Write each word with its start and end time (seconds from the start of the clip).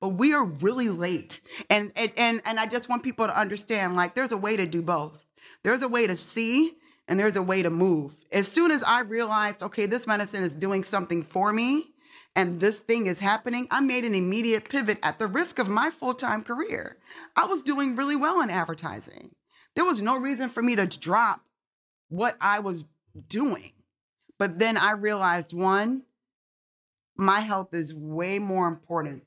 but 0.00 0.10
we 0.10 0.32
are 0.32 0.44
really 0.44 0.88
late. 0.88 1.40
And 1.70 1.92
and 1.96 2.12
and, 2.16 2.42
and 2.44 2.60
I 2.60 2.66
just 2.66 2.88
want 2.88 3.02
people 3.02 3.26
to 3.26 3.38
understand 3.38 3.96
like 3.96 4.14
there's 4.14 4.32
a 4.32 4.36
way 4.36 4.56
to 4.56 4.66
do 4.66 4.82
both. 4.82 5.24
There's 5.62 5.82
a 5.82 5.88
way 5.88 6.06
to 6.06 6.16
see 6.16 6.72
and 7.08 7.18
there's 7.18 7.36
a 7.36 7.42
way 7.42 7.62
to 7.62 7.70
move. 7.70 8.12
As 8.30 8.46
soon 8.46 8.70
as 8.70 8.82
I 8.82 9.00
realized, 9.00 9.62
okay, 9.62 9.86
this 9.86 10.06
medicine 10.06 10.42
is 10.42 10.54
doing 10.54 10.84
something 10.84 11.22
for 11.22 11.52
me 11.52 11.86
and 12.36 12.60
this 12.60 12.78
thing 12.78 13.06
is 13.06 13.18
happening, 13.18 13.66
I 13.70 13.80
made 13.80 14.04
an 14.04 14.14
immediate 14.14 14.68
pivot 14.68 14.98
at 15.02 15.18
the 15.18 15.26
risk 15.26 15.58
of 15.58 15.68
my 15.68 15.90
full-time 15.90 16.44
career. 16.44 16.98
I 17.34 17.46
was 17.46 17.62
doing 17.62 17.96
really 17.96 18.14
well 18.14 18.40
in 18.42 18.50
advertising. 18.50 19.34
There 19.74 19.84
was 19.84 20.02
no 20.02 20.16
reason 20.16 20.48
for 20.48 20.62
me 20.62 20.76
to 20.76 20.86
drop 20.86 21.40
what 22.08 22.36
I 22.40 22.60
was 22.60 22.84
doing. 23.28 23.72
But 24.38 24.58
then 24.58 24.76
I 24.76 24.92
realized 24.92 25.52
one, 25.52 26.04
my 27.16 27.40
health 27.40 27.74
is 27.74 27.94
way 27.94 28.38
more 28.38 28.68
important. 28.68 29.24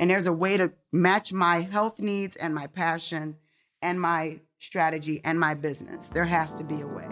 And 0.00 0.08
there's 0.08 0.26
a 0.26 0.32
way 0.32 0.56
to 0.56 0.72
match 0.92 1.30
my 1.30 1.60
health 1.60 2.00
needs 2.00 2.34
and 2.36 2.54
my 2.54 2.66
passion 2.68 3.36
and 3.82 4.00
my 4.00 4.40
strategy 4.58 5.20
and 5.24 5.38
my 5.38 5.52
business. 5.52 6.08
There 6.08 6.24
has 6.24 6.54
to 6.54 6.64
be 6.64 6.80
a 6.80 6.86
way. 6.86 7.06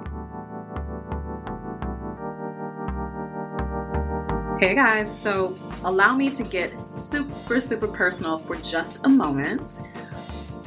Hey 4.58 4.74
guys, 4.74 5.14
so 5.14 5.54
allow 5.84 6.16
me 6.16 6.30
to 6.30 6.42
get 6.42 6.72
super, 6.96 7.60
super 7.60 7.86
personal 7.86 8.38
for 8.38 8.56
just 8.56 9.04
a 9.04 9.08
moment. 9.08 9.82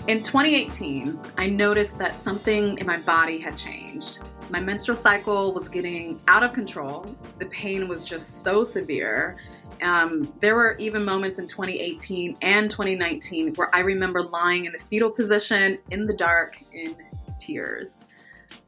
In 0.08 0.22
2018, 0.22 1.20
I 1.40 1.48
noticed 1.48 1.98
that 1.98 2.22
something 2.22 2.78
in 2.78 2.86
my 2.86 2.98
body 2.98 3.40
had 3.40 3.58
changed. 3.58 4.20
My 4.52 4.60
menstrual 4.60 4.96
cycle 4.96 5.54
was 5.54 5.68
getting 5.68 6.22
out 6.28 6.44
of 6.44 6.54
control. 6.54 7.16
The 7.40 7.48
pain 7.48 7.88
was 7.88 8.04
just 8.04 8.44
so 8.44 8.64
severe. 8.64 9.38
Um, 9.82 10.34
there 10.42 10.56
were 10.56 10.76
even 10.78 11.04
moments 11.04 11.40
in 11.40 11.48
2018 11.48 12.38
and 12.42 12.70
2019 12.70 13.56
where 13.56 13.74
I 13.76 13.80
remember 13.80 14.22
lying 14.22 14.66
in 14.66 14.74
the 14.74 14.80
fetal 14.80 15.10
position 15.10 15.80
in 15.90 16.06
the 16.06 16.14
dark 16.14 16.62
in 16.72 16.96
tears. 17.40 18.06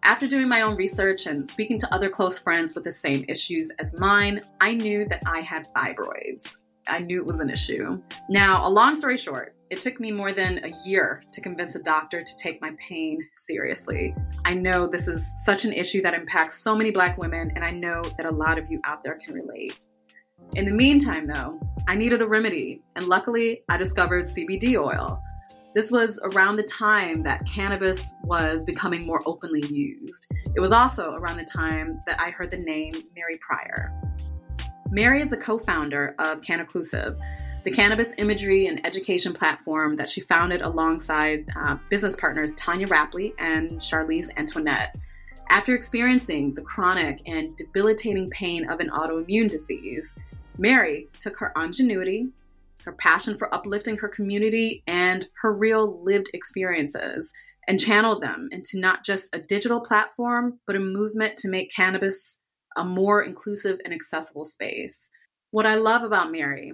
After 0.03 0.27
doing 0.27 0.47
my 0.47 0.61
own 0.61 0.75
research 0.75 1.27
and 1.27 1.47
speaking 1.47 1.79
to 1.79 1.93
other 1.93 2.09
close 2.09 2.37
friends 2.37 2.75
with 2.75 2.83
the 2.83 2.91
same 2.91 3.23
issues 3.27 3.71
as 3.79 3.97
mine, 3.97 4.41
I 4.59 4.73
knew 4.73 5.07
that 5.07 5.23
I 5.25 5.41
had 5.41 5.67
fibroids. 5.73 6.55
I 6.87 6.99
knew 6.99 7.19
it 7.19 7.25
was 7.25 7.39
an 7.39 7.49
issue. 7.49 8.01
Now, 8.29 8.67
a 8.67 8.69
long 8.69 8.95
story 8.95 9.15
short, 9.15 9.55
it 9.69 9.81
took 9.81 9.99
me 9.99 10.11
more 10.11 10.33
than 10.33 10.63
a 10.65 10.71
year 10.85 11.23
to 11.31 11.41
convince 11.41 11.75
a 11.75 11.81
doctor 11.81 12.21
to 12.21 12.37
take 12.37 12.61
my 12.61 12.71
pain 12.77 13.19
seriously. 13.37 14.13
I 14.45 14.53
know 14.53 14.87
this 14.87 15.07
is 15.07 15.25
such 15.45 15.63
an 15.63 15.71
issue 15.71 16.01
that 16.01 16.13
impacts 16.13 16.59
so 16.59 16.75
many 16.75 16.91
Black 16.91 17.17
women, 17.17 17.51
and 17.55 17.63
I 17.63 17.71
know 17.71 18.03
that 18.17 18.25
a 18.25 18.31
lot 18.31 18.57
of 18.57 18.69
you 18.69 18.81
out 18.83 19.03
there 19.03 19.17
can 19.23 19.33
relate. 19.33 19.79
In 20.55 20.65
the 20.65 20.71
meantime, 20.71 21.27
though, 21.27 21.59
I 21.87 21.95
needed 21.95 22.21
a 22.21 22.27
remedy, 22.27 22.81
and 22.95 23.07
luckily, 23.07 23.61
I 23.69 23.77
discovered 23.77 24.25
CBD 24.25 24.77
oil. 24.77 25.21
This 25.73 25.91
was 25.91 26.19
around 26.23 26.57
the 26.57 26.63
time 26.63 27.23
that 27.23 27.47
cannabis 27.47 28.13
was 28.23 28.63
becoming 28.63 29.05
more 29.05 29.23
openly 29.25 29.65
used. 29.67 30.27
It 30.55 30.59
was 30.59 30.71
also 30.71 31.15
around 31.15 31.37
the 31.37 31.45
time 31.45 32.01
that 32.05 32.19
I 32.19 32.29
heard 32.29 32.51
the 32.51 32.57
name 32.57 32.93
Mary 33.15 33.39
Pryor. 33.41 33.91
Mary 34.91 35.21
is 35.21 35.29
the 35.29 35.37
co 35.37 35.57
founder 35.57 36.13
of 36.19 36.41
Cannaclusive, 36.43 37.17
the 37.63 37.71
cannabis 37.71 38.13
imagery 38.17 38.67
and 38.67 38.85
education 38.85 39.33
platform 39.33 39.95
that 39.95 40.07
she 40.07 40.21
founded 40.21 40.61
alongside 40.61 41.47
uh, 41.55 41.77
business 41.89 42.15
partners 42.15 42.53
Tonya 42.55 42.87
Rapley 42.87 43.33
and 43.39 43.81
Charlese 43.81 44.29
Antoinette. 44.37 44.95
After 45.53 45.75
experiencing 45.75 46.55
the 46.55 46.63
chronic 46.63 47.21
and 47.27 47.55
debilitating 47.55 48.31
pain 48.31 48.67
of 48.71 48.79
an 48.79 48.89
autoimmune 48.89 49.51
disease, 49.51 50.17
Mary 50.57 51.07
took 51.19 51.37
her 51.37 51.53
ingenuity, 51.55 52.29
her 52.83 52.93
passion 52.93 53.37
for 53.37 53.53
uplifting 53.53 53.95
her 53.97 54.07
community, 54.07 54.81
and 54.87 55.29
her 55.39 55.53
real 55.53 56.01
lived 56.03 56.31
experiences 56.33 57.31
and 57.67 57.79
channeled 57.79 58.23
them 58.23 58.49
into 58.51 58.79
not 58.79 59.05
just 59.05 59.29
a 59.35 59.41
digital 59.41 59.79
platform, 59.79 60.59
but 60.65 60.75
a 60.75 60.79
movement 60.79 61.37
to 61.37 61.49
make 61.49 61.71
cannabis 61.71 62.41
a 62.75 62.83
more 62.83 63.21
inclusive 63.21 63.79
and 63.85 63.93
accessible 63.93 64.45
space. 64.45 65.11
What 65.51 65.67
I 65.67 65.75
love 65.75 66.01
about 66.01 66.31
Mary 66.31 66.73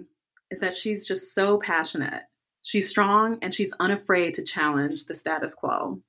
is 0.52 0.62
that 0.62 0.74
she's 0.74 1.06
just 1.06 1.36
so 1.36 1.60
passionate. 1.60 2.24
She's 2.62 2.88
strong 2.88 3.40
and 3.42 3.54
she's 3.54 3.74
unafraid 3.82 4.36
to 4.36 4.42
challenge 4.42 5.04
the 5.04 5.14
status 5.14 5.54
quo. 5.54 6.02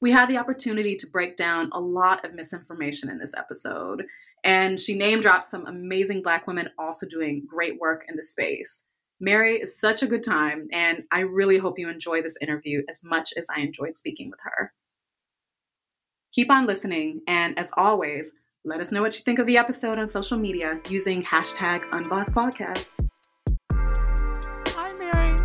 We 0.00 0.10
had 0.10 0.28
the 0.28 0.38
opportunity 0.38 0.96
to 0.96 1.06
break 1.06 1.36
down 1.36 1.70
a 1.72 1.80
lot 1.80 2.24
of 2.24 2.34
misinformation 2.34 3.08
in 3.08 3.18
this 3.18 3.34
episode, 3.36 4.04
and 4.42 4.78
she 4.78 4.96
name 4.96 5.20
dropped 5.20 5.44
some 5.44 5.66
amazing 5.66 6.22
Black 6.22 6.46
women 6.46 6.68
also 6.78 7.06
doing 7.06 7.46
great 7.48 7.80
work 7.80 8.04
in 8.08 8.16
the 8.16 8.22
space. 8.22 8.84
Mary 9.20 9.58
is 9.60 9.78
such 9.78 10.02
a 10.02 10.06
good 10.06 10.22
time, 10.22 10.68
and 10.72 11.04
I 11.10 11.20
really 11.20 11.56
hope 11.56 11.78
you 11.78 11.88
enjoy 11.88 12.20
this 12.20 12.36
interview 12.40 12.82
as 12.88 13.02
much 13.04 13.32
as 13.36 13.46
I 13.54 13.60
enjoyed 13.60 13.96
speaking 13.96 14.28
with 14.30 14.40
her. 14.42 14.72
Keep 16.32 16.50
on 16.50 16.66
listening, 16.66 17.20
and 17.28 17.58
as 17.58 17.70
always, 17.76 18.32
let 18.64 18.80
us 18.80 18.90
know 18.90 19.02
what 19.02 19.16
you 19.16 19.22
think 19.22 19.38
of 19.38 19.46
the 19.46 19.56
episode 19.56 19.98
on 19.98 20.08
social 20.08 20.36
media 20.36 20.80
using 20.88 21.22
hashtag 21.22 21.82
UnBossedPodcasts. 21.90 23.08
Hi, 23.70 24.92
Mary. 24.98 25.36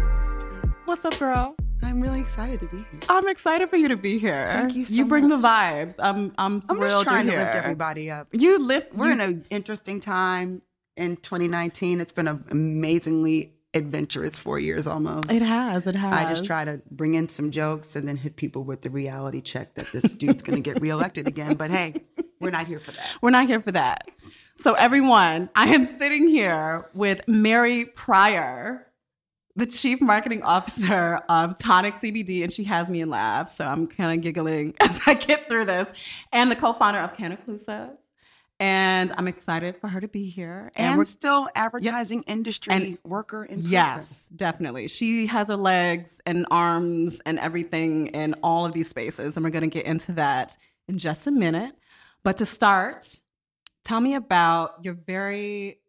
What's 0.86 1.06
up, 1.06 1.18
girl? 1.20 1.56
I'm 1.90 2.00
really 2.02 2.22
excited 2.22 2.60
to 2.60 2.68
be 2.68 2.78
here. 2.78 3.00
I'm 3.10 3.28
excited 3.28 3.68
for 3.68 3.78
you 3.78 3.88
to 3.88 3.98
be 3.98 4.20
here. 4.20 4.48
Thank 4.54 4.76
you 4.76 4.86
so 4.86 4.94
You 4.94 5.06
bring 5.06 5.28
much. 5.28 5.42
the 5.42 5.48
vibes. 5.48 5.96
I'm 5.98 6.34
I'm 6.38 6.64
I'm 6.70 6.78
thrilled 6.78 7.06
just 7.06 7.08
trying 7.08 7.26
you're 7.28 7.36
to 7.38 7.42
lift 7.42 7.54
here. 7.54 7.62
everybody 7.64 8.12
up. 8.12 8.28
You 8.32 8.64
lift. 8.66 8.94
We're 8.94 9.08
you, 9.08 9.14
in 9.14 9.22
an 9.22 9.46
interesting 9.50 10.00
time 10.00 10.62
in 10.96 11.18
2019. 11.18 12.00
It's 12.00 12.12
been 12.12 12.28
an 12.28 12.46
amazingly 12.52 13.54
adventurous 13.74 14.38
four 14.38 14.60
years 14.60 14.86
almost. 14.86 15.32
It 15.32 15.42
has. 15.42 15.88
It 15.88 15.96
has. 15.96 16.14
I 16.14 16.30
just 16.30 16.46
try 16.46 16.64
to 16.64 16.80
bring 16.92 17.16
in 17.16 17.28
some 17.28 17.50
jokes 17.50 17.96
and 17.96 18.08
then 18.08 18.18
hit 18.18 18.36
people 18.36 18.64
with 18.64 18.82
the 18.84 18.92
reality 18.92 19.42
check 19.42 19.74
that 19.74 19.92
this 19.92 20.14
dude's 20.14 20.44
going 20.44 20.62
to 20.62 20.74
get 20.74 20.80
reelected 20.82 21.28
again. 21.28 21.56
But 21.56 21.72
hey, 21.72 22.04
we're 22.40 22.52
not 22.52 22.68
here 22.68 22.80
for 22.80 22.92
that. 22.92 23.08
We're 23.22 23.30
not 23.32 23.48
here 23.48 23.60
for 23.60 23.72
that. 23.72 24.10
So, 24.60 24.74
everyone, 24.74 25.50
I 25.56 25.70
am 25.74 25.86
sitting 25.86 26.28
here 26.28 26.88
with 26.94 27.26
Mary 27.28 27.86
Pryor, 27.86 28.86
the 29.60 29.66
Chief 29.66 30.02
Marketing 30.02 30.42
Officer 30.44 31.20
of 31.30 31.58
Tonic 31.60 31.96
CBD, 31.96 32.44
and 32.44 32.52
she 32.52 32.64
has 32.64 32.90
me 32.90 33.02
in 33.02 33.10
laughs. 33.10 33.56
So, 33.56 33.66
I'm 33.66 33.88
kind 33.88 34.18
of 34.18 34.24
giggling 34.24 34.74
as 34.80 35.02
I 35.06 35.14
get 35.14 35.48
through 35.48 35.66
this, 35.66 35.92
and 36.32 36.50
the 36.50 36.56
co 36.56 36.74
founder 36.74 37.00
of 37.00 37.14
Cannaclusive. 37.14 37.92
And 38.62 39.14
I'm 39.18 39.30
excited 39.30 39.78
for 39.80 39.88
her 39.88 40.02
to 40.02 40.08
be 40.10 40.28
here. 40.30 40.70
And, 40.76 40.98
we're 40.98 41.06
still 41.06 41.48
advertising 41.56 42.24
industry 42.24 42.74
And- 42.74 42.98
worker 43.06 43.46
in 43.46 43.56
person. 43.56 43.72
Yes, 43.72 44.28
definitely. 44.36 44.90
She 44.90 45.28
has 45.28 45.48
her 45.48 45.56
legs 45.56 46.20
and 46.26 46.46
arms 46.52 47.22
and 47.26 47.40
everything 47.40 48.08
in 48.08 48.34
all 48.44 48.66
of 48.66 48.74
these 48.74 48.90
spaces. 48.90 49.38
And 49.38 49.46
we're 49.46 49.50
going 49.52 49.62
to 49.62 49.68
get 49.70 49.86
into 49.86 50.12
that 50.14 50.58
in 50.90 50.98
just 50.98 51.26
a 51.26 51.32
minute. 51.32 51.74
But 52.24 52.36
to 52.38 52.46
start, 52.46 53.22
tell 53.86 54.02
me 54.02 54.16
about 54.16 54.84
your 54.84 54.94
very 54.94 55.80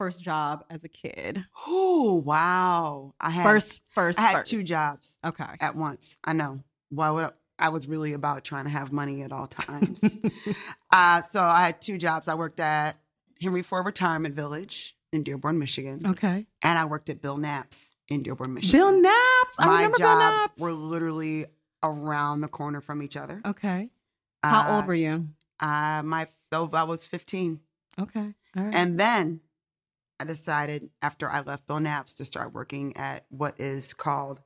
first 0.00 0.24
job 0.24 0.64
as 0.70 0.82
a 0.82 0.88
kid. 0.88 1.44
Oh 1.66 2.14
wow! 2.24 3.12
I 3.20 3.28
had 3.30 3.42
First, 3.42 3.82
first, 3.90 4.18
I 4.18 4.22
had 4.22 4.32
first. 4.38 4.50
two 4.50 4.64
jobs 4.64 5.16
Okay. 5.24 5.44
at 5.60 5.76
once. 5.76 6.16
I 6.24 6.32
know. 6.32 6.60
Why 6.88 7.10
would 7.10 7.30
I 7.58 7.68
was 7.68 7.86
really 7.86 8.14
about 8.14 8.42
trying 8.42 8.64
to 8.64 8.70
have 8.70 8.90
money 8.92 9.20
at 9.22 9.30
all 9.32 9.46
times. 9.46 10.18
uh, 10.90 11.22
so 11.24 11.42
I 11.42 11.66
had 11.66 11.82
two 11.82 11.98
jobs. 11.98 12.26
I 12.28 12.34
worked 12.34 12.58
at 12.60 12.96
Henry 13.42 13.60
Ford 13.62 13.84
Retirement 13.84 14.34
Village 14.34 14.96
in 15.12 15.22
Dearborn, 15.22 15.58
Michigan, 15.58 16.00
Okay. 16.06 16.46
and 16.62 16.78
I 16.78 16.86
worked 16.86 17.10
at 17.10 17.20
Bill 17.20 17.36
Knapp's 17.36 17.94
in 18.08 18.22
Dearborn, 18.22 18.54
Michigan. 18.54 18.80
Bill 18.80 19.02
Knapp's. 19.02 19.56
I 19.58 19.66
My 19.66 19.74
remember 19.76 19.98
Bill 19.98 20.18
jobs 20.18 20.60
were 20.60 20.72
literally 20.72 21.44
around 21.82 22.40
the 22.40 22.48
corner 22.48 22.80
from 22.80 23.02
each 23.02 23.16
other. 23.18 23.42
okay. 23.44 23.90
How 24.42 24.62
Uh, 24.70 24.76
old 24.76 24.86
were 24.86 24.94
you? 24.94 25.26
Uh, 25.60 26.00
my 26.02 26.28
oh, 26.52 26.70
I 26.72 26.84
was 26.84 27.04
15. 27.04 27.60
Okay. 28.00 28.34
All 28.56 28.64
right. 28.64 28.74
And 28.74 28.98
then 28.98 29.40
I 30.20 30.24
decided 30.24 30.90
after 31.00 31.30
I 31.30 31.40
left 31.40 31.66
Bill 31.66 31.80
Knapp's 31.80 32.16
to 32.16 32.26
start 32.26 32.52
working 32.52 32.94
at 32.96 33.24
what 33.30 33.58
is 33.58 33.94
called, 33.94 34.40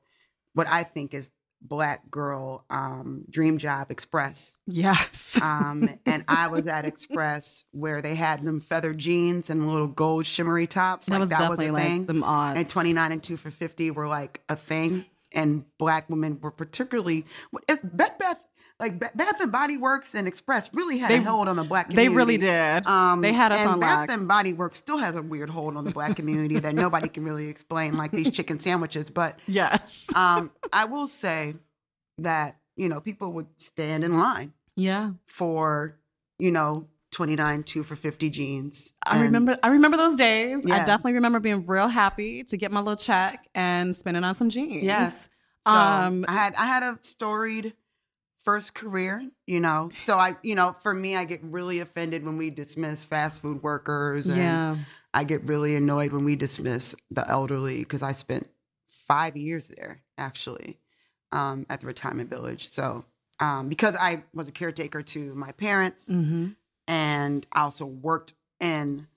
what 0.53 0.67
I 0.67 0.83
think 0.83 1.13
is 1.13 1.31
Black 1.61 2.09
Girl 2.09 2.63
um, 2.69 3.25
Dream 3.29 3.57
Job 3.57 3.91
Express. 3.91 4.55
yes. 4.67 5.37
Um, 5.41 5.89
and 6.05 6.23
I 6.29 6.47
was 6.47 6.65
at 6.67 6.85
Express 6.85 7.65
where 7.71 8.01
they 8.01 8.15
had 8.15 8.41
them 8.43 8.61
feather 8.61 8.93
jeans 8.93 9.49
and 9.49 9.67
little 9.67 9.87
gold 9.87 10.25
shimmery 10.25 10.65
tops. 10.65 11.07
that 11.07 11.13
like 11.13 11.19
was 11.19 11.29
that 11.29 11.49
was 11.49 11.59
a 11.59 11.71
like 11.71 11.83
thing. 11.83 12.05
them 12.05 12.23
odds. 12.23 12.57
and 12.57 12.69
29 12.69 13.11
and 13.11 13.21
2 13.21 13.35
for 13.35 13.51
50 13.51 13.91
were 13.91 14.07
like 14.07 14.41
a 14.47 14.55
thing. 14.55 15.05
And 15.33 15.65
Black 15.77 16.09
women 16.09 16.39
were 16.41 16.51
particularly, 16.51 17.25
it's 17.67 17.81
Bed 17.81 18.17
Bath, 18.17 18.41
like 18.79 18.99
Bath 18.99 19.39
and 19.39 19.51
Body 19.51 19.77
Works 19.77 20.15
and 20.15 20.27
Express 20.27 20.69
really 20.73 20.97
had 20.97 21.09
They- 21.09 21.17
a 21.17 21.21
hold 21.21 21.47
on 21.47 21.55
the 21.55 21.63
Black 21.63 21.89
community. 21.89 22.09
They 22.09 22.15
really 22.15 22.37
did. 22.37 22.85
Um, 22.85 23.21
They 23.21 23.31
had 23.31 23.51
us 23.53 23.61
and 23.61 23.69
on 23.69 23.79
Bath 23.79 23.99
lock. 24.09 24.11
and 24.11 24.27
Body 24.27 24.51
Works 24.53 24.77
still 24.77 24.97
has 24.97 25.15
a 25.15 25.21
weird 25.21 25.49
hold 25.49 25.77
on 25.77 25.85
the 25.85 25.91
black 25.91 26.15
community 26.17 26.59
that 26.59 26.75
nobody 26.75 27.07
can 27.07 27.23
really 27.23 27.47
explain, 27.47 27.95
like 27.97 28.11
these 28.11 28.29
chicken 28.37 28.59
sandwiches. 28.59 29.09
But 29.09 29.39
yes. 29.47 30.07
um, 30.13 30.51
I 30.73 30.85
will 30.85 31.07
say 31.07 31.55
that 32.17 32.57
you 32.75 32.89
know 32.89 32.99
people 32.99 33.31
would 33.33 33.47
stand 33.57 34.03
in 34.03 34.17
line 34.17 34.51
yeah. 34.75 35.11
for 35.27 35.97
you 36.37 36.51
know 36.51 36.87
29 37.11 37.63
2 37.63 37.83
for 37.83 37.95
50 37.95 38.29
jeans. 38.29 38.93
I 39.05 39.21
remember 39.21 39.57
I 39.63 39.69
remember 39.69 39.95
those 39.95 40.17
days. 40.17 40.65
I 40.69 40.79
definitely 40.79 41.13
remember 41.13 41.39
being 41.39 41.65
real 41.65 41.87
happy 41.87 42.43
to 42.43 42.57
get 42.57 42.73
my 42.73 42.81
little 42.81 42.97
check 42.97 43.47
and 43.55 43.95
spending 43.95 44.25
on 44.25 44.35
some 44.35 44.49
jeans. 44.49 44.83
Yes. 44.83 45.29
So 45.65 45.71
Um, 45.73 46.25
I 46.27 46.33
had 46.33 46.55
I 46.55 46.65
had 46.65 46.83
a 46.83 46.99
storied 47.01 47.73
first 48.45 48.75
career, 48.75 49.27
you 49.47 49.59
know. 49.59 49.91
So 50.01 50.17
I, 50.17 50.37
you 50.43 50.55
know, 50.55 50.75
for 50.83 50.93
me, 50.93 51.15
I 51.15 51.25
get 51.25 51.43
really 51.43 51.79
offended 51.79 52.23
when 52.23 52.37
we 52.37 52.51
dismiss 52.51 53.03
fast 53.03 53.41
food 53.41 53.61
workers. 53.63 54.27
And 54.27 54.37
Yeah. 54.37 54.77
I 55.13 55.23
get 55.23 55.43
really 55.43 55.75
annoyed 55.75 56.11
when 56.11 56.25
we 56.25 56.35
dismiss 56.35 56.95
the 57.09 57.29
elderly 57.29 57.79
because 57.79 58.03
I 58.03 58.11
spent 58.11 58.47
five 59.07 59.35
years 59.35 59.67
there 59.67 60.01
actually 60.17 60.77
um, 61.31 61.65
at 61.69 61.81
the 61.81 61.87
retirement 61.87 62.29
village. 62.29 62.69
So 62.69 63.05
um, 63.39 63.67
because 63.69 63.95
I 63.95 64.23
was 64.33 64.47
a 64.47 64.51
caretaker 64.51 65.01
to 65.01 65.35
my 65.35 65.51
parents 65.51 66.07
hmm 66.11 66.49
and 66.87 67.45
I 67.51 67.61
also 67.61 67.85
worked 67.85 68.35
in 68.59 69.07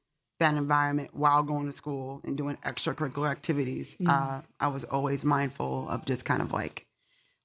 that 0.41 0.55
environment 0.55 1.11
while 1.13 1.43
going 1.43 1.67
to 1.67 1.73
school 1.73 2.23
and 2.25 2.37
doing 2.37 2.57
extracurricular 2.65 3.31
activities. 3.31 3.97
Yeah. 4.01 4.15
Uh, 4.15 4.43
I 4.59 4.69
was 4.69 4.85
always 4.85 5.25
mindful 5.25 5.89
of 5.91 6.07
just 6.07 6.25
kind 6.25 6.41
of 6.41 6.53
like 6.53 6.87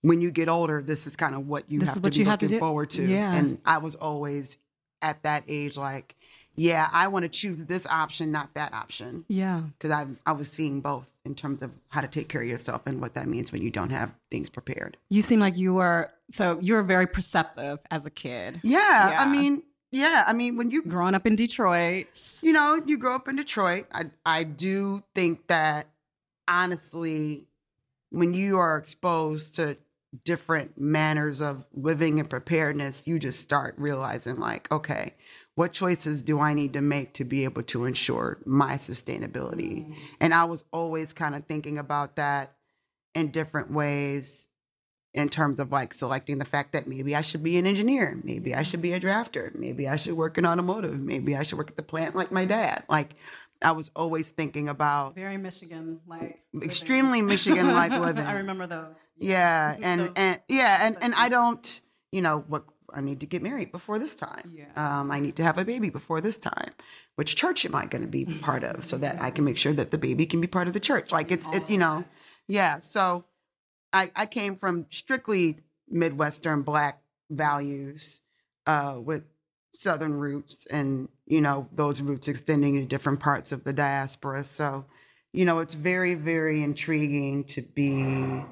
when 0.03 0.21
you 0.21 0.29
get 0.31 0.47
older, 0.47 0.81
this 0.81 1.07
is 1.07 1.15
kind 1.15 1.33
of 1.33 1.47
what 1.47 1.63
you 1.71 1.79
This 1.79 1.89
have 1.95 2.01
to 2.03 2.11
be 2.11 2.23
have 2.25 2.39
to 2.39 2.59
forward 2.59 2.91
to. 2.91 3.03
Yeah. 3.03 3.33
And 3.33 3.57
I 3.65 3.79
was 3.79 3.95
always 3.95 4.57
at 5.01 5.23
that 5.23 5.44
age 5.47 5.75
like, 5.75 6.15
yeah, 6.55 6.88
I 6.91 7.07
want 7.07 7.23
to 7.23 7.29
choose 7.29 7.63
this 7.65 7.88
option, 7.88 8.31
not 8.31 8.53
that 8.53 8.73
option, 8.73 9.25
Yeah. 9.27 9.61
because 9.77 9.89
I 9.91 10.05
I 10.25 10.33
was 10.33 10.50
seeing 10.51 10.81
both 10.81 11.07
in 11.25 11.33
terms 11.35 11.61
of 11.63 11.71
how 11.89 12.01
to 12.01 12.07
take 12.07 12.27
care 12.29 12.41
of 12.41 12.47
yourself 12.47 12.81
and 12.85 13.01
what 13.01 13.15
that 13.15 13.27
means 13.27 13.51
when 13.51 13.61
you 13.63 13.71
don't 13.71 13.89
have 13.91 14.13
things 14.29 14.50
prepared. 14.50 14.97
You 15.09 15.21
seem 15.23 15.39
like 15.39 15.57
you 15.57 15.73
were 15.73 16.11
so 16.29 16.59
you 16.61 16.73
were 16.75 16.83
very 16.83 17.07
perceptive 17.07 17.79
as 17.89 18.05
a 18.05 18.11
kid. 18.11 18.59
Yeah, 18.63 19.09
Yeah. 19.09 19.21
I 19.23 19.25
mean, 19.25 19.63
yeah, 19.91 20.25
I 20.27 20.33
mean 20.33 20.57
when 20.57 20.69
you 20.69 20.83
Growing 20.83 21.15
up 21.15 21.25
in 21.25 21.35
Detroit. 21.38 22.07
you 22.41 22.51
know, 22.51 22.81
you 22.85 22.97
grow 22.97 23.15
up 23.15 23.27
in 23.29 23.35
Detroit. 23.38 23.85
I 23.91 24.11
I 24.25 24.44
do 24.44 25.01
think 25.15 25.47
that 25.47 25.88
honestly, 26.47 27.47
when 28.09 28.33
you 28.33 28.57
are 28.59 28.77
exposed 28.77 29.55
to 29.55 29.77
different 30.24 30.80
manners 30.80 31.42
of 31.42 31.65
living 31.74 32.19
and 32.19 32.30
preparedness, 32.30 33.07
you 33.07 33.19
just 33.19 33.39
start 33.39 33.75
realizing 33.77 34.38
like, 34.38 34.71
okay, 34.71 35.15
what 35.56 35.74
choices 35.74 36.21
do 36.21 36.39
I 36.39 36.54
need 36.54 36.74
to 36.74 36.81
make 36.81 37.13
to 37.13 37.24
be 37.24 37.44
able 37.44 37.63
to 37.63 37.86
ensure 37.86 38.39
my 38.45 38.75
sustainability? 38.75 39.83
Mm-hmm. 39.83 39.94
And 40.19 40.33
I 40.33 40.45
was 40.45 40.63
always 40.71 41.13
kind 41.13 41.36
of 41.36 41.45
thinking 41.45 41.77
about 41.77 42.15
that 42.15 42.56
in 43.13 43.30
different 43.30 43.71
ways 43.71 44.50
in 45.13 45.30
terms 45.30 45.60
of 45.60 45.71
like 45.71 45.94
selecting 45.94 46.39
the 46.39 46.45
fact 46.45 46.74
that 46.74 46.88
maybe 46.88 47.15
I 47.15 47.21
should 47.21 47.44
be 47.44 47.57
an 47.57 47.68
engineer, 47.68 48.19
maybe 48.24 48.56
I 48.56 48.63
should 48.63 48.81
be 48.81 48.94
a 48.94 49.00
mm-hmm. 49.00 49.07
drafter, 49.07 49.54
maybe 49.54 49.88
I 49.88 49.95
should 49.95 50.13
work 50.13 50.38
in 50.38 50.45
automotive, 50.45 51.00
maybe 51.00 51.36
I 51.36 51.44
should 51.44 51.60
work 51.60 51.69
at 51.69 51.77
the 51.77 51.83
plant 51.83 52.15
like 52.15 52.31
my 52.31 52.45
dad. 52.45 52.83
Like 52.89 53.15
I 53.62 53.71
was 53.71 53.92
always 53.95 54.31
thinking 54.31 54.69
about 54.69 55.13
Very 55.13 55.38
Michigan 55.38 56.00
like 56.07 56.42
extremely 56.62 57.21
Michigan 57.21 57.68
like 57.68 57.92
living. 58.00 58.25
I 58.25 58.38
remember 58.38 58.65
those. 58.65 58.95
Yeah, 59.18 59.75
and 59.81 60.01
Those- 60.01 60.12
and 60.15 60.42
yeah, 60.48 60.86
and 60.86 60.98
and 61.01 61.13
I 61.15 61.30
don't, 61.30 61.81
you 62.12 62.21
know, 62.21 62.44
what 62.48 62.63
I 62.94 63.01
need 63.01 63.21
to 63.21 63.25
get 63.25 63.42
married 63.42 63.71
before 63.71 63.98
this 64.00 64.15
time. 64.15 64.54
Yeah. 64.56 64.65
Um, 64.75 65.12
I 65.12 65.19
need 65.19 65.36
to 65.38 65.44
have 65.44 65.57
a 65.57 65.65
baby 65.65 65.89
before 65.89 66.21
this 66.21 66.38
time. 66.38 66.71
Which 67.15 67.36
church 67.36 67.65
am 67.65 67.75
I 67.75 67.86
going 67.86 68.01
to 68.04 68.07
be 68.07 68.25
part 68.42 68.63
of, 68.63 68.86
so 68.86 68.98
that 68.98 69.21
I 69.21 69.31
can 69.31 69.45
make 69.45 69.57
sure 69.57 69.74
that 69.74 69.92
the 69.92 69.98
baby 69.98 70.25
can 70.25 70.42
be 70.42 70.48
part 70.48 70.68
of 70.68 70.74
the 70.74 70.80
church? 70.80 71.12
Like 71.12 71.31
it's, 71.31 71.48
it, 71.48 71.69
you 71.69 71.77
know, 71.77 72.04
yeah. 72.48 72.80
So, 72.80 73.25
I 73.92 74.12
I 74.15 74.25
came 74.25 74.56
from 74.56 74.88
strictly 74.89 75.60
Midwestern 75.89 76.62
Black 76.63 77.01
values, 77.30 78.21
uh, 78.68 79.00
with 79.01 79.24
Southern 79.74 80.15
roots, 80.15 80.65
and 80.68 81.07
you 81.25 81.42
know 81.42 81.68
those 81.74 82.01
roots 82.01 82.27
extending 82.27 82.75
to 82.80 82.86
different 82.86 83.19
parts 83.19 83.51
of 83.51 83.63
the 83.63 83.74
diaspora. 83.74 84.44
So, 84.44 84.86
you 85.31 85.45
know, 85.45 85.60
it's 85.60 85.74
very 85.74 86.13
very 86.15 86.62
intriguing 86.62 87.44
to 87.45 87.62
be 87.62 88.44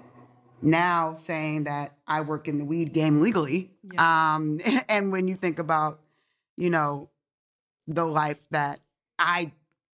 now 0.64 1.14
saying 1.14 1.66
that 1.66 1.96
I 2.08 2.22
work 2.22 2.48
in 2.48 2.58
the 2.58 2.66
weed 2.66 2.94
game 2.94 3.22
legally. 3.22 3.72
Um, 3.98 4.60
and 4.90 5.12
when 5.12 5.28
you 5.28 5.36
think 5.36 5.60
about, 5.60 6.00
you 6.58 6.70
know, 6.70 7.10
the 7.88 8.06
life 8.06 8.40
that 8.52 8.80
I 9.20 9.52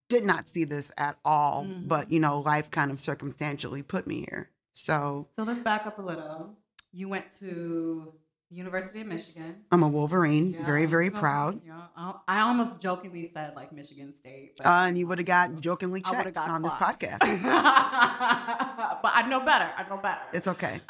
did 0.10 0.24
not 0.26 0.48
see 0.48 0.64
this 0.64 0.92
at 0.98 1.18
all, 1.26 1.66
Mhm. 1.66 1.88
but 1.88 2.12
you 2.12 2.20
know, 2.20 2.40
life 2.40 2.72
kind 2.72 2.92
of 2.92 3.00
circumstantially 3.00 3.84
put 3.84 4.08
me 4.08 4.26
here. 4.30 4.50
So 4.72 5.28
So 5.36 5.44
let's 5.44 5.60
back 5.60 5.86
up 5.86 6.00
a 6.00 6.02
little. 6.02 6.56
You 6.94 7.10
went 7.10 7.26
to 7.40 8.14
University 8.50 9.02
of 9.02 9.08
Michigan. 9.08 9.56
I'm 9.72 9.84
a 9.84 9.88
Wolverine, 9.88 10.54
Yeah, 10.54 10.66
very, 10.66 10.86
very 10.86 11.10
so- 11.10 11.18
proud. 11.20 11.62
Yeah, 11.66 11.82
I 11.98 12.14
I 12.28 12.40
almost 12.42 12.80
jokingly 12.80 13.30
said 13.34 13.56
like 13.56 13.72
Michigan 13.74 14.14
State, 14.16 14.54
but, 14.58 14.66
Uh, 14.66 14.86
and 14.88 14.98
you 14.98 15.06
would 15.08 15.18
have 15.20 15.28
got 15.28 15.60
jokingly 15.60 16.02
checked 16.02 16.34
got 16.36 16.50
on 16.50 16.62
this 16.62 16.74
podcast. 16.74 17.20
but 17.20 19.12
I 19.14 19.26
know 19.30 19.42
better. 19.42 19.70
I 19.78 19.86
know 19.90 19.98
better. 19.98 20.22
It's 20.34 20.48
okay. 20.48 20.80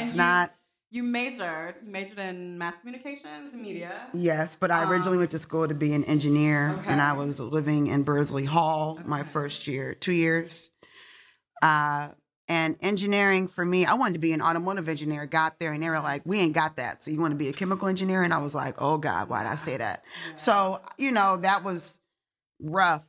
It's 0.00 0.14
not. 0.14 0.54
You 0.90 1.02
majored. 1.02 1.74
You 1.84 1.90
majored 1.92 2.18
in 2.18 2.56
mass 2.56 2.74
communications 2.80 3.52
and 3.52 3.60
media. 3.60 3.92
Yes, 4.14 4.56
but 4.56 4.70
I 4.70 4.84
originally 4.84 5.16
Um, 5.16 5.20
went 5.20 5.30
to 5.32 5.38
school 5.38 5.68
to 5.68 5.74
be 5.74 5.92
an 5.92 6.02
engineer, 6.04 6.78
and 6.86 7.00
I 7.00 7.12
was 7.12 7.40
living 7.40 7.88
in 7.88 8.04
Bursley 8.04 8.46
Hall 8.46 8.98
my 9.04 9.22
first 9.22 9.66
year, 9.66 9.94
two 9.94 10.12
years. 10.12 10.70
Uh, 11.62 12.08
and 12.48 12.76
engineering 12.80 13.46
for 13.46 13.64
me, 13.64 13.84
I 13.84 13.94
wanted 13.94 14.14
to 14.14 14.18
be 14.18 14.32
an 14.32 14.40
automotive 14.40 14.88
engineer. 14.88 15.26
Got 15.26 15.58
there, 15.60 15.72
and 15.72 15.82
they 15.82 15.90
were 15.90 16.00
like, 16.00 16.22
"We 16.24 16.40
ain't 16.40 16.54
got 16.54 16.76
that. 16.76 17.02
So 17.02 17.10
you 17.10 17.20
want 17.20 17.32
to 17.32 17.38
be 17.38 17.48
a 17.48 17.52
chemical 17.52 17.88
engineer?" 17.88 18.22
And 18.22 18.32
I 18.32 18.38
was 18.38 18.54
like, 18.54 18.74
"Oh 18.78 18.96
God, 18.98 19.28
why 19.28 19.42
did 19.42 19.52
I 19.52 19.56
say 19.56 19.76
that?" 19.76 20.04
So 20.34 20.80
you 20.96 21.12
know 21.12 21.36
that 21.38 21.62
was 21.62 22.00
rough, 22.60 23.04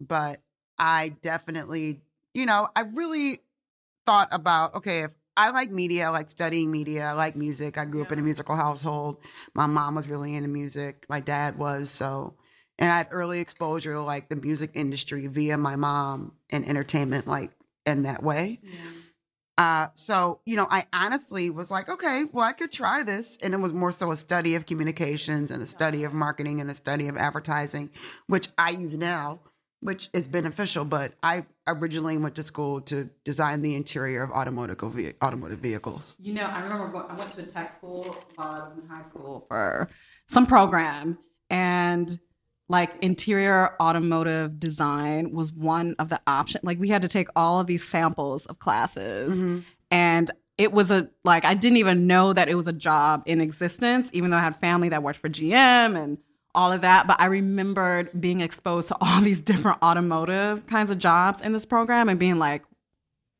but 0.00 0.40
I 0.78 1.10
definitely, 1.20 2.00
you 2.32 2.46
know, 2.46 2.68
I 2.74 2.82
really 2.82 3.40
thought 4.06 4.28
about 4.32 4.74
okay 4.76 5.02
if 5.02 5.10
I 5.36 5.50
like 5.50 5.70
media, 5.70 6.06
I 6.06 6.08
like 6.10 6.28
studying 6.28 6.70
media, 6.70 7.06
I 7.06 7.12
like 7.12 7.34
music. 7.34 7.78
I 7.78 7.86
grew 7.86 8.02
up 8.02 8.12
in 8.12 8.18
a 8.18 8.22
musical 8.22 8.56
household. 8.56 9.18
My 9.54 9.66
mom 9.66 9.94
was 9.94 10.08
really 10.08 10.34
into 10.34 10.48
music. 10.48 11.06
My 11.08 11.20
dad 11.20 11.56
was 11.58 11.90
so, 11.90 12.34
and 12.78 12.90
I 12.90 12.98
had 12.98 13.08
early 13.10 13.40
exposure 13.40 13.94
to 13.94 14.02
like 14.02 14.28
the 14.28 14.36
music 14.36 14.72
industry 14.74 15.26
via 15.28 15.56
my 15.56 15.76
mom 15.76 16.32
and 16.50 16.68
entertainment, 16.68 17.26
like 17.26 17.52
in 17.90 18.04
that 18.04 18.22
way. 18.22 18.60
Yeah. 18.62 18.78
Uh, 19.58 19.88
so 19.94 20.40
you 20.46 20.56
know, 20.56 20.66
I 20.70 20.86
honestly 20.92 21.50
was 21.50 21.70
like, 21.70 21.90
okay, 21.90 22.24
well, 22.32 22.46
I 22.46 22.52
could 22.52 22.72
try 22.72 23.02
this, 23.02 23.36
and 23.42 23.52
it 23.52 23.58
was 23.58 23.74
more 23.74 23.92
so 23.92 24.10
a 24.10 24.16
study 24.16 24.54
of 24.54 24.64
communications 24.64 25.50
and 25.50 25.62
a 25.62 25.66
study 25.66 26.04
of 26.04 26.14
marketing 26.14 26.60
and 26.62 26.70
a 26.70 26.74
study 26.74 27.08
of 27.08 27.18
advertising, 27.18 27.90
which 28.26 28.48
I 28.56 28.70
use 28.70 28.94
now, 28.94 29.40
which 29.80 30.08
is 30.14 30.28
beneficial. 30.28 30.86
But 30.86 31.12
I 31.22 31.44
originally 31.66 32.16
went 32.16 32.36
to 32.36 32.42
school 32.42 32.80
to 32.82 33.10
design 33.24 33.60
the 33.60 33.74
interior 33.74 34.22
of 34.22 34.30
automotive 34.30 34.78
ve- 34.80 35.12
automotive 35.22 35.58
vehicles. 35.58 36.16
You 36.18 36.32
know, 36.34 36.46
I 36.46 36.62
remember 36.62 37.04
I 37.06 37.14
went 37.14 37.30
to 37.32 37.42
a 37.42 37.46
tech 37.46 37.70
school 37.74 38.16
while 38.36 38.48
I 38.48 38.68
was 38.68 38.78
in 38.78 38.88
high 38.88 39.06
school 39.06 39.44
for 39.48 39.90
some 40.26 40.46
program, 40.46 41.18
and 41.50 42.18
like 42.70 42.90
interior 43.02 43.74
automotive 43.82 44.60
design 44.60 45.32
was 45.32 45.52
one 45.52 45.96
of 45.98 46.08
the 46.08 46.20
options. 46.26 46.62
Like 46.64 46.78
we 46.78 46.88
had 46.88 47.02
to 47.02 47.08
take 47.08 47.26
all 47.34 47.58
of 47.60 47.66
these 47.66 47.82
samples 47.82 48.46
of 48.46 48.58
classes, 48.60 49.36
Mhm. 49.42 49.64
and 49.90 50.30
it 50.56 50.72
was 50.72 50.90
a 50.90 51.10
like 51.24 51.44
I 51.44 51.54
didn't 51.54 51.78
even 51.78 52.06
know 52.06 52.32
that 52.32 52.48
it 52.48 52.54
was 52.54 52.68
a 52.68 52.72
job 52.72 53.22
in 53.26 53.40
existence, 53.40 54.10
even 54.12 54.30
though 54.30 54.36
I 54.36 54.40
had 54.40 54.56
family 54.56 54.88
that 54.90 55.02
worked 55.02 55.18
for 55.18 55.28
GM 55.28 55.96
and 55.96 56.18
all 56.54 56.72
of 56.72 56.82
that. 56.82 57.06
But 57.08 57.20
I 57.20 57.26
remembered 57.26 58.08
being 58.20 58.40
exposed 58.40 58.88
to 58.88 58.96
all 59.00 59.20
these 59.28 59.40
different 59.40 59.82
automotive 59.82 60.66
kinds 60.68 60.90
of 60.90 60.98
jobs 60.98 61.40
in 61.40 61.52
this 61.52 61.66
program 61.66 62.08
and 62.08 62.18
being 62.20 62.38
like, 62.38 62.62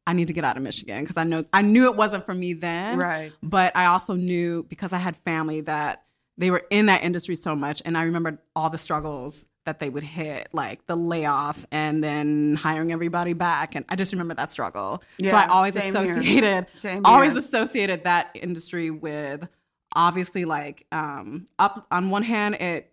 I 0.07 0.13
need 0.13 0.27
to 0.29 0.33
get 0.33 0.45
out 0.45 0.57
of 0.57 0.63
Michigan 0.65 1.03
because 1.05 1.17
I 1.17 1.25
know 1.25 1.45
I 1.53 1.63
knew 1.63 1.85
it 1.85 1.95
wasn't 1.97 2.27
for 2.27 2.35
me 2.35 2.53
then. 2.55 2.99
Right. 2.99 3.33
But 3.43 3.77
I 3.77 3.85
also 3.87 4.15
knew 4.15 4.65
because 4.69 4.93
I 4.93 4.99
had 4.99 5.17
family 5.19 5.61
that 5.63 6.03
they 6.40 6.50
were 6.50 6.64
in 6.70 6.87
that 6.87 7.04
industry 7.04 7.37
so 7.37 7.54
much, 7.54 7.82
and 7.85 7.99
I 7.99 8.02
remembered 8.02 8.38
all 8.56 8.70
the 8.70 8.78
struggles 8.78 9.44
that 9.66 9.78
they 9.78 9.90
would 9.90 10.02
hit, 10.02 10.49
like 10.52 10.87
the 10.87 10.97
layoffs 10.97 11.66
and 11.70 12.02
then 12.02 12.56
hiring 12.56 12.92
everybody 12.92 13.35
back. 13.35 13.75
And 13.75 13.85
I 13.90 13.94
just 13.94 14.11
remember 14.11 14.32
that 14.35 14.50
struggle. 14.50 15.02
yeah, 15.18 15.30
so 15.30 15.37
I 15.37 15.47
always 15.49 15.76
associated 15.76 16.66
always 17.04 17.37
associated 17.37 18.04
that 18.04 18.30
industry 18.35 18.90
with 18.90 19.47
obviously 19.94 20.44
like 20.44 20.87
um 20.92 21.47
up 21.59 21.87
on 21.90 22.11
one 22.11 22.23
hand 22.23 22.54
it 22.54 22.92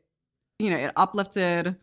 you 0.57 0.69
know 0.71 0.77
it 0.77 0.91
uplifted 0.95 1.75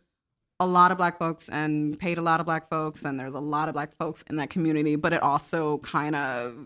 a 0.59 0.66
lot 0.66 0.90
of 0.90 0.99
black 0.99 1.21
folks 1.21 1.49
and 1.49 1.99
paid 1.99 2.18
a 2.18 2.21
lot 2.21 2.40
of 2.40 2.47
black 2.47 2.68
folks 2.68 3.04
and 3.04 3.18
there's 3.18 3.35
a 3.35 3.40
lot 3.40 3.68
of 3.68 3.75
black 3.75 3.97
folks 3.97 4.25
in 4.28 4.37
that 4.37 4.50
community 4.50 4.97
but 4.97 5.12
it 5.12 5.23
also 5.23 5.78
kind 5.78 6.16
of 6.16 6.56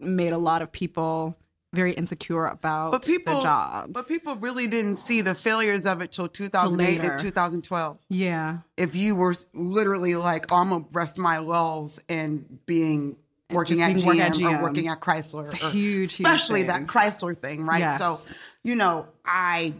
made 0.00 0.32
a 0.32 0.38
lot 0.38 0.62
of 0.62 0.72
people 0.72 1.36
very 1.72 1.92
insecure 1.92 2.46
about 2.46 2.90
But 2.92 3.04
people, 3.04 3.34
their 3.34 3.42
jobs 3.42 3.92
but 3.92 4.06
people 4.08 4.36
really 4.36 4.66
didn't 4.66 4.96
see 4.96 5.20
the 5.22 5.34
failures 5.34 5.86
of 5.86 6.00
it 6.02 6.12
till 6.12 6.28
2008 6.28 7.00
later. 7.00 7.12
and 7.12 7.20
2012. 7.20 7.98
yeah 8.10 8.58
If 8.76 8.94
you 8.94 9.14
were 9.14 9.34
literally 9.54 10.14
like, 10.14 10.52
oh, 10.52 10.56
I'm 10.56 10.68
gonna 10.70 10.84
rest 10.92 11.18
my 11.18 11.38
laurels 11.38 11.98
in 12.08 12.58
being 12.66 13.16
And 13.48 13.56
working 13.56 13.80
at, 13.82 13.94
being 13.94 13.98
GM 14.06 14.06
working 14.06 14.46
at 14.46 14.60
or 14.60 14.62
working 14.62 14.88
at 14.88 15.00
Chrysler, 15.00 15.52
It's 15.52 15.62
a 15.62 15.70
huge, 15.70 16.14
huge 16.16 16.28
especially 16.28 16.60
thing. 16.60 16.66
that 16.68 16.86
Chrysler 16.86 17.36
thing, 17.36 17.64
right? 17.64 17.78
Yes. 17.78 17.98
So, 17.98 18.20
you 18.62 18.74
know, 18.74 19.06
I 19.24 19.74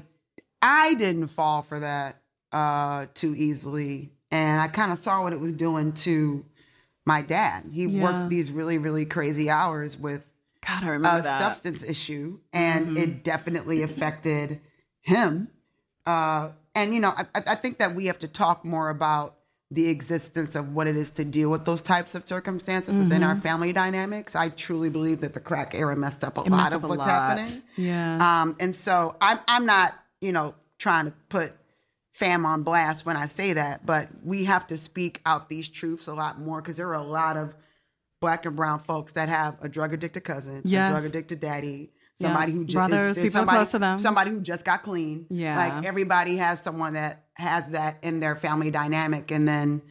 I 0.62 0.94
didn't 0.94 1.28
fall 1.28 1.62
for 1.62 1.80
that 1.80 2.16
uh, 2.52 3.06
too 3.14 3.34
easily, 3.34 4.10
and 4.30 4.60
I 4.60 4.68
kind 4.68 4.92
of 4.92 4.98
saw 4.98 5.22
what 5.22 5.32
it 5.32 5.40
was 5.40 5.52
doing 5.52 5.92
to 6.06 6.44
my 7.04 7.20
dad. 7.20 7.64
He 7.72 7.86
Yeah. 7.86 8.02
worked 8.02 8.28
these 8.28 8.50
really, 8.52 8.78
really 8.78 9.04
crazy 9.06 9.50
hours 9.50 9.98
with 9.98 10.22
God, 10.66 10.84
I 10.84 10.88
remember 10.88 11.20
a 11.20 11.22
that. 11.22 11.38
substance 11.38 11.82
issue, 11.82 12.38
and 12.52 12.88
Mhm. 12.90 12.98
it 12.98 13.24
definitely 13.24 13.82
affected 13.82 14.60
him. 15.00 15.48
Uh, 16.06 16.50
and 16.74 16.94
you 16.94 17.00
know, 17.00 17.12
I, 17.16 17.26
I 17.34 17.54
think 17.56 17.78
that 17.78 17.94
we 17.94 18.06
have 18.06 18.18
to 18.20 18.28
talk 18.28 18.64
more 18.64 18.88
about 18.90 19.36
the 19.70 19.88
existence 19.88 20.54
of 20.54 20.74
what 20.74 20.86
it 20.86 20.96
is 20.96 21.10
to 21.10 21.24
deal 21.24 21.50
with 21.50 21.64
those 21.64 21.80
types 21.80 22.14
of 22.14 22.26
circumstances 22.26 22.94
within 22.94 23.22
our 23.22 23.36
family 23.36 23.72
dynamics. 23.72 24.36
I 24.36 24.50
truly 24.50 24.90
believe 24.90 25.20
that 25.22 25.32
the 25.32 25.40
crack 25.40 25.74
era 25.74 25.96
messed 25.96 26.22
up 26.24 26.36
a 26.36 26.42
Mm-hmm. 26.42 26.52
It 26.52 26.56
lot 26.56 26.74
of 26.74 26.82
what's 26.82 26.98
lot. 26.98 27.08
happening. 27.08 27.62
Yeah. 27.76 28.18
Um, 28.42 28.54
and 28.60 28.74
so 28.74 29.16
I'm 29.20 29.40
I'm 29.48 29.64
not, 29.64 29.94
you 30.20 30.30
know, 30.32 30.54
trying 30.78 31.06
to 31.06 31.12
put 31.30 31.52
fam 32.12 32.44
on 32.44 32.62
blast 32.62 33.06
when 33.06 33.16
I 33.16 33.26
say 33.26 33.54
that, 33.54 33.86
but 33.86 34.08
we 34.22 34.44
have 34.44 34.66
to 34.66 34.76
speak 34.76 35.22
out 35.24 35.48
these 35.48 35.68
truths 35.68 36.06
a 36.06 36.12
lot 36.14 36.38
more 36.38 36.60
because 36.60 36.76
there 36.76 36.88
are 36.88 36.94
a 36.94 37.02
lot 37.02 37.38
of 37.38 37.54
black 38.22 38.46
and 38.46 38.56
brown 38.56 38.78
folks 38.80 39.12
that 39.12 39.28
have 39.28 39.58
a 39.60 39.68
drug 39.68 39.92
addicted 39.92 40.22
cousin, 40.22 40.62
Yes. 40.64 40.88
a 40.88 40.92
drug 40.92 41.04
addicted 41.04 41.40
daddy, 41.40 41.90
Yeah. 42.18 42.28
somebody 42.28 42.52
who 42.52 42.64
just 42.64 42.74
Brothers, 42.74 43.16
people 43.18 43.30
somebody, 43.32 43.56
close 43.58 43.70
to 43.72 43.78
them. 43.80 43.98
somebody 43.98 44.30
who 44.30 44.40
just 44.40 44.64
got 44.64 44.82
clean. 44.82 45.26
Yeah. 45.28 45.56
like 45.56 45.84
everybody 45.84 46.36
has 46.36 46.60
someone 46.62 46.94
that 46.94 47.24
has 47.34 47.68
that 47.70 47.98
in 48.02 48.20
their 48.20 48.36
family 48.36 48.70
dynamic, 48.70 49.30
and 49.30 49.46
then 49.46 49.82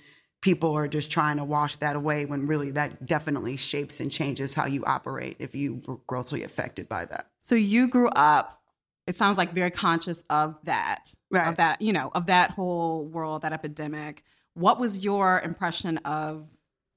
people 0.42 0.76
are 0.76 0.88
just 0.88 1.12
trying 1.12 1.38
to 1.38 1.44
wash 1.44 1.76
that 1.76 1.96
away 1.96 2.26
when 2.26 2.48
really 2.48 2.72
that 2.72 3.06
definitely 3.06 3.58
shapes 3.58 4.00
and 4.00 4.12
changes 4.12 4.54
how 4.56 4.66
you 4.66 4.84
operate 4.86 5.36
if 5.40 5.54
you 5.54 5.82
were 5.86 5.98
grossly 6.08 6.42
affected 6.44 6.88
by 6.90 7.06
that. 7.06 7.28
So 7.40 7.54
you 7.54 7.88
grew 7.88 8.08
up. 8.10 8.60
It 9.08 9.16
sounds 9.18 9.38
like 9.38 9.52
very 9.52 9.72
conscious 9.72 10.24
of 10.30 10.56
that, 10.64 11.14
Right. 11.30 11.48
of 11.48 11.58
that, 11.58 11.82
you 11.82 11.92
know, 11.92 12.12
of 12.16 12.28
that 12.28 12.52
whole 12.52 13.06
world, 13.06 13.42
that 13.42 13.52
epidemic. 13.54 14.24
What 14.54 14.80
was 14.80 15.00
your 15.00 15.42
impression 15.42 15.98
of 16.00 16.48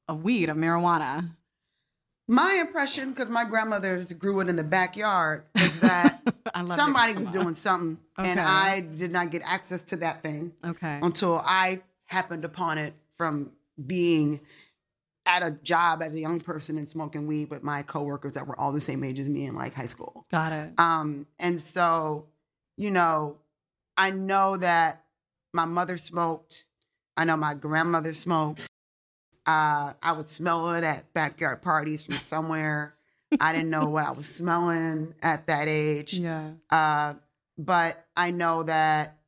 of 0.08 0.22
weed, 0.22 0.48
of 0.48 0.56
marijuana? 0.56 1.28
My 2.26 2.58
impression, 2.60 3.10
because 3.10 3.28
my 3.28 3.44
grandmothers 3.44 4.10
grew 4.12 4.40
it 4.40 4.48
in 4.48 4.56
the 4.56 4.64
backyard, 4.64 5.44
is 5.58 5.78
that 5.80 6.22
somebody 6.66 7.12
was 7.12 7.28
doing 7.28 7.54
something, 7.54 7.98
and 8.16 8.40
I 8.40 8.80
did 8.80 9.12
not 9.12 9.30
get 9.30 9.42
access 9.44 9.82
to 9.84 9.96
that 9.96 10.22
thing 10.22 10.52
Okay. 10.64 11.00
until 11.02 11.38
I 11.44 11.80
happened 12.06 12.44
upon 12.44 12.78
it 12.78 12.94
from 13.18 13.52
being 13.86 14.40
at 15.26 15.42
a 15.42 15.50
job 15.62 16.02
as 16.02 16.14
a 16.14 16.20
young 16.20 16.40
person 16.40 16.76
and 16.78 16.88
smoking 16.88 17.26
weed 17.26 17.50
with 17.50 17.62
my 17.62 17.82
coworkers 17.82 18.34
that 18.34 18.46
were 18.46 18.58
all 18.58 18.72
the 18.72 18.80
same 18.80 19.02
age 19.04 19.18
as 19.18 19.28
me 19.28 19.46
in 19.46 19.54
like 19.54 19.74
high 19.74 19.86
school. 19.86 20.26
Got 20.30 20.52
it. 20.52 20.72
Um, 20.78 21.26
and 21.38 21.60
so, 21.60 22.26
you 22.76 22.90
know, 22.90 23.36
I 23.96 24.10
know 24.10 24.56
that 24.58 25.04
my 25.54 25.64
mother 25.64 25.96
smoked. 25.98 26.64
I 27.16 27.24
know 27.24 27.36
my 27.36 27.54
grandmother 27.54 28.12
smoked. 28.14 28.66
Uh, 29.46 29.92
I 30.02 30.12
would 30.12 30.26
smell 30.26 30.74
it 30.74 30.84
at 30.84 31.12
backyard 31.12 31.60
parties 31.62 32.02
from 32.02 32.16
somewhere. 32.16 32.94
I 33.40 33.52
didn't 33.52 33.70
know 33.70 33.86
what 33.86 34.06
I 34.06 34.12
was 34.12 34.26
smelling 34.26 35.14
at 35.22 35.46
that 35.48 35.68
age. 35.68 36.14
Yeah. 36.14 36.50
Uh, 36.70 37.14
but 37.58 38.06
I 38.16 38.30
know 38.30 38.62
that 38.62 39.18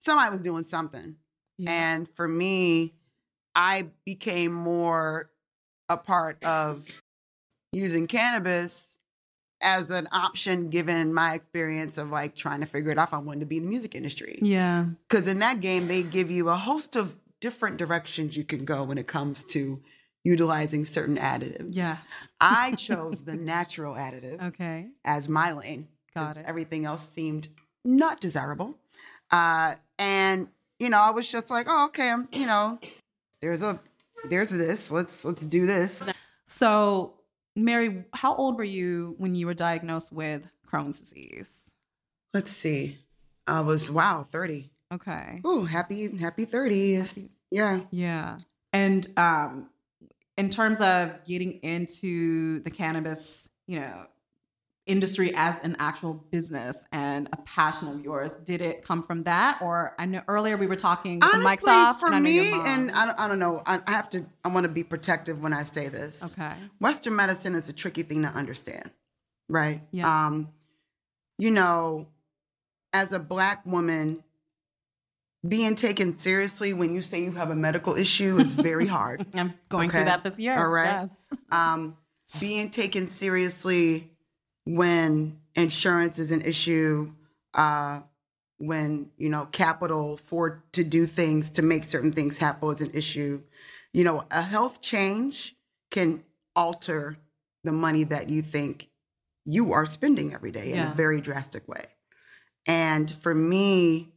somebody 0.00 0.30
was 0.30 0.42
doing 0.42 0.64
something. 0.64 1.16
yeah. 1.58 1.70
And 1.70 2.08
for 2.16 2.26
me, 2.26 2.94
I 3.54 3.88
became 4.04 4.52
more 4.52 5.30
a 5.88 5.96
part 5.96 6.42
of 6.44 6.84
using 7.72 8.06
cannabis 8.06 8.98
as 9.60 9.90
an 9.90 10.08
option 10.10 10.70
given 10.70 11.14
my 11.14 11.34
experience 11.34 11.96
of 11.98 12.10
like 12.10 12.34
trying 12.34 12.60
to 12.60 12.66
figure 12.66 12.90
it 12.90 12.98
out 12.98 13.08
if 13.08 13.14
I 13.14 13.18
wanted 13.18 13.40
to 13.40 13.46
be 13.46 13.58
in 13.58 13.62
the 13.62 13.68
music 13.68 13.94
industry. 13.94 14.38
yeah. 14.42 14.86
Because 15.08 15.28
in 15.28 15.38
that 15.38 15.60
game, 15.60 15.86
they 15.86 16.02
give 16.02 16.30
you 16.30 16.48
a 16.48 16.56
host 16.56 16.96
of 16.96 17.14
different 17.42 17.76
directions 17.76 18.34
you 18.36 18.44
can 18.44 18.64
go 18.64 18.84
when 18.84 18.96
it 18.96 19.06
comes 19.06 19.44
to 19.44 19.82
utilizing 20.24 20.84
certain 20.86 21.16
additives. 21.18 21.68
Yes. 21.72 21.98
I 22.40 22.72
chose 22.76 23.24
the 23.24 23.34
natural 23.34 23.94
additive 23.94 24.40
Okay. 24.40 24.86
as 25.04 25.28
my 25.28 25.52
lane. 25.52 25.88
Got 26.14 26.36
it. 26.38 26.46
Everything 26.46 26.86
else 26.86 27.06
seemed 27.06 27.48
not 27.84 28.20
desirable. 28.20 28.78
Uh, 29.30 29.74
and 29.98 30.48
you 30.78 30.88
know, 30.88 30.98
I 30.98 31.10
was 31.10 31.30
just 31.30 31.50
like, 31.50 31.66
oh, 31.68 31.86
okay, 31.86 32.10
I'm, 32.10 32.28
you 32.32 32.46
know, 32.46 32.78
there's 33.40 33.62
a, 33.62 33.78
there's 34.28 34.50
this. 34.50 34.90
Let's 34.90 35.24
let's 35.24 35.44
do 35.46 35.64
this. 35.64 36.02
So, 36.46 37.14
Mary, 37.54 38.04
how 38.12 38.34
old 38.34 38.56
were 38.58 38.64
you 38.64 39.14
when 39.18 39.34
you 39.36 39.46
were 39.46 39.54
diagnosed 39.54 40.12
with 40.12 40.50
Crohn's 40.68 40.98
disease? 41.00 41.70
Let's 42.34 42.50
see. 42.50 42.98
I 43.46 43.60
was 43.60 43.90
wow, 43.92 44.26
thirty. 44.28 44.71
Okay. 44.92 45.40
Ooh, 45.46 45.64
happy 45.64 46.16
happy 46.16 46.44
thirties. 46.44 47.18
Yeah. 47.50 47.80
Yeah. 47.90 48.38
And 48.72 49.06
um 49.16 49.70
in 50.36 50.50
terms 50.50 50.80
of 50.80 51.24
getting 51.26 51.60
into 51.62 52.60
the 52.60 52.70
cannabis, 52.70 53.48
you 53.66 53.80
know, 53.80 54.06
industry 54.86 55.32
as 55.36 55.60
an 55.62 55.76
actual 55.78 56.14
business 56.14 56.84
and 56.90 57.28
a 57.32 57.36
passion 57.38 57.88
of 57.88 58.00
yours, 58.00 58.32
did 58.44 58.60
it 58.60 58.84
come 58.84 59.02
from 59.02 59.22
that 59.22 59.62
or 59.62 59.94
I 59.98 60.06
know 60.06 60.22
earlier 60.28 60.56
we 60.56 60.66
were 60.66 60.76
talking 60.76 61.20
with 61.20 61.30
the 61.30 61.38
mics 61.38 61.44
Honestly, 61.44 61.70
off 61.70 62.00
for 62.00 62.06
and 62.06 62.16
I 62.16 62.18
know 62.18 62.30
your 62.30 62.44
me, 62.44 62.60
and 62.66 62.90
I 62.90 63.06
don't, 63.06 63.20
I 63.20 63.28
don't 63.28 63.38
know. 63.38 63.62
I, 63.64 63.80
I 63.86 63.90
have 63.92 64.10
to. 64.10 64.26
I 64.44 64.48
want 64.48 64.64
to 64.64 64.72
be 64.72 64.82
protective 64.82 65.40
when 65.40 65.52
I 65.52 65.62
say 65.62 65.88
this. 65.88 66.38
Okay. 66.38 66.54
Western 66.80 67.16
medicine 67.16 67.54
is 67.54 67.68
a 67.68 67.72
tricky 67.72 68.02
thing 68.02 68.22
to 68.22 68.28
understand, 68.28 68.90
right? 69.48 69.80
Yeah. 69.92 70.26
Um, 70.26 70.48
you 71.38 71.50
know, 71.50 72.08
as 72.92 73.12
a 73.12 73.18
black 73.18 73.64
woman, 73.64 74.22
being 75.46 75.74
taken 75.74 76.12
seriously 76.12 76.72
when 76.72 76.94
you 76.94 77.02
say 77.02 77.22
you 77.22 77.32
have 77.32 77.50
a 77.50 77.56
medical 77.56 77.96
issue 77.96 78.38
is 78.38 78.54
very 78.54 78.86
hard. 78.86 79.26
I'm 79.34 79.54
going 79.68 79.88
Okay. 79.88 79.98
through 79.98 80.04
that 80.06 80.24
this 80.24 80.38
year. 80.38 80.56
All 80.56 80.68
right. 80.68 81.08
Yes. 81.30 81.38
um, 81.50 81.96
being 82.40 82.70
taken 82.70 83.08
seriously 83.08 84.10
when 84.64 85.38
insurance 85.54 86.18
is 86.18 86.30
an 86.30 86.42
issue, 86.42 87.12
uh, 87.54 88.00
when 88.58 89.10
you 89.16 89.28
know 89.28 89.46
capital 89.46 90.16
for 90.18 90.62
to 90.72 90.84
do 90.84 91.04
things 91.04 91.50
to 91.50 91.62
make 91.62 91.84
certain 91.84 92.12
things 92.12 92.38
happen 92.38 92.68
is 92.72 92.80
an 92.80 92.92
issue. 92.94 93.42
You 93.92 94.04
know, 94.04 94.24
a 94.30 94.42
health 94.42 94.80
change 94.80 95.56
can 95.90 96.22
alter 96.54 97.16
the 97.64 97.72
money 97.72 98.04
that 98.04 98.30
you 98.30 98.40
think 98.42 98.88
you 99.44 99.72
are 99.72 99.84
spending 99.84 100.32
every 100.32 100.52
day 100.52 100.72
in 100.72 100.78
a 100.78 100.94
very 100.94 101.20
drastic 101.20 101.66
way. 101.68 101.84
And 102.66 103.10
for 103.10 103.34
me, 103.34 104.11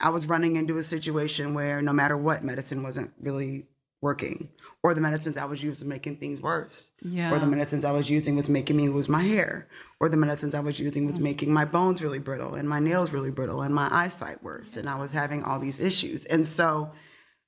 I 0.00 0.10
was 0.10 0.26
running 0.26 0.56
into 0.56 0.78
a 0.78 0.82
situation 0.82 1.54
where 1.54 1.82
no 1.82 1.92
matter 1.92 2.16
what, 2.16 2.44
medicine 2.44 2.82
wasn't 2.82 3.12
really 3.20 3.66
working, 4.00 4.48
or 4.84 4.94
the 4.94 5.00
medicines 5.00 5.36
I 5.36 5.44
was 5.44 5.60
using 5.60 5.88
were 5.88 5.94
making 5.94 6.18
things 6.18 6.40
worse, 6.40 6.90
Yeah. 7.02 7.32
or 7.32 7.40
the 7.40 7.46
medicines 7.46 7.84
I 7.84 7.90
was 7.90 8.08
using 8.08 8.36
was 8.36 8.48
making 8.48 8.76
me 8.76 8.88
lose 8.88 9.08
my 9.08 9.22
hair, 9.22 9.66
or 9.98 10.08
the 10.08 10.16
medicines 10.16 10.54
I 10.54 10.60
was 10.60 10.78
using 10.78 11.04
was 11.04 11.18
making 11.18 11.52
my 11.52 11.64
bones 11.64 12.00
really 12.00 12.20
brittle 12.20 12.54
and 12.54 12.68
my 12.68 12.78
nails 12.78 13.10
really 13.10 13.32
brittle 13.32 13.62
and 13.62 13.74
my 13.74 13.88
eyesight 13.90 14.40
worse, 14.40 14.76
and 14.76 14.88
I 14.88 14.94
was 14.94 15.10
having 15.10 15.42
all 15.42 15.58
these 15.58 15.80
issues. 15.80 16.24
And 16.26 16.46
so, 16.46 16.92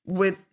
with 0.05 0.45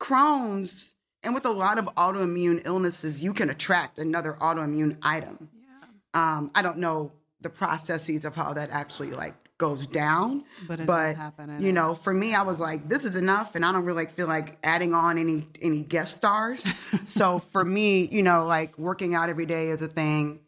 Crohn's 0.00 0.92
and 1.22 1.34
with 1.34 1.46
a 1.46 1.50
lot 1.50 1.78
of 1.78 1.86
autoimmune 1.96 2.62
illnesses, 2.66 3.22
you 3.22 3.32
can 3.32 3.48
attract 3.50 3.98
another 3.98 4.36
autoimmune 4.40 4.98
item 5.02 5.48
yeah. 5.54 6.38
um, 6.38 6.50
I 6.54 6.62
don't 6.62 6.78
know 6.78 7.12
the 7.40 7.50
processes 7.50 8.24
of 8.24 8.34
how 8.34 8.52
that 8.52 8.70
actually 8.70 9.10
like 9.12 9.34
goes 9.58 9.86
down. 9.86 10.44
But 10.66 10.86
but 10.86 11.16
you 11.58 11.72
know, 11.72 11.94
for 11.94 12.14
me, 12.14 12.34
I 12.34 12.42
was 12.42 12.60
like, 12.60 12.88
this 12.88 13.04
is 13.04 13.16
enough, 13.16 13.54
and 13.54 13.66
I 13.66 13.72
don't 13.72 13.84
really 13.84 14.06
feel 14.06 14.28
like 14.28 14.56
adding 14.62 14.94
on 14.94 15.18
any 15.18 15.46
any 15.60 15.82
guest 15.82 16.14
stars. 16.14 16.66
so 17.04 17.40
for 17.52 17.64
me, 17.64 18.06
you 18.06 18.22
know, 18.22 18.46
like 18.46 18.78
working 18.78 19.14
out 19.14 19.28
every 19.28 19.46
day 19.46 19.68
is 19.68 19.82
a 19.82 19.88
thing. 19.88 20.40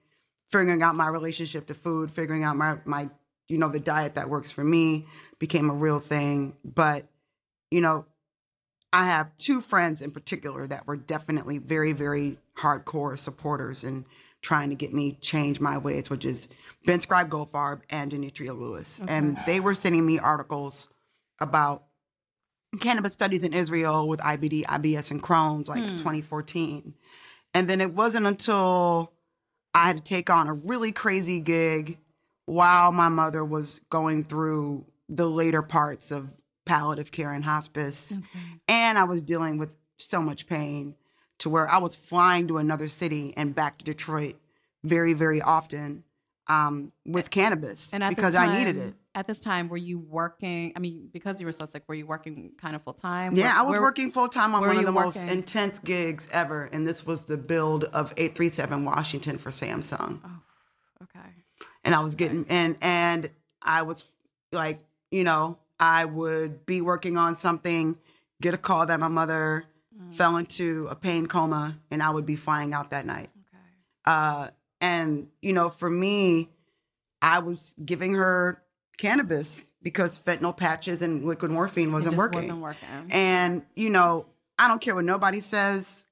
Figuring 0.50 0.82
out 0.82 0.96
my 0.96 1.06
relationship 1.06 1.66
to 1.68 1.74
food, 1.74 2.10
figuring 2.10 2.42
out 2.42 2.56
my 2.56 2.78
my 2.84 3.10
you 3.48 3.58
know 3.58 3.68
the 3.68 3.80
diet 3.80 4.14
that 4.14 4.28
works 4.28 4.50
for 4.50 4.64
me 4.64 5.06
became 5.38 5.68
a 5.68 5.74
real 5.74 6.00
thing. 6.00 6.56
But 6.64 7.06
you 7.70 7.80
know, 7.80 8.06
I 8.92 9.06
have 9.06 9.36
two 9.36 9.60
friends 9.60 10.02
in 10.02 10.10
particular 10.10 10.66
that 10.66 10.86
were 10.86 10.96
definitely 10.96 11.58
very, 11.58 11.92
very 11.92 12.38
hardcore 12.58 13.16
supporters 13.18 13.84
and 13.84 14.04
trying 14.42 14.70
to 14.70 14.76
get 14.76 14.92
me 14.92 15.18
change 15.20 15.60
my 15.60 15.76
ways, 15.78 16.08
which 16.08 16.24
is 16.24 16.48
Ben 16.86 17.00
Scribe 17.00 17.28
Goldfarb 17.28 17.82
and 17.90 18.10
Demetria 18.10 18.54
Lewis. 18.54 19.00
And 19.06 19.38
they 19.46 19.60
were 19.60 19.74
sending 19.74 20.06
me 20.06 20.18
articles 20.18 20.88
about 21.40 21.84
cannabis 22.80 23.12
studies 23.12 23.44
in 23.44 23.52
Israel 23.52 24.08
with 24.08 24.20
IBD, 24.20 24.64
IBS, 24.64 25.10
and 25.10 25.22
Crohn's, 25.22 25.68
like 25.68 25.82
hmm. 25.82 25.96
2014. 25.96 26.94
And 27.52 27.68
then 27.68 27.80
it 27.80 27.92
wasn't 27.92 28.26
until 28.26 29.12
I 29.74 29.88
had 29.88 29.96
to 29.96 30.02
take 30.02 30.30
on 30.30 30.48
a 30.48 30.54
really 30.54 30.92
crazy 30.92 31.40
gig 31.40 31.98
while 32.46 32.92
my 32.92 33.08
mother 33.08 33.44
was 33.44 33.80
going 33.90 34.24
through 34.24 34.86
the 35.08 35.28
later 35.28 35.62
parts 35.62 36.10
of 36.10 36.30
palliative 36.64 37.10
care 37.10 37.32
and 37.32 37.44
hospice. 37.44 38.16
And 38.68 38.98
I 38.98 39.04
was 39.04 39.22
dealing 39.22 39.58
with 39.58 39.70
so 39.98 40.20
much 40.22 40.46
pain 40.46 40.94
to 41.40 41.50
where 41.50 41.68
I 41.68 41.78
was 41.78 41.96
flying 41.96 42.48
to 42.48 42.58
another 42.58 42.88
city 42.88 43.34
and 43.36 43.54
back 43.54 43.78
to 43.78 43.84
Detroit 43.84 44.36
very, 44.84 45.12
very 45.12 45.42
often 45.42 46.04
um, 46.46 46.92
with 47.06 47.30
cannabis 47.30 47.92
And 47.92 48.02
because 48.14 48.32
this 48.32 48.40
I 48.40 48.58
needed 48.58 48.76
it. 48.76 48.94
at 49.14 49.26
this 49.26 49.38
time, 49.40 49.68
were 49.68 49.76
you 49.76 49.98
working? 49.98 50.72
I 50.74 50.80
mean, 50.80 51.08
because 51.12 51.38
you 51.40 51.46
were 51.46 51.52
so 51.52 51.64
sick, 51.64 51.84
were 51.86 51.94
you 51.94 52.06
working 52.06 52.52
kind 52.60 52.74
of 52.74 52.82
full 52.82 52.94
time? 52.94 53.36
Yeah, 53.36 53.54
I 53.56 53.62
was 53.62 53.78
working 53.78 54.10
full 54.10 54.28
time 54.28 54.54
on 54.54 54.60
one 54.62 54.76
of 54.76 54.84
the 54.84 54.92
most 54.92 55.22
intense 55.22 55.78
gigs 55.78 56.28
ever, 56.32 56.68
and 56.72 56.86
this 56.88 57.06
was 57.06 57.26
the 57.26 57.36
build 57.36 57.84
of 57.84 58.12
837 58.16 58.84
Washington 58.84 59.38
for 59.38 59.50
Samsung. 59.50 60.20
Oh, 60.24 60.30
Okay. 61.04 61.28
and 61.84 61.94
I 61.94 62.00
was 62.00 62.14
getting 62.14 62.44
and 62.48 62.76
and 62.80 63.30
I 63.62 63.82
was 63.82 64.04
like, 64.52 64.84
you 65.10 65.24
know, 65.24 65.58
I 65.78 66.04
would 66.04 66.66
be 66.66 66.80
working 66.80 67.16
on 67.16 67.36
something, 67.36 67.96
get 68.42 68.54
a 68.54 68.58
call 68.58 68.86
that 68.86 68.98
my 69.00 69.08
mother 69.08 69.64
Mm. 70.00 70.14
fell 70.14 70.36
into 70.36 70.86
a 70.88 70.94
pain 70.94 71.26
coma, 71.26 71.78
and 71.90 72.02
I 72.02 72.10
would 72.10 72.26
be 72.26 72.36
flying 72.36 72.72
out 72.72 72.90
that 72.90 73.04
night. 73.04 73.30
Okay. 73.36 73.62
Uh, 74.06 74.48
and 74.80 75.28
you 75.42 75.52
know, 75.52 75.68
for 75.68 75.90
me, 75.90 76.48
I 77.20 77.40
was 77.40 77.74
giving 77.84 78.14
her 78.14 78.62
cannabis 78.96 79.70
because 79.82 80.18
fentanyl 80.18 80.56
patches 80.56 81.02
and 81.02 81.24
liquid 81.24 81.50
morphine 81.50 81.92
wasn't 81.92 82.16
working. 82.16 82.42
Wasn't 82.42 82.60
working. 82.60 82.88
And, 83.10 83.62
you 83.74 83.90
know, 83.90 84.26
I 84.58 84.68
don't 84.68 84.80
care 84.80 84.94
what 84.94 85.04
nobody 85.04 85.40
says. 85.40 86.04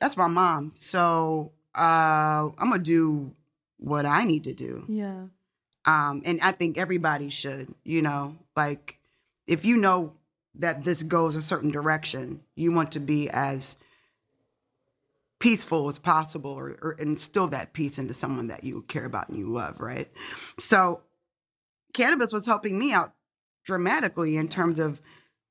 That's 0.00 0.16
my 0.16 0.26
mom. 0.26 0.72
So 0.80 1.52
uh, 1.74 2.48
I'm 2.58 2.68
going 2.68 2.72
to 2.72 2.78
do 2.78 3.32
what 3.78 4.06
I 4.06 4.24
need 4.24 4.44
to 4.44 4.54
do. 4.54 4.84
yeah. 4.88 5.24
Um, 5.84 6.22
and 6.24 6.40
I 6.40 6.52
think 6.52 6.78
everybody 6.78 7.28
should, 7.28 7.74
you 7.82 8.02
know, 8.02 8.36
like 8.56 8.98
if 9.48 9.64
you 9.64 9.76
know 9.76 10.12
that 10.54 10.84
this 10.84 11.02
goes 11.02 11.36
a 11.36 11.42
certain 11.42 11.70
direction, 11.70 12.40
you 12.54 12.72
want 12.72 12.92
to 12.92 13.00
be 13.00 13.30
as 13.30 13.76
peaceful 15.40 15.88
as 15.88 15.98
possible 15.98 16.52
or, 16.52 16.78
or 16.82 16.92
instill 16.98 17.48
that 17.48 17.72
peace 17.72 17.98
into 17.98 18.14
someone 18.14 18.46
that 18.46 18.62
you 18.62 18.82
care 18.82 19.04
about 19.04 19.28
and 19.28 19.38
you 19.38 19.48
love, 19.50 19.80
right? 19.80 20.08
So 20.58 21.00
cannabis 21.94 22.32
was 22.32 22.46
helping 22.46 22.78
me 22.78 22.92
out 22.92 23.12
dramatically 23.64 24.36
in 24.36 24.48
terms 24.48 24.78
of 24.78 25.00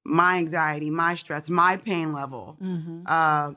my 0.05 0.37
anxiety, 0.37 0.89
my 0.89 1.15
stress, 1.15 1.49
my 1.49 1.77
pain 1.77 2.13
level. 2.13 2.57
Mm-hmm. 2.61 3.03
Uh, 3.05 3.51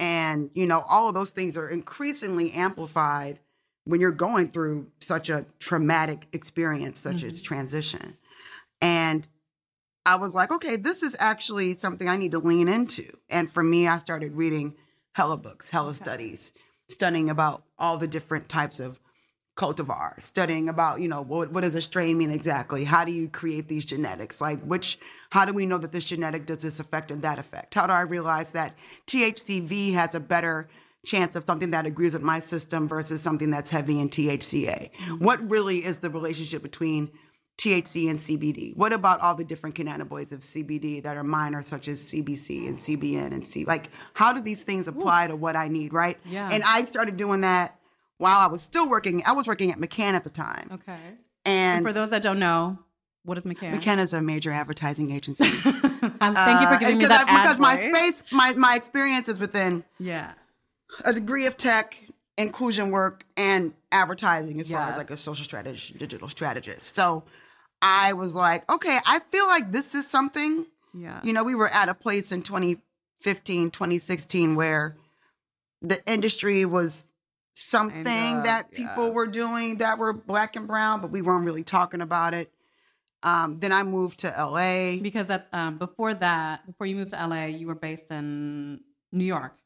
and, 0.00 0.50
you 0.54 0.66
know, 0.66 0.84
all 0.88 1.08
of 1.08 1.14
those 1.14 1.30
things 1.30 1.56
are 1.56 1.68
increasingly 1.68 2.52
amplified 2.52 3.38
when 3.84 4.00
you're 4.00 4.10
going 4.10 4.50
through 4.50 4.86
such 5.00 5.28
a 5.28 5.44
traumatic 5.58 6.28
experience, 6.32 6.98
such 6.98 7.22
as 7.22 7.42
transition. 7.42 8.16
And 8.80 9.26
I 10.06 10.16
was 10.16 10.34
like, 10.34 10.50
okay, 10.50 10.76
this 10.76 11.02
is 11.02 11.16
actually 11.18 11.74
something 11.74 12.08
I 12.08 12.16
need 12.16 12.32
to 12.32 12.38
lean 12.38 12.68
into. 12.68 13.16
And 13.28 13.50
for 13.50 13.62
me, 13.62 13.86
I 13.86 13.98
started 13.98 14.32
reading 14.32 14.76
hella 15.12 15.36
books, 15.36 15.70
hella 15.70 15.94
studies, 15.94 16.52
studying 16.88 17.28
about 17.28 17.64
all 17.78 17.98
the 17.98 18.08
different 18.08 18.48
types 18.48 18.80
of 18.80 18.98
cultivars, 19.58 20.22
studying 20.22 20.68
about, 20.68 21.00
you 21.00 21.08
know, 21.08 21.20
what, 21.20 21.52
what 21.52 21.62
does 21.62 21.74
a 21.74 21.82
strain 21.82 22.16
mean 22.16 22.30
exactly? 22.30 22.84
How 22.84 23.04
do 23.04 23.10
you 23.10 23.28
create 23.28 23.66
these 23.66 23.84
genetics? 23.84 24.40
Like 24.40 24.62
which, 24.62 24.98
how 25.30 25.44
do 25.44 25.52
we 25.52 25.66
know 25.66 25.78
that 25.78 25.90
this 25.90 26.04
genetic 26.04 26.46
does 26.46 26.62
this 26.62 26.78
effect 26.78 27.10
and 27.10 27.22
that 27.22 27.40
effect? 27.40 27.74
How 27.74 27.86
do 27.86 27.92
I 27.92 28.02
realize 28.02 28.52
that 28.52 28.76
THCV 29.08 29.92
has 29.94 30.14
a 30.14 30.20
better 30.20 30.68
chance 31.04 31.34
of 31.34 31.44
something 31.44 31.72
that 31.72 31.86
agrees 31.86 32.12
with 32.12 32.22
my 32.22 32.38
system 32.38 32.86
versus 32.86 33.20
something 33.20 33.50
that's 33.50 33.68
heavy 33.68 33.98
in 33.98 34.08
THCA? 34.08 34.92
Mm-hmm. 34.92 35.24
What 35.24 35.50
really 35.50 35.84
is 35.84 35.98
the 35.98 36.10
relationship 36.10 36.62
between 36.62 37.10
THC 37.62 38.08
and 38.08 38.18
CBD? 38.18 38.76
What 38.76 38.92
about 38.92 39.20
all 39.20 39.34
the 39.34 39.44
different 39.44 39.74
cannabinoids 39.74 40.32
of 40.32 40.40
CBD 40.40 41.02
that 41.02 41.16
are 41.16 41.24
minor, 41.24 41.60
such 41.62 41.88
as 41.88 42.00
CBC 42.00 42.66
and 42.68 42.76
CBN 42.76 43.32
and 43.32 43.46
C? 43.46 43.64
Like, 43.64 43.90
how 44.14 44.32
do 44.32 44.40
these 44.40 44.62
things 44.62 44.86
apply 44.88 45.26
to 45.26 45.36
what 45.36 45.56
I 45.56 45.68
need, 45.68 45.92
right? 45.92 46.16
Yeah. 46.24 46.48
And 46.50 46.62
I 46.64 46.82
started 46.82 47.16
doing 47.16 47.40
that 47.42 47.76
while 48.18 48.38
I 48.38 48.46
was 48.46 48.62
still 48.62 48.88
working. 48.88 49.22
I 49.26 49.32
was 49.32 49.46
working 49.48 49.70
at 49.72 49.78
McCann 49.78 50.14
at 50.14 50.24
the 50.24 50.30
time. 50.30 50.68
Okay. 50.72 50.96
And, 51.44 51.78
And 51.78 51.86
for 51.86 51.92
those 51.92 52.10
that 52.10 52.22
don't 52.22 52.38
know, 52.38 52.78
what 53.24 53.36
is 53.36 53.44
McCann? 53.44 53.74
McCann 53.74 53.98
is 53.98 54.12
a 54.14 54.22
major 54.22 54.52
advertising 54.52 55.10
agency. 55.10 55.44
Thank 55.50 55.62
you 56.02 56.08
for 56.08 56.24
Uh, 56.24 56.78
giving 56.78 56.98
me 56.98 57.04
that 57.06 57.28
I- 57.28 57.42
because 57.42 57.58
my 57.60 57.76
space, 57.76 58.24
my 58.30 58.54
my 58.54 58.76
experience 58.76 59.28
is 59.28 59.38
within 59.38 59.84
Yeah. 59.98 60.32
a 61.04 61.12
degree 61.12 61.46
of 61.46 61.56
tech, 61.56 61.96
inclusion 62.36 62.90
work, 62.92 63.24
and 63.36 63.74
advertising 63.90 64.60
as 64.60 64.68
far 64.68 64.80
as 64.82 64.96
like 64.96 65.10
a 65.10 65.16
social 65.16 65.44
strategist, 65.44 65.98
digital 65.98 66.28
strategist. 66.28 66.94
So 66.94 67.24
I 67.80 68.12
was 68.12 68.34
like, 68.34 68.70
okay, 68.70 68.98
I 69.06 69.18
feel 69.20 69.46
like 69.46 69.72
this 69.72 69.94
is 69.94 70.06
something. 70.06 70.66
Yeah. 70.94 71.20
You 71.22 71.32
know, 71.32 71.44
we 71.44 71.54
were 71.54 71.68
at 71.68 71.88
a 71.88 71.94
place 71.94 72.32
in 72.32 72.42
2015, 72.42 73.70
2016 73.70 74.54
where 74.54 74.96
the 75.82 76.02
industry 76.10 76.64
was 76.64 77.06
something 77.54 78.42
that 78.42 78.70
people 78.70 79.06
yeah. 79.06 79.12
were 79.12 79.26
doing 79.26 79.78
that 79.78 79.98
were 79.98 80.12
black 80.12 80.56
and 80.56 80.66
brown, 80.66 81.00
but 81.00 81.10
we 81.10 81.22
weren't 81.22 81.44
really 81.44 81.64
talking 81.64 82.00
about 82.00 82.34
it. 82.34 82.50
Um, 83.22 83.58
then 83.58 83.72
I 83.72 83.82
moved 83.82 84.20
to 84.20 84.28
LA. 84.28 84.98
because 85.00 85.28
at, 85.28 85.48
um, 85.52 85.76
before 85.76 86.14
that, 86.14 86.64
before 86.66 86.86
you 86.86 86.96
moved 86.96 87.10
to 87.10 87.26
LA, 87.26 87.46
you 87.46 87.66
were 87.66 87.74
based 87.74 88.10
in 88.10 88.80
New 89.10 89.24
York. 89.24 89.56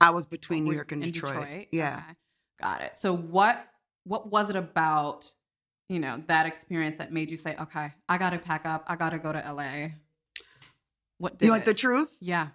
I 0.00 0.10
was 0.10 0.26
between 0.26 0.64
New 0.64 0.72
York 0.72 0.92
and 0.92 1.02
in 1.02 1.10
Detroit. 1.10 1.66
Yeah. 1.70 1.94
Okay. 1.94 2.16
Got 2.60 2.82
it. 2.82 2.96
So 2.96 3.14
what 3.14 3.68
what 4.04 4.30
was 4.30 4.50
it 4.50 4.56
about, 4.56 5.32
you 5.92 6.00
know, 6.00 6.22
that 6.26 6.46
experience 6.46 6.96
that 6.96 7.12
made 7.12 7.30
you 7.30 7.36
say, 7.36 7.54
okay, 7.60 7.92
I 8.08 8.16
got 8.16 8.30
to 8.30 8.38
pack 8.38 8.64
up. 8.64 8.84
I 8.88 8.96
got 8.96 9.10
to 9.10 9.18
go 9.18 9.32
to 9.32 9.38
LA. 9.52 9.88
What 11.18 11.38
did 11.38 11.44
You 11.46 11.52
want 11.52 11.62
it? 11.64 11.66
the 11.66 11.74
truth? 11.74 12.16
yeah. 12.20 12.48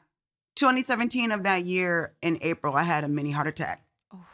2017 0.55 1.31
of 1.31 1.43
that 1.43 1.65
year 1.65 2.15
in 2.23 2.39
April, 2.41 2.75
I 2.75 2.81
had 2.81 3.03
a 3.03 3.07
mini 3.07 3.29
heart 3.29 3.45
attack. 3.45 3.85
Oh, 4.11 4.25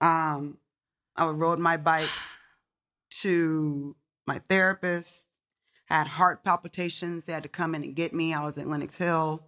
Um, 0.00 0.58
I 1.16 1.26
rode 1.26 1.58
my 1.58 1.76
bike 1.76 2.08
to 3.22 3.96
my 4.24 4.40
therapist, 4.48 5.26
had 5.86 6.06
heart 6.06 6.44
palpitations. 6.44 7.24
They 7.24 7.32
had 7.32 7.42
to 7.42 7.48
come 7.48 7.74
in 7.74 7.82
and 7.82 7.96
get 7.96 8.14
me. 8.14 8.32
I 8.32 8.44
was 8.44 8.56
at 8.56 8.68
Lenox 8.68 8.96
Hill. 8.96 9.42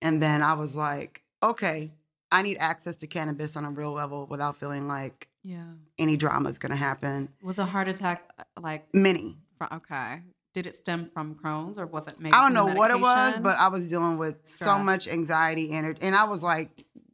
And 0.00 0.22
then 0.22 0.40
I 0.40 0.52
was 0.54 0.76
like, 0.76 1.22
okay, 1.42 1.90
I 2.30 2.42
need 2.42 2.58
access 2.58 2.94
to 2.98 3.08
cannabis 3.08 3.56
on 3.56 3.64
a 3.64 3.70
real 3.72 3.90
level 3.90 4.28
without 4.30 4.56
feeling 4.60 4.86
like 4.86 5.26
yeah. 5.42 5.64
any 5.98 6.16
drama 6.16 6.48
is 6.48 6.58
going 6.58 6.70
to 6.72 6.78
happen. 6.78 7.28
Was 7.42 7.58
a 7.58 7.64
heart 7.64 7.88
attack 7.88 8.30
uh, 8.38 8.44
like, 8.60 8.86
Many. 8.94 9.36
okay. 9.72 10.22
Did 10.52 10.66
it 10.66 10.74
stem 10.74 11.10
from 11.14 11.36
Crohn's 11.36 11.78
or 11.78 11.86
was 11.86 12.08
it 12.08 12.18
maybe? 12.18 12.32
I 12.32 12.42
don't 12.42 12.54
know 12.54 12.66
what 12.74 12.90
it 12.90 13.00
was, 13.00 13.38
but 13.38 13.56
I 13.56 13.68
was 13.68 13.88
dealing 13.88 14.18
with 14.18 14.44
so 14.44 14.78
much 14.78 15.06
anxiety 15.06 15.70
and, 15.72 15.96
and 16.00 16.16
I 16.16 16.24
was 16.24 16.42
like 16.42 16.70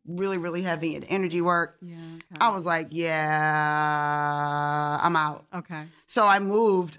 really, 0.06 0.38
really 0.38 0.62
heavy 0.62 0.96
in 0.96 1.04
energy 1.04 1.40
work. 1.42 1.76
yeah. 1.82 1.96
Okay. 1.96 2.40
I 2.40 2.48
was 2.48 2.64
like, 2.64 2.88
yeah, 2.90 3.16
I'm 5.02 5.16
out. 5.16 5.44
okay. 5.54 5.84
So 6.06 6.26
I 6.26 6.38
moved 6.38 6.98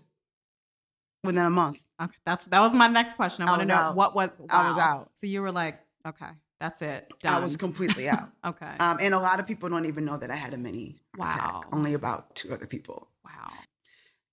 within 1.24 1.46
a 1.46 1.50
month. 1.50 1.82
Okay. 2.02 2.16
That's 2.26 2.46
that 2.48 2.60
was 2.60 2.74
my 2.74 2.88
next 2.88 3.16
question. 3.16 3.46
I 3.46 3.48
I 3.48 3.52
want 3.52 3.62
to 3.63 3.68
know 3.68 3.76
out. 3.76 3.96
what 3.96 4.13
was. 4.13 4.30
I 4.50 4.70
was 4.70 4.78
out. 4.78 5.10
So 5.20 5.28
you 5.28 5.42
were 5.42 5.52
like, 5.52 5.80
okay, 6.06 6.30
that's 6.60 6.82
it. 6.82 7.08
I 7.26 7.39
was 7.39 7.56
completely 7.58 8.10
out. 8.10 8.30
okay. 8.46 8.74
Um, 8.80 8.98
and 9.00 9.13
a 9.13 9.20
lot 9.20 9.39
of 9.39 9.48
people 9.48 9.70
don't 9.70 9.86
even 9.86 10.06
know 10.06 10.17
that 10.17 10.32
I 10.32 10.36
had 10.36 10.54
a 10.54 10.58
mini 10.58 10.98
Wow. 11.17 11.30
attack. 11.30 11.56
Only 11.72 11.93
about 11.93 12.36
two 12.36 12.54
other 12.54 12.65
people. 12.67 13.10
wow. 13.24 13.52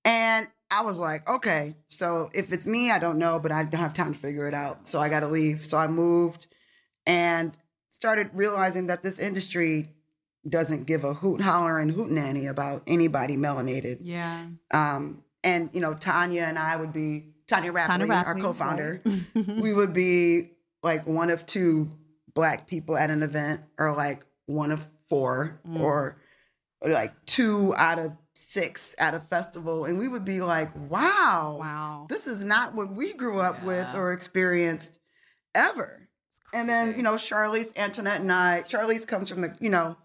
And 0.05 0.49
I 0.71 0.83
was 0.83 0.99
like, 0.99 1.29
okay, 1.29 1.77
so 1.89 2.31
if 2.35 2.53
it's 2.53 2.67
me, 2.67 2.91
I 2.91 2.99
don't 2.99 3.19
know, 3.19 3.39
but 3.39 3.53
I 3.53 3.63
don't 3.65 3.81
have 3.81 3.95
time 3.95 4.13
to 4.15 4.19
figure 4.19 4.47
it 4.49 4.55
out. 4.55 4.87
So 4.89 5.01
I 5.01 5.09
got 5.09 5.21
to 5.21 5.29
leave. 5.29 5.65
So 5.65 5.79
I 5.79 5.87
moved 5.89 6.47
and 7.07 7.57
started 7.91 8.31
realizing 8.35 8.89
that 8.89 9.03
this 9.03 9.19
industry 9.19 9.91
doesn't 10.49 10.85
give 10.85 11.05
a 11.05 11.15
hoot 11.15 11.41
holler 11.41 11.79
and 11.79 11.91
hoot 11.91 12.11
nanny 12.11 12.47
about 12.47 12.83
anybody 12.87 13.37
melanated. 13.37 13.99
Yeah. 14.03 14.47
Um, 14.73 15.23
and 15.43 15.71
you 15.73 15.81
know, 15.81 15.95
Tonya 15.95 16.43
and 16.49 16.59
I 16.59 16.77
would 16.77 16.93
be 16.93 17.27
Tonya 17.47 17.73
Rapley, 17.73 18.07
Tonya 18.07 18.27
our 18.27 18.35
co-founder. 18.35 19.01
right. 19.05 19.47
we 19.61 19.73
would 19.73 19.93
be 19.95 20.51
like 20.83 21.07
one 21.07 21.31
of 21.31 21.47
two 21.47 21.91
black 22.35 22.67
people 22.67 22.97
at 22.97 23.11
an 23.11 23.23
event, 23.23 23.63
or 23.79 23.95
like 23.95 24.25
one 24.47 24.71
of 24.73 24.87
four, 25.09 25.61
Mm. 25.67 25.81
or 25.81 26.17
like 26.85 27.13
two 27.27 27.75
out 27.77 27.99
of 27.99 28.13
six 28.35 28.95
at 28.99 29.15
a 29.15 29.21
festival, 29.21 29.85
and 29.85 29.99
we 29.99 30.09
would 30.09 30.25
be 30.25 30.41
like, 30.41 30.71
"Wow, 30.91 31.57
wow. 31.61 32.07
this 32.09 32.27
is 32.27 32.45
not 32.45 32.75
what 32.75 32.93
we 32.95 33.13
grew 33.15 33.41
up 33.41 33.63
with 33.65 33.87
or 33.95 34.13
experienced 34.13 34.99
ever." 35.55 36.09
And 36.53 36.69
then 36.69 36.95
you 36.97 37.03
know, 37.03 37.17
Charlese, 37.17 37.73
Antoinette, 37.77 38.21
and 38.21 38.31
I. 38.33 38.63
Charlese 38.63 39.07
comes 39.07 39.29
from 39.31 39.41
the 39.41 39.57
you 39.61 39.71
know. 39.71 39.97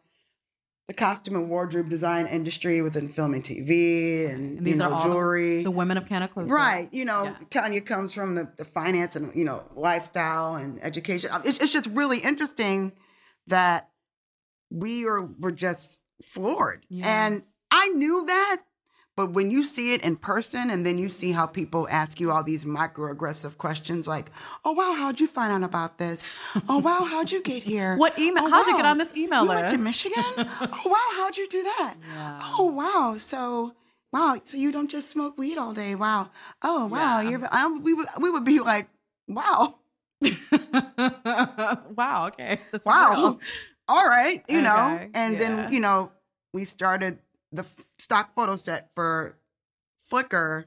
The 0.89 0.95
costume 0.95 1.35
and 1.35 1.49
wardrobe 1.51 1.87
design 1.87 2.25
industry 2.25 2.81
within 2.81 3.09
film 3.09 3.35
and 3.35 3.43
TV 3.43 4.27
and, 4.27 4.57
And 4.57 4.65
these 4.65 4.73
you 4.73 4.79
know, 4.79 4.89
are 4.89 4.93
all 4.93 4.99
the- 5.01 5.05
jewelry. 5.13 5.63
The 5.63 5.69
women 5.69 5.97
of 5.97 6.07
Cannaclusive. 6.07 6.49
Right. 6.49 6.89
You 6.91 7.05
know, 7.05 7.25
Yeah. 7.25 7.35
Tonya 7.51 7.85
comes 7.85 8.11
from 8.11 8.33
the, 8.33 8.49
the 8.57 8.65
finance 8.65 9.15
and, 9.15 9.31
you 9.35 9.45
know, 9.45 9.63
lifestyle 9.75 10.55
and 10.55 10.83
education. 10.83 11.29
It's, 11.45 11.59
it's 11.59 11.71
just 11.71 11.87
really 11.91 12.17
interesting 12.17 12.93
that 13.45 13.87
we 14.71 15.05
are, 15.05 15.21
were 15.39 15.51
just 15.51 15.99
floored. 16.23 16.85
Yeah. 16.89 17.25
And 17.27 17.43
I 17.69 17.89
knew 17.89 18.25
that. 18.25 18.61
But 19.19 19.31
when 19.31 19.51
you 19.51 19.63
see 19.63 19.93
it 19.93 20.01
in 20.05 20.15
person 20.15 20.69
and 20.69 20.85
then 20.85 20.97
you 20.97 21.09
see 21.09 21.33
how 21.33 21.45
people 21.45 21.89
ask 21.91 22.21
you 22.21 22.31
all 22.31 22.41
these 22.41 22.63
microaggressive 22.63 23.57
questions 23.57 24.07
like, 24.07 24.31
oh, 24.63 24.71
wow, 24.71 24.95
how'd 24.97 25.19
you 25.19 25.27
find 25.27 25.51
out 25.51 25.67
about 25.67 25.97
this? 25.97 26.31
Oh, 26.69 26.77
wow, 26.77 27.03
how'd 27.03 27.29
you 27.29 27.43
get 27.43 27.61
here? 27.61 27.97
What 27.97 28.17
email? 28.17 28.45
Oh, 28.45 28.49
How'd 28.49 28.67
you 28.67 28.77
get 28.77 28.85
on 28.85 28.97
this 28.97 29.13
email 29.17 29.43
you 29.43 29.49
list? 29.49 29.61
went 29.61 29.73
to 29.73 29.77
Michigan? 29.77 30.23
oh, 30.37 30.81
wow, 30.85 31.17
how'd 31.17 31.35
you 31.35 31.49
do 31.49 31.63
that? 31.63 31.95
Yeah. 32.15 32.39
Oh, 32.57 32.63
wow. 32.67 33.17
So 33.17 33.73
wow, 34.13 34.39
so 34.41 34.55
you 34.55 34.71
don't 34.71 34.89
just 34.89 35.09
smoke 35.09 35.37
weed 35.37 35.57
all 35.57 35.73
day. 35.73 35.95
Wow. 35.95 36.29
Oh, 36.61 36.85
wow. 36.85 37.19
Yeah. 37.19 37.29
You're, 37.29 37.49
I, 37.51 37.67
we, 37.67 37.93
would, 37.93 38.07
we 38.21 38.29
would 38.29 38.45
be 38.45 38.61
like, 38.61 38.87
wow, 39.27 39.79
wow. 41.93 42.27
Okay. 42.27 42.61
Wow. 42.85 43.11
real. 43.11 43.39
All 43.89 44.07
right. 44.07 44.45
You 44.47 44.61
know, 44.61 45.09
and 45.13 45.33
yeah. 45.33 45.39
then, 45.39 45.73
you 45.73 45.81
know, 45.81 46.09
we 46.53 46.63
started 46.63 47.19
the 47.51 47.65
stock 47.97 48.33
photo 48.35 48.55
set 48.55 48.91
for 48.95 49.37
Flickr 50.11 50.65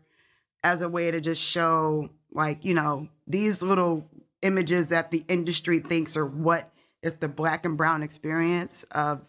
as 0.64 0.82
a 0.82 0.88
way 0.88 1.10
to 1.10 1.20
just 1.20 1.42
show, 1.42 2.08
like, 2.30 2.64
you 2.64 2.74
know, 2.74 3.08
these 3.26 3.62
little 3.62 4.08
images 4.42 4.88
that 4.90 5.10
the 5.10 5.24
industry 5.28 5.78
thinks 5.78 6.16
are 6.16 6.26
what 6.26 6.72
if 7.02 7.20
the 7.20 7.28
black 7.28 7.64
and 7.64 7.76
brown 7.76 8.02
experience 8.02 8.84
of 8.92 9.24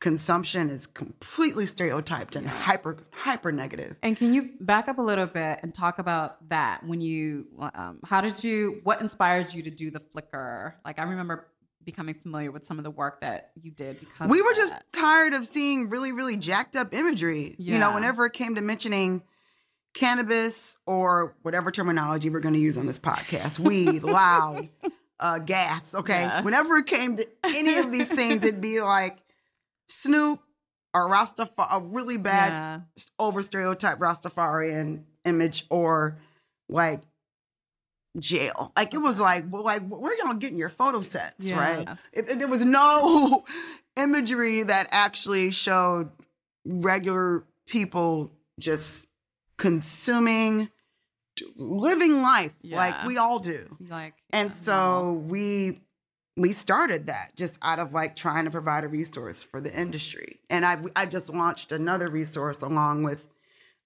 consumption 0.00 0.70
is 0.70 0.86
completely 0.86 1.66
stereotyped 1.66 2.36
and 2.36 2.48
hyper 2.48 2.96
hyper 3.10 3.50
negative. 3.50 3.96
And 4.02 4.16
can 4.16 4.32
you 4.32 4.50
back 4.60 4.88
up 4.88 4.98
a 4.98 5.02
little 5.02 5.26
bit 5.26 5.58
and 5.62 5.74
talk 5.74 5.98
about 5.98 6.48
that? 6.50 6.84
When 6.86 7.00
you, 7.00 7.46
um, 7.74 7.98
how 8.04 8.20
did 8.20 8.44
you, 8.44 8.80
what 8.84 9.00
inspires 9.00 9.54
you 9.54 9.62
to 9.62 9.70
do 9.70 9.90
the 9.90 10.00
Flickr? 10.00 10.74
Like, 10.84 10.98
I 10.98 11.02
remember 11.02 11.48
becoming 11.88 12.14
familiar 12.14 12.50
with 12.52 12.66
some 12.66 12.76
of 12.76 12.84
the 12.84 12.90
work 12.90 13.18
that 13.22 13.50
you 13.62 13.70
did 13.70 13.98
because 13.98 14.28
we 14.28 14.42
were 14.42 14.52
just 14.52 14.76
tired 14.92 15.32
of 15.32 15.46
seeing 15.46 15.88
really 15.88 16.12
really 16.12 16.36
jacked 16.36 16.76
up 16.76 16.92
imagery 16.92 17.54
you 17.56 17.78
know 17.78 17.94
whenever 17.94 18.26
it 18.26 18.34
came 18.34 18.54
to 18.56 18.60
mentioning 18.60 19.22
cannabis 19.94 20.76
or 20.84 21.34
whatever 21.40 21.70
terminology 21.70 22.28
we're 22.28 22.40
going 22.40 22.52
to 22.52 22.60
use 22.60 22.76
on 22.76 22.84
this 22.84 22.98
podcast 22.98 23.58
weed 23.58 24.02
loud 24.02 24.68
uh 25.18 25.38
gas 25.38 25.94
okay 25.94 26.20
Yes. 26.24 26.44
whenever 26.44 26.76
it 26.76 26.84
came 26.86 27.16
to 27.16 27.26
any 27.42 27.78
of 27.78 27.90
these 27.90 28.10
things 28.10 28.44
it'd 28.44 28.60
be 28.60 28.82
like 28.82 29.16
snoop 29.88 30.40
or 30.92 31.08
rastafari 31.08 31.66
a 31.72 31.80
really 31.80 32.18
bad 32.18 32.52
Yeah. 32.52 32.80
over 33.18 33.42
stereotype 33.42 33.98
rastafarian 33.98 35.04
image 35.24 35.64
or 35.70 36.18
like 36.68 37.00
jail. 38.18 38.72
Like 38.76 38.94
it 38.94 38.98
was 38.98 39.20
like 39.20 39.44
well, 39.50 39.64
like 39.64 39.86
where 39.86 40.16
y'all 40.18 40.34
getting 40.34 40.58
your 40.58 40.68
photo 40.68 41.00
sets 41.00 41.50
right? 41.52 41.86
Yes. 41.86 41.98
if, 42.12 42.38
there 42.38 42.48
was 42.48 42.64
no 42.64 43.44
imagery 43.96 44.62
that 44.62 44.88
actually 44.90 45.50
showed 45.50 46.10
regular 46.64 47.44
people 47.66 48.32
just 48.58 49.06
consuming 49.56 50.70
living 51.56 52.22
life 52.22 52.54
like 52.64 53.04
we 53.04 53.16
all 53.16 53.38
do. 53.38 53.76
Like, 53.88 54.14
and 54.30 54.48
yeah, 54.48 54.54
so 54.54 55.12
we 55.28 55.80
we 56.36 56.52
started 56.52 57.08
that 57.08 57.32
just 57.36 57.58
out 57.62 57.78
of 57.78 57.92
like 57.92 58.16
trying 58.16 58.44
to 58.44 58.50
provide 58.50 58.84
a 58.84 58.88
resource 58.88 59.42
for 59.44 59.60
the 59.60 59.78
industry. 59.78 60.40
And 60.50 60.64
i 60.64 60.78
i 60.96 61.06
just 61.06 61.32
launched 61.32 61.72
another 61.72 62.08
resource 62.08 62.62
along 62.62 63.02
with 63.04 63.24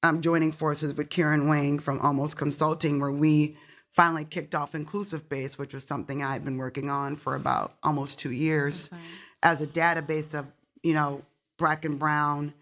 um, 0.02 0.20
joining 0.20 0.52
forces 0.52 0.94
with 0.94 1.10
Kieran 1.10 1.48
Wang 1.48 1.78
from 1.78 2.00
Almost 2.00 2.36
Consulting, 2.36 3.00
where 3.00 3.12
we 3.12 3.56
finally 3.92 4.24
kicked 4.24 4.54
off 4.54 4.74
Inclusive 4.74 5.28
Base, 5.28 5.58
which 5.58 5.74
was 5.74 5.84
something 5.84 6.22
I 6.22 6.32
had 6.32 6.44
been 6.44 6.56
working 6.56 6.88
on 6.90 7.16
for 7.16 7.34
about 7.34 7.74
almost 7.82 8.18
two 8.18 8.32
years 8.32 8.88
Okay. 8.92 9.02
as 9.42 9.60
a 9.60 9.66
database 9.66 10.38
of, 10.38 10.46
you 10.82 10.94
know, 10.94 11.22
black 11.58 11.84
and 11.84 11.98
brown, 11.98 12.54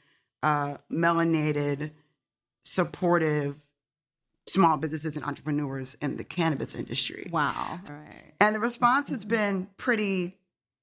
uh, 0.42 0.76
melanated, 0.90 1.92
supportive 2.64 3.56
small 4.48 4.76
businesses 4.76 5.16
and 5.16 5.24
entrepreneurs 5.24 5.96
in 6.00 6.16
the 6.16 6.24
cannabis 6.24 6.74
industry. 6.74 7.28
Wow. 7.30 7.80
Right. 7.88 8.32
And 8.40 8.54
the 8.56 8.60
response 8.60 9.08
has 9.10 9.24
been 9.24 9.68
pretty 9.76 10.36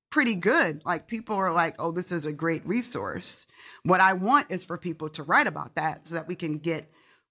pretty 0.10 0.36
good. 0.36 0.81
Like 0.86 1.07
people 1.07 1.36
are 1.36 1.51
like, 1.51 1.75
"Oh, 1.79 1.91
this 1.91 2.13
is 2.13 2.23
a 2.25 2.31
great 2.31 2.65
resource." 2.65 3.45
What 3.83 3.99
I 3.99 4.13
want 4.13 4.49
is 4.49 4.63
for 4.63 4.77
people 4.77 5.10
to 5.10 5.23
write 5.23 5.47
about 5.47 5.75
that 5.75 6.07
so 6.07 6.15
that 6.15 6.27
we 6.29 6.36
can 6.36 6.60
get 6.60 6.89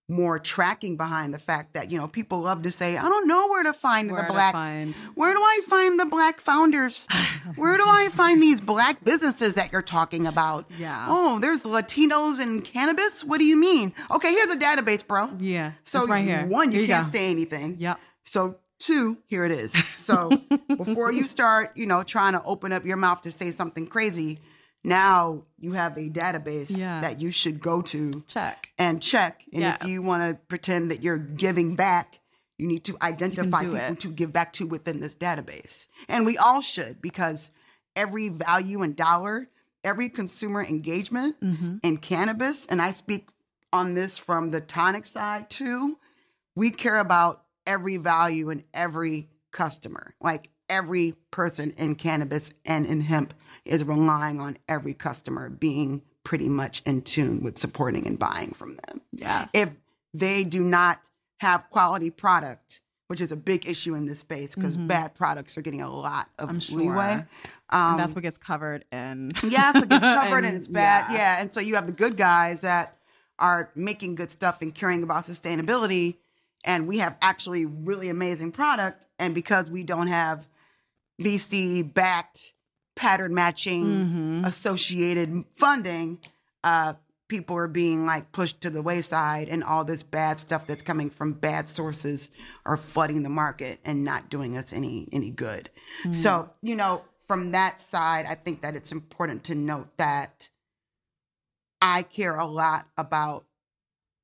more 0.08 0.38
tracking 0.38 0.96
behind 0.96 1.34
the 1.34 1.38
fact 1.38 1.74
that, 1.74 1.90
you 1.90 1.98
know, 1.98 2.06
people 2.06 2.40
love 2.40 2.62
to 2.62 2.70
say, 2.70 2.96
"I 2.96 3.02
don't 3.02 3.26
know 3.26 3.48
where 3.48 3.64
to 3.64 3.72
find 3.72 4.10
Where 4.12 4.22
the 4.22 4.32
black 4.32 4.52
find. 4.54 4.94
where 5.16 5.32
do 5.34 5.40
I 5.40 5.60
find 5.68 5.98
the 5.98 6.06
black 6.06 6.40
founders? 6.40 7.06
Where 7.56 7.76
do 7.76 7.84
I 7.86 8.08
find 8.08 8.42
these 8.42 8.60
black 8.60 9.04
businesses 9.04 9.54
that 9.54 9.70
you're 9.72 9.80
talking 9.82 10.26
about? 10.26 10.68
Yeah. 10.78 11.06
Oh, 11.08 11.38
there's 11.38 11.62
Latinos 11.62 12.40
in 12.40 12.60
cannabis? 12.62 13.22
What 13.22 13.38
do 13.38 13.44
you 13.44 13.56
mean? 13.56 13.92
Okay, 14.10 14.32
here's 14.32 14.50
a 14.50 14.56
database, 14.56 15.06
bro. 15.06 15.30
Yeah. 15.38 15.72
So 15.84 16.06
right 16.06 16.24
here. 16.24 16.44
one, 16.46 16.72
you 16.72 16.80
Here 16.80 16.88
can't 16.88 17.06
go. 17.06 17.10
say 17.12 17.30
anything. 17.30 17.76
yeah 17.78 17.94
So 18.24 18.56
two, 18.80 19.18
here 19.26 19.44
it 19.44 19.52
is. 19.52 19.76
So 19.96 20.30
before 20.76 21.12
you 21.12 21.24
start, 21.24 21.72
you 21.76 21.86
know, 21.86 22.02
trying 22.02 22.32
to 22.32 22.42
open 22.42 22.72
up 22.72 22.84
your 22.84 22.96
mouth 22.96 23.22
to 23.22 23.30
say 23.32 23.50
something 23.52 23.86
crazy, 23.86 24.40
now 24.86 25.42
you 25.58 25.72
have 25.72 25.96
a 25.98 26.08
database 26.08 26.70
Yeah. 26.76 27.00
that 27.00 27.20
you 27.20 27.30
should 27.30 27.60
go 27.60 27.82
to 27.82 28.24
Check. 28.28 28.72
and 28.78 29.02
check. 29.02 29.44
And 29.52 29.62
Yes. 29.62 29.78
if 29.82 29.88
you 29.88 30.02
want 30.02 30.22
to 30.22 30.34
pretend 30.46 30.90
that 30.90 31.02
you're 31.02 31.18
giving 31.18 31.74
back, 31.76 32.20
you 32.58 32.66
need 32.66 32.84
to 32.84 32.96
identify 33.02 33.60
people 33.60 33.76
it. 33.76 34.00
to 34.00 34.08
give 34.08 34.32
back 34.32 34.52
to 34.54 34.66
within 34.66 35.00
this 35.00 35.14
database. 35.14 35.88
And 36.08 36.24
we 36.24 36.38
all 36.38 36.60
should 36.60 37.02
because 37.02 37.50
every 37.94 38.28
value 38.28 38.82
and 38.82 38.94
dollar, 38.96 39.48
every 39.84 40.08
consumer 40.08 40.64
engagement 40.64 41.38
Mm-hmm. 41.42 41.78
in 41.82 41.96
cannabis, 41.98 42.66
and 42.66 42.80
I 42.80 42.92
speak 42.92 43.28
on 43.72 43.94
this 43.94 44.16
from 44.16 44.50
the 44.52 44.60
tonic 44.60 45.04
side 45.04 45.50
too, 45.50 45.98
we 46.54 46.70
care 46.70 46.98
about 46.98 47.42
every 47.66 47.96
value 47.96 48.48
and 48.50 48.62
every 48.72 49.28
customer. 49.50 50.14
Like 50.20 50.48
every 50.68 51.14
person 51.30 51.72
in 51.76 51.94
cannabis 51.94 52.52
and 52.64 52.86
in 52.86 53.00
hemp 53.00 53.34
is 53.64 53.84
relying 53.84 54.40
on 54.40 54.56
every 54.68 54.94
customer 54.94 55.48
being 55.48 56.02
pretty 56.24 56.48
much 56.48 56.82
in 56.86 57.02
tune 57.02 57.42
with 57.42 57.56
supporting 57.58 58.06
and 58.06 58.18
buying 58.18 58.52
from 58.52 58.76
them. 58.86 59.00
Yes. 59.12 59.50
If 59.54 59.70
they 60.12 60.44
do 60.44 60.62
not 60.62 61.08
have 61.40 61.68
quality 61.70 62.10
product, 62.10 62.80
which 63.08 63.20
is 63.20 63.30
a 63.30 63.36
big 63.36 63.68
issue 63.68 63.94
in 63.94 64.06
this 64.06 64.18
space 64.18 64.54
because 64.56 64.76
bad 64.76 65.14
products 65.14 65.56
are 65.56 65.62
getting 65.62 65.82
a 65.82 65.88
lot 65.90 66.28
of 66.38 66.48
Mm-hmm. 66.48 66.54
I'm 66.56 66.60
sure. 66.60 66.78
leeway. 66.78 67.12
And 67.12 67.24
Um, 67.70 67.96
that's 67.96 68.14
what 68.14 68.22
gets 68.22 68.38
covered 68.38 68.84
in. 68.90 69.30
yeah, 69.48 69.72
so 69.72 69.80
it 69.84 69.88
gets 69.88 70.04
covered 70.04 70.38
and, 70.38 70.46
And, 70.46 70.56
it's 70.56 70.66
bad. 70.68 71.12
yeah. 71.12 71.16
Yeah. 71.18 71.40
And 71.40 71.52
so 71.52 71.60
you 71.60 71.76
have 71.76 71.86
the 71.86 71.92
good 71.92 72.16
guys 72.16 72.62
that 72.62 72.96
are 73.38 73.70
making 73.76 74.14
good 74.16 74.30
stuff 74.30 74.62
and 74.62 74.74
caring 74.74 75.02
about 75.04 75.22
sustainability. 75.24 76.16
And 76.64 76.88
we 76.88 76.98
have 76.98 77.16
actually 77.22 77.64
really 77.66 78.08
amazing 78.08 78.50
product. 78.50 79.06
And 79.20 79.34
because 79.34 79.70
we 79.70 79.84
don't 79.84 80.08
have 80.08 80.48
VC 81.20 81.82
backed 81.94 82.52
pattern 82.94 83.34
matching 83.34 83.84
Mm-hmm. 83.84 84.44
associated 84.44 85.44
funding, 85.56 86.18
uh, 86.64 86.94
people 87.28 87.56
are 87.56 87.68
being 87.68 88.06
like 88.06 88.30
pushed 88.32 88.60
to 88.62 88.70
the 88.70 88.80
wayside 88.80 89.48
and 89.48 89.64
all 89.64 89.84
this 89.84 90.02
bad 90.02 90.38
stuff 90.38 90.66
that's 90.66 90.82
coming 90.82 91.10
from 91.10 91.32
bad 91.32 91.68
sources 91.68 92.30
are 92.64 92.76
flooding 92.76 93.22
the 93.22 93.28
market 93.28 93.80
and 93.84 94.04
not 94.04 94.30
doing 94.30 94.56
us 94.56 94.72
any 94.72 95.08
any 95.12 95.30
good. 95.30 95.68
So, 96.12 96.50
you 96.62 96.76
know, 96.76 97.02
from 97.26 97.50
that 97.52 97.80
side, 97.80 98.26
I 98.26 98.34
think 98.36 98.62
that 98.62 98.76
it's 98.76 98.92
important 98.92 99.44
to 99.44 99.54
note 99.56 99.88
that 99.96 100.48
I 101.82 102.02
care 102.02 102.36
a 102.36 102.46
lot 102.46 102.86
about 102.96 103.44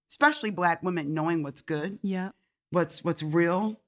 especially 0.09 0.51
black 0.51 0.83
women 0.83 1.13
knowing 1.15 1.43
what's 1.43 1.61
good, 1.63 1.99
Yeah. 2.03 2.31
what's 2.71 3.03
what's 3.03 3.23
real, 3.23 3.81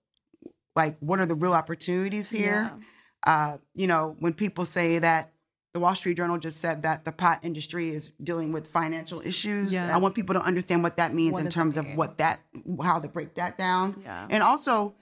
like 0.74 0.96
what 0.98 1.20
are 1.20 1.26
the 1.26 1.34
real 1.36 1.52
opportunities 1.54 2.30
here. 2.30 2.70
Yeah. 2.76 2.84
Uh, 3.26 3.58
you 3.74 3.86
know, 3.86 4.16
when 4.20 4.32
people 4.34 4.64
say 4.64 4.98
that 4.98 5.32
the 5.72 5.80
Wall 5.80 5.94
Street 5.94 6.16
Journal 6.16 6.38
just 6.38 6.60
said 6.60 6.82
that 6.82 7.04
the 7.04 7.10
pot 7.10 7.40
industry 7.42 7.88
is 7.90 8.12
dealing 8.22 8.52
with 8.52 8.68
financial 8.68 9.20
issues, 9.22 9.72
Yeah. 9.72 9.92
I 9.94 9.98
want 9.98 10.14
people 10.14 10.34
to 10.34 10.40
understand 10.42 10.82
what 10.82 10.96
that 10.98 11.12
means 11.14 11.32
What 11.32 11.42
in 11.42 11.48
terms 11.50 11.76
of 11.76 11.86
what 11.96 12.18
that, 12.18 12.40
how 12.82 13.00
to 13.00 13.08
break 13.08 13.34
that 13.34 13.58
down. 13.58 14.00
Yeah. 14.04 14.26
And 14.30 14.42
also, 14.42 14.94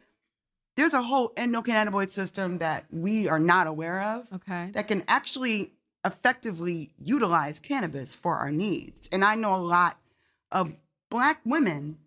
there's 0.77 0.95
a 0.95 1.03
whole 1.03 1.31
endocannabinoid 1.37 2.09
system 2.09 2.59
that 2.59 2.87
we 2.91 3.29
are 3.29 3.39
not 3.41 3.67
aware 3.67 4.01
of 4.01 4.27
Okay. 4.33 4.71
that 4.73 4.89
can 4.89 5.05
actually 5.09 5.73
effectively 6.07 6.91
utilize 6.99 7.61
cannabis 7.61 8.15
for 8.15 8.37
our 8.37 8.51
needs. 8.51 9.09
And 9.13 9.25
I 9.25 9.35
know 9.35 9.55
a 9.55 9.59
lot 9.59 9.99
of 10.51 10.73
black 11.11 11.41
women 11.45 11.99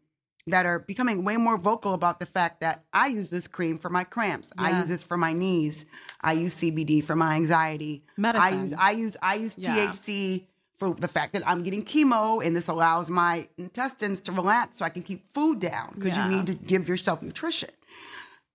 that 0.48 0.66
are 0.66 0.80
becoming 0.80 1.24
way 1.24 1.38
more 1.38 1.58
vocal 1.58 1.94
about 1.94 2.20
the 2.20 2.26
fact 2.26 2.62
that 2.62 2.84
I 2.94 3.08
use 3.08 3.30
this 3.30 3.48
cream 3.48 3.80
for 3.80 3.90
my 3.90 4.04
cramps. 4.04 4.52
I 4.58 4.78
use 4.78 4.88
this 4.88 5.02
for 5.04 5.18
my 5.18 5.34
knees. 5.34 5.86
I 6.22 6.34
use 6.34 6.56
CBD 6.56 7.04
for 7.04 7.16
my 7.16 7.36
anxiety. 7.36 8.04
I 8.24 8.50
use 8.52 8.74
I 8.78 8.92
use 8.92 9.18
I 9.22 9.36
use 9.36 9.56
Yeah. 9.58 9.88
THC 9.88 10.46
for 10.78 10.94
the 10.94 11.08
fact 11.08 11.34
that 11.34 11.48
I'm 11.48 11.64
getting 11.64 11.84
chemo 11.84 12.46
and 12.46 12.56
this 12.56 12.68
allows 12.68 13.10
my 13.10 13.48
intestines 13.58 14.22
to 14.22 14.32
relax 14.32 14.78
so 14.80 14.86
I 14.86 14.90
can 14.90 15.04
keep 15.04 15.34
food 15.34 15.60
down 15.60 15.94
because 15.96 16.10
Yeah. 16.16 16.30
you 16.30 16.36
need 16.36 16.46
to 16.48 16.54
give 16.54 16.88
yourself 16.88 17.22
nutrition. 17.24 17.70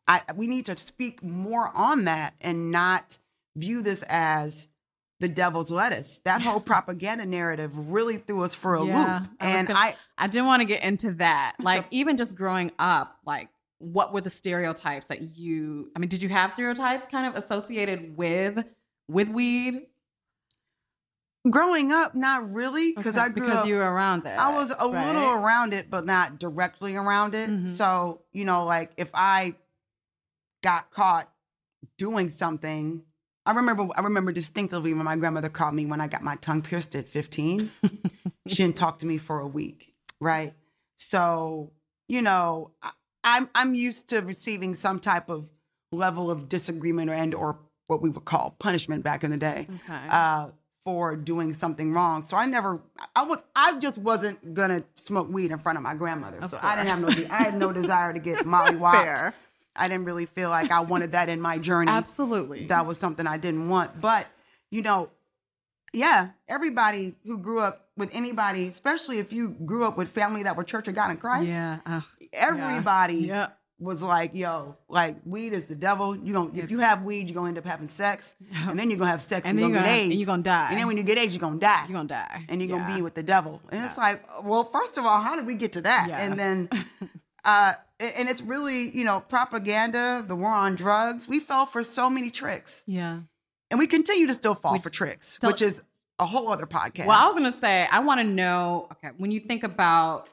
I 0.06 0.22
we 0.36 0.46
need 0.46 0.66
to 0.66 0.76
speak 0.76 1.22
more 1.24 1.70
on 1.74 2.04
that 2.04 2.34
and 2.40 2.70
not 2.70 3.18
view 3.56 3.82
this 3.82 4.04
as 4.08 4.68
the 5.20 5.28
devil's 5.28 5.70
lettuce. 5.70 6.18
That 6.24 6.42
whole 6.42 6.60
propaganda 6.72 7.24
narrative 7.26 7.70
really 7.90 8.16
threw 8.18 8.42
us 8.42 8.54
for 8.54 8.74
a 8.74 8.84
Yeah, 8.84 9.18
loop. 9.20 9.30
I 9.40 9.50
And 9.50 9.68
gonna- 9.68 9.78
I 9.78 9.96
I 10.18 10.26
didn't 10.26 10.46
want 10.46 10.60
to 10.60 10.66
get 10.66 10.82
into 10.82 11.12
that. 11.14 11.54
Like 11.60 11.86
even 11.90 12.16
just 12.16 12.34
growing 12.34 12.72
up, 12.78 13.16
like 13.24 13.48
what 13.78 14.12
were 14.12 14.20
the 14.20 14.28
stereotypes 14.30 15.06
that 15.06 15.36
you 15.36 15.90
I 15.94 15.98
mean, 16.00 16.08
did 16.08 16.20
you 16.22 16.28
have 16.30 16.52
stereotypes 16.52 17.06
kind 17.10 17.26
of 17.26 17.42
associated 17.42 18.16
with 18.16 18.64
with 19.08 19.28
weed? 19.28 19.86
Growing 21.50 21.90
up, 21.90 22.14
not 22.14 22.52
really, 22.52 22.92
because 22.92 23.14
Okay, 23.14 23.24
I 23.24 23.28
grew 23.30 23.44
because 23.46 23.60
up. 23.60 23.66
you 23.66 23.76
were 23.76 23.90
around 23.90 24.26
it. 24.26 24.38
I 24.38 24.54
was 24.54 24.74
a 24.78 24.86
little 24.86 25.30
around 25.30 25.72
it, 25.72 25.88
but 25.88 26.04
not 26.04 26.38
directly 26.38 26.96
around 26.96 27.34
it. 27.34 27.48
Mhm. 27.48 27.66
So, 27.66 28.20
you 28.32 28.44
know, 28.44 28.66
like 28.66 28.90
if 28.98 29.08
I 29.14 29.54
got 30.62 30.90
caught 30.90 31.30
doing 31.96 32.28
something, 32.28 33.04
I 33.50 33.52
remember 33.52 33.88
I 33.96 34.02
remember 34.02 34.30
distinctively 34.30 34.94
when 34.94 35.04
my 35.04 35.16
grandmother 35.16 35.48
called 35.48 35.74
me 35.74 35.84
when 35.84 36.00
I 36.00 36.06
got 36.06 36.22
my 36.22 36.36
tongue 36.36 36.62
pierced 36.62 36.94
at 36.94 37.08
15. 37.08 37.68
she 38.46 38.54
didn't 38.54 38.76
talk 38.76 39.00
to 39.00 39.06
me 39.06 39.18
for 39.18 39.40
a 39.40 39.46
week, 39.46 39.92
right? 40.20 40.54
So, 40.94 41.72
you 42.06 42.22
know, 42.22 42.70
I, 42.80 42.92
I'm 43.24 43.50
I'm 43.52 43.74
used 43.74 44.08
to 44.10 44.20
receiving 44.20 44.76
some 44.76 45.00
type 45.00 45.28
of 45.28 45.48
level 45.90 46.30
of 46.30 46.48
disagreement 46.48 47.10
or 47.10 47.14
and 47.14 47.34
or 47.34 47.58
what 47.88 48.00
we 48.00 48.08
would 48.08 48.24
call 48.24 48.54
punishment 48.60 49.02
back 49.02 49.24
in 49.24 49.32
the 49.32 49.36
day 49.36 49.66
Okay. 49.68 50.08
uh, 50.08 50.50
for 50.84 51.16
doing 51.16 51.52
something 51.52 51.92
wrong. 51.92 52.24
So 52.24 52.36
I 52.36 52.46
never, 52.46 52.80
I 53.16 53.24
was, 53.24 53.42
I 53.56 53.80
just 53.80 53.98
wasn't 53.98 54.54
gonna 54.54 54.84
smoke 54.94 55.28
weed 55.28 55.50
in 55.50 55.58
front 55.58 55.76
of 55.76 55.82
my 55.82 55.94
grandmother. 55.94 56.38
Of 56.38 56.50
so 56.50 56.58
I 56.62 56.76
didn't 56.76 56.88
have 56.88 57.00
no, 57.00 57.08
I 57.30 57.42
had 57.42 57.58
no 57.58 57.72
desire 57.80 58.12
to 58.12 58.20
get 58.20 58.46
molly 58.46 58.78
Fair. 58.78 59.34
I 59.80 59.88
didn't 59.88 60.04
really 60.04 60.26
feel 60.26 60.50
like 60.50 60.70
I 60.70 60.80
wanted 60.80 61.12
that 61.12 61.28
in 61.28 61.40
my 61.40 61.58
journey. 61.58 61.90
Absolutely. 61.90 62.66
That 62.66 62.86
was 62.86 62.98
something 62.98 63.26
I 63.26 63.38
didn't 63.38 63.68
want. 63.68 64.00
But 64.00 64.26
you 64.70 64.82
know, 64.82 65.10
yeah, 65.92 66.28
everybody 66.48 67.16
who 67.24 67.38
grew 67.38 67.60
up 67.60 67.88
with 67.96 68.10
anybody, 68.14 68.66
especially 68.68 69.18
if 69.18 69.32
you 69.32 69.48
grew 69.64 69.84
up 69.84 69.96
with 69.98 70.08
family 70.08 70.44
that 70.44 70.56
were 70.56 70.64
Church 70.64 70.86
of 70.88 70.94
God 70.94 71.10
in 71.10 71.16
Christ, 71.16 71.48
yeah. 71.48 71.78
ugh, 71.84 72.04
everybody 72.32 73.14
Yeah. 73.14 73.48
was 73.80 74.02
like, 74.02 74.34
yo, 74.34 74.76
like 74.88 75.16
weed 75.24 75.52
is 75.52 75.66
the 75.66 75.74
devil. 75.74 76.14
You 76.16 76.32
don't 76.32 76.56
if 76.56 76.70
you 76.70 76.78
have 76.78 77.02
weed, 77.02 77.26
you're 77.28 77.34
gonna 77.34 77.48
end 77.48 77.58
up 77.58 77.64
having 77.64 77.88
sex. 77.88 78.36
And 78.68 78.78
then 78.78 78.88
you're 78.90 78.98
gonna 78.98 79.10
have 79.10 79.22
sex 79.22 79.44
And 79.44 79.50
and, 79.50 79.58
then 79.58 79.70
you're 79.70 79.78
gonna, 79.78 79.86
gonna- 79.88 79.96
get 79.96 80.04
AIDS. 80.04 80.10
and 80.12 80.20
you're 80.20 80.26
gonna 80.26 80.42
die. 80.42 80.68
And 80.70 80.78
then 80.78 80.86
when 80.86 80.96
you 80.96 81.02
get 81.02 81.18
AIDS, 81.18 81.34
you're 81.34 81.40
gonna 81.40 81.58
die. 81.58 81.84
You're 81.88 81.96
gonna 81.96 82.08
die. 82.08 82.44
and 82.48 82.60
you're 82.60 82.70
Yeah. 82.70 82.84
gonna 82.84 82.94
be 82.96 83.02
with 83.02 83.14
the 83.14 83.22
devil. 83.22 83.60
And 83.72 83.84
it's 83.84 83.98
like, 83.98 84.22
well, 84.44 84.64
first 84.64 84.96
of 84.98 85.04
all, 85.06 85.20
how 85.20 85.34
did 85.34 85.46
we 85.46 85.54
get 85.56 85.72
to 85.72 85.80
that? 85.82 86.08
And 86.10 86.38
then 86.38 86.68
uh 87.44 87.72
and 88.00 88.28
it's 88.28 88.42
really, 88.42 88.90
you 88.96 89.04
know, 89.04 89.20
propaganda, 89.20 90.24
the 90.26 90.34
war 90.36 90.50
on 90.52 90.74
drugs. 90.74 91.28
We 91.28 91.38
fell 91.40 91.66
for 91.66 91.84
so 91.84 92.08
many 92.10 92.30
tricks. 92.30 92.82
Yeah. 92.86 93.20
And 93.70 93.78
we 93.78 93.86
continue 93.86 94.26
to 94.26 94.34
still 94.34 94.54
fall 94.54 94.72
We 94.72 94.78
for 94.80 94.90
tricks, 94.90 95.38
don't- 95.40 95.52
which 95.52 95.62
is 95.62 95.82
a 96.18 96.26
whole 96.26 96.50
other 96.52 96.66
podcast. 96.66 97.06
Well, 97.06 97.18
I 97.20 97.24
was 97.26 97.34
gonna 97.34 97.52
say, 97.52 97.86
I 97.90 98.00
want 98.00 98.20
to 98.20 98.26
know. 98.26 98.88
Okay, 98.92 99.10
when 99.16 99.30
you 99.30 99.40
think 99.40 99.62
about 99.64 100.28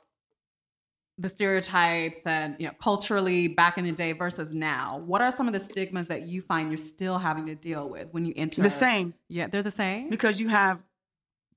the 1.20 1.30
stereotypes 1.30 2.28
and 2.28 2.56
you 2.60 2.68
know 2.68 2.74
culturally 2.80 3.48
back 3.48 3.78
in 3.78 3.86
the 3.86 3.92
day 3.92 4.12
versus 4.12 4.54
now, 4.54 5.02
what 5.06 5.22
are 5.22 5.32
some 5.32 5.48
of 5.48 5.54
the 5.54 5.60
stigmas 5.60 6.08
that 6.10 6.24
you 6.24 6.42
find 6.42 6.70
you're 6.70 6.78
still 6.78 7.18
having 7.18 7.46
to 7.48 7.56
deal 7.56 7.88
with 7.90 8.08
when 8.12 8.26
you 8.26 8.34
enter? 8.36 8.62
the 8.62 8.70
same. 8.70 9.14
Yeah, 9.30 9.48
they're 9.48 9.64
the 9.64 9.72
same. 9.72 10.10
because 10.10 10.40
you 10.40 10.50
have 10.50 10.80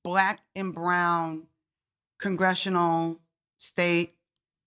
black 0.04 0.40
and 0.56 0.74
brown 0.74 1.42
congressional, 2.20 3.18
state, 3.56 4.14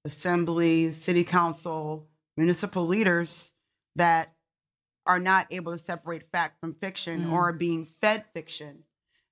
assembly, 0.06 0.92
city 0.92 1.24
council, 1.24 2.08
municipal 2.38 2.86
leaders 2.86 3.52
that 3.96 4.34
are 5.06 5.20
not 5.20 5.48
able 5.52 5.72
to 5.72 5.78
separate 5.78 6.24
fact 6.32 6.60
from 6.60 6.74
fiction 6.76 7.26
Mm. 7.26 7.32
or 7.32 7.50
are 7.50 7.54
being 7.54 7.88
fed 8.02 8.26
fiction 8.34 8.84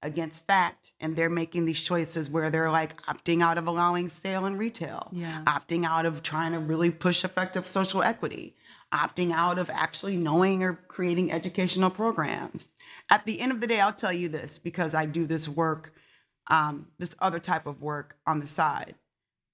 against 0.03 0.45
fact 0.47 0.93
and 0.99 1.15
they're 1.15 1.29
making 1.29 1.65
these 1.65 1.79
choices 1.81 2.29
where 2.29 2.49
they're 2.49 2.71
like 2.71 2.99
opting 3.03 3.41
out 3.41 3.57
of 3.57 3.67
allowing 3.67 4.09
sale 4.09 4.45
and 4.45 4.57
retail 4.57 5.09
Yeah. 5.11 5.43
opting 5.45 5.85
out 5.85 6.05
of 6.05 6.23
trying 6.23 6.51
to 6.53 6.59
really 6.59 6.91
push 6.91 7.23
effective 7.23 7.67
social 7.67 8.01
equity, 8.03 8.55
opting 8.91 9.31
out 9.31 9.57
of 9.59 9.69
actually 9.69 10.17
knowing 10.17 10.63
or 10.63 10.73
creating 10.87 11.31
educational 11.31 11.89
programs. 11.89 12.69
At 13.09 13.25
the 13.25 13.39
end 13.39 13.51
of 13.51 13.61
the 13.61 13.67
day, 13.67 13.79
I'll 13.79 13.93
tell 13.93 14.11
you 14.13 14.27
this 14.27 14.57
because 14.59 14.93
I 14.93 15.05
do 15.05 15.25
this 15.27 15.47
work, 15.47 15.93
um, 16.47 16.87
this 16.97 17.15
other 17.19 17.39
type 17.39 17.65
of 17.67 17.81
work 17.81 18.17
on 18.27 18.39
the 18.39 18.47
side. 18.47 18.95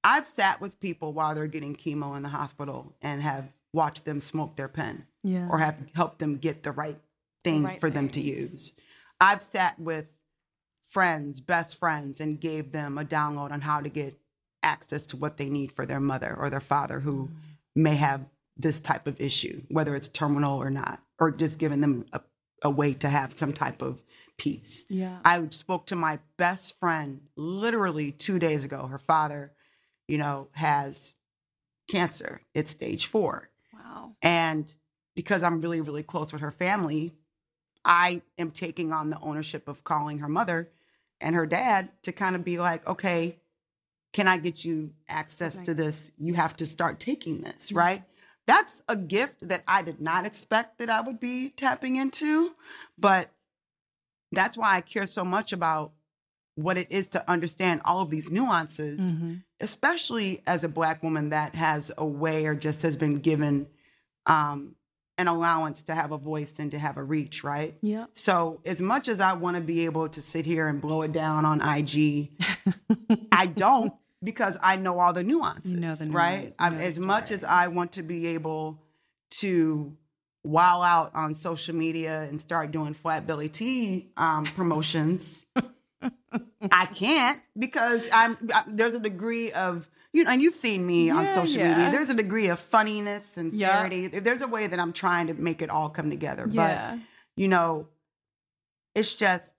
I've 0.08 0.26
sat 0.26 0.62
with 0.62 0.80
people 0.80 1.12
while 1.12 1.36
they're 1.36 1.48
getting 1.48 1.76
chemo 1.76 2.16
in 2.16 2.24
the 2.24 2.30
hospital 2.30 2.96
and 3.02 3.22
have 3.22 3.52
watched 3.74 4.06
them 4.06 4.22
smoke 4.22 4.56
their 4.56 4.70
pen 4.70 5.06
Yeah. 5.22 5.50
or 5.50 5.58
have 5.58 5.76
helped 5.94 6.20
them 6.20 6.38
get 6.38 6.64
the 6.64 6.72
right 6.72 6.98
thing 7.44 7.64
right 7.64 7.82
for 7.82 7.90
them 7.90 8.08
to 8.10 8.22
use. 8.22 8.74
I've 9.20 9.42
sat 9.42 9.78
with 9.78 10.06
friends, 10.92 11.42
best 11.42 11.78
friends, 11.78 12.22
and 12.22 12.40
gave 12.40 12.72
them 12.72 12.98
a 12.98 13.04
download 13.04 13.52
on 13.52 13.60
how 13.60 13.82
to 13.82 13.90
get 13.90 14.18
access 14.64 15.06
to 15.08 15.18
what 15.18 15.36
they 15.36 15.50
need 15.50 15.74
for 15.74 15.86
their 15.86 16.00
mother 16.00 16.34
or 16.40 16.50
their 16.50 16.62
father 16.62 17.02
who 17.02 17.26
mm. 17.26 17.32
may 17.76 17.96
have 17.96 18.22
this 18.56 18.80
type 18.80 19.08
of 19.08 19.20
issue, 19.20 19.62
whether 19.68 19.94
it's 19.94 20.08
terminal 20.08 20.58
or 20.58 20.70
not, 20.70 21.02
or 21.20 21.32
just 21.32 21.60
giving 21.60 21.82
them 21.82 22.06
a, 22.14 22.22
a 22.64 22.70
way 22.70 22.94
to 22.94 23.10
have 23.10 23.38
some 23.38 23.52
type 23.52 23.82
of 23.82 24.02
peace. 24.38 24.86
yeah. 24.88 25.20
I 25.26 25.46
spoke 25.50 25.88
to 25.88 25.98
my 25.98 26.20
best 26.38 26.80
friend 26.80 27.22
literally 27.36 28.14
two 28.14 28.40
days 28.40 28.64
ago. 28.64 28.88
Her 28.88 29.00
father, 29.00 29.52
you 30.08 30.18
know, 30.18 30.48
has 30.54 31.16
cancer. 31.90 32.42
It's 32.54 32.72
stage 32.72 33.08
four. 33.08 33.50
wow. 33.74 34.16
And 34.22 34.74
because 35.16 35.44
I'm 35.44 35.62
really, 35.62 35.82
really 35.82 36.04
close 36.04 36.32
with 36.32 36.42
her 36.42 36.52
family, 36.52 37.14
I 37.86 38.22
am 38.38 38.52
taking 38.52 38.92
on 38.92 39.10
the 39.10 39.20
ownership 39.20 39.68
of 39.68 39.84
calling 39.84 40.20
her 40.20 40.28
mother 40.28 40.70
and 41.22 41.36
her 41.36 41.46
dad 41.46 41.90
to 42.04 42.12
kind 42.12 42.36
of 42.36 42.44
be 42.44 42.60
like, 42.60 42.86
okay, 42.88 43.40
can 44.14 44.28
I 44.28 44.38
get 44.38 44.64
you 44.66 44.94
access 45.08 45.58
to 45.60 45.74
this? 45.74 46.12
You 46.18 46.34
have 46.36 46.56
to 46.58 46.66
start 46.66 47.00
taking 47.00 47.42
this, 47.42 47.72
Mhm. 47.72 47.76
right? 47.78 48.04
That's 48.46 48.82
a 48.88 48.96
gift 48.96 49.48
that 49.48 49.64
I 49.68 49.82
did 49.82 50.00
not 50.00 50.26
expect 50.26 50.78
that 50.78 50.90
I 50.90 51.02
would 51.02 51.20
be 51.20 51.50
tapping 51.50 51.96
into. 51.98 52.56
But 52.98 53.32
that's 54.32 54.58
why 54.58 54.76
I 54.76 54.82
care 54.82 55.08
so 55.08 55.24
much 55.24 55.54
about 55.54 55.94
what 56.58 56.76
it 56.78 56.92
is 56.92 57.08
to 57.10 57.30
understand 57.30 57.82
all 57.86 58.02
of 58.02 58.10
these 58.10 58.30
nuances 58.32 59.14
Mhm. 59.14 59.44
especially 59.62 60.42
as 60.46 60.64
a 60.64 60.68
black 60.70 61.02
woman 61.04 61.30
that 61.30 61.56
has 61.56 61.92
a 61.98 62.06
way 62.06 62.46
or 62.46 62.56
just 62.56 62.82
has 62.82 62.96
been 62.98 63.16
given 63.20 63.68
um, 64.26 64.76
an 65.20 65.28
allowance 65.28 65.82
to 65.84 65.96
have 65.96 66.12
a 66.12 66.18
voice 66.18 66.60
and 66.60 66.70
to 66.72 66.78
have 66.78 66.98
a 66.98 67.04
reach, 67.04 67.44
right? 67.44 67.76
Yeah. 67.82 68.06
So 68.14 68.60
as 68.66 68.82
much 68.82 69.08
as 69.08 69.20
I 69.20 69.34
want 69.34 69.56
to 69.56 69.62
be 69.64 69.86
able 69.86 70.10
to 70.10 70.22
sit 70.22 70.46
here 70.46 70.68
and 70.68 70.80
blow 70.82 71.02
it 71.04 71.12
down 71.12 71.44
on 71.46 71.60
IG, 71.62 72.32
I 73.32 73.46
don't 73.48 73.94
because 74.24 74.58
I 74.62 74.76
know 74.76 75.00
all 75.00 75.14
the 75.14 75.24
nuances, 75.24 75.72
You 75.72 75.80
know 75.80 75.96
the 75.96 76.08
right? 76.08 76.40
nuance, 76.42 76.56
I, 76.60 76.70
know 76.70 76.78
the 76.78 76.84
as 76.84 77.00
much 77.00 77.32
as 77.32 77.44
I 77.44 77.68
want 77.70 77.94
to 77.94 78.04
be 78.04 78.28
able 78.28 78.84
to 79.42 79.96
wow 80.44 80.82
out 80.82 81.12
on 81.16 81.34
social 81.34 81.76
media 81.76 82.22
and 82.24 82.40
start 82.40 82.72
doing 82.72 82.94
flat 82.94 83.26
belly 83.28 83.50
tea 83.50 84.10
um, 84.18 84.46
promotions. 84.46 85.46
I 86.72 86.86
can't 86.86 87.40
because 87.58 88.08
I'm 88.12 88.38
I, 88.54 88.64
there's 88.68 88.94
a 88.94 89.00
degree 89.00 89.52
of 89.52 89.90
you 90.14 90.24
know, 90.24 90.32
and 90.32 90.42
you've 90.42 90.56
seen 90.56 90.86
me 90.86 91.10
on 91.10 91.28
social 91.28 91.62
yeah. 91.62 91.76
media. 91.76 91.92
There's 91.92 92.10
a 92.10 92.14
degree 92.14 92.48
of 92.48 92.60
funniness 92.60 93.38
and 93.38 93.54
Yeah. 93.54 93.88
There's 94.10 94.42
a 94.42 94.48
way 94.48 94.68
that 94.68 94.80
I'm 94.80 94.94
trying 94.94 95.28
to 95.28 95.34
make 95.34 95.62
it 95.62 95.70
all 95.70 95.90
come 95.90 96.10
together. 96.10 96.48
Yeah. 96.50 96.92
But 96.92 97.00
you 97.36 97.48
know, 97.48 97.88
it's 98.96 99.16
just 99.16 99.54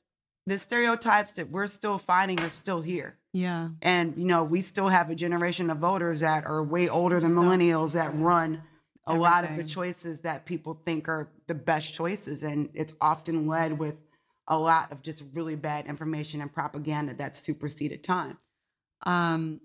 the 0.46 0.58
stereotypes 0.58 1.32
that 1.32 1.50
we're 1.50 1.66
still 1.66 1.98
finding 1.98 2.40
are 2.40 2.50
still 2.50 2.80
here. 2.80 3.16
Yeah. 3.32 3.68
And 3.82 4.14
you 4.16 4.24
know, 4.24 4.42
we 4.44 4.62
still 4.62 4.88
have 4.88 5.10
a 5.10 5.14
generation 5.14 5.70
of 5.70 5.78
voters 5.78 6.20
that 6.20 6.44
are 6.44 6.62
way 6.62 6.88
older 6.88 7.20
than 7.20 7.34
So- 7.34 7.40
millennials 7.42 7.92
that 7.92 8.18
run 8.18 8.62
a 9.06 9.14
lot 9.14 9.44
of 9.44 9.56
the 9.56 9.64
choices 9.64 10.20
that 10.20 10.44
people 10.44 10.80
think 10.84 11.08
are 11.08 11.28
the 11.46 11.54
best 11.54 11.94
choices 11.94 12.42
and 12.42 12.68
it's 12.74 12.92
often 13.00 13.46
led 13.46 13.78
with 13.78 13.96
a 14.48 14.56
lot 14.56 14.90
of 14.90 15.02
just 15.02 15.22
really 15.34 15.54
bad 15.54 15.86
information 15.86 16.40
and 16.40 16.52
propaganda 16.52 17.14
that 17.14 17.36
superseded 17.36 18.02
time. 18.02 18.36
Um, 19.04 19.60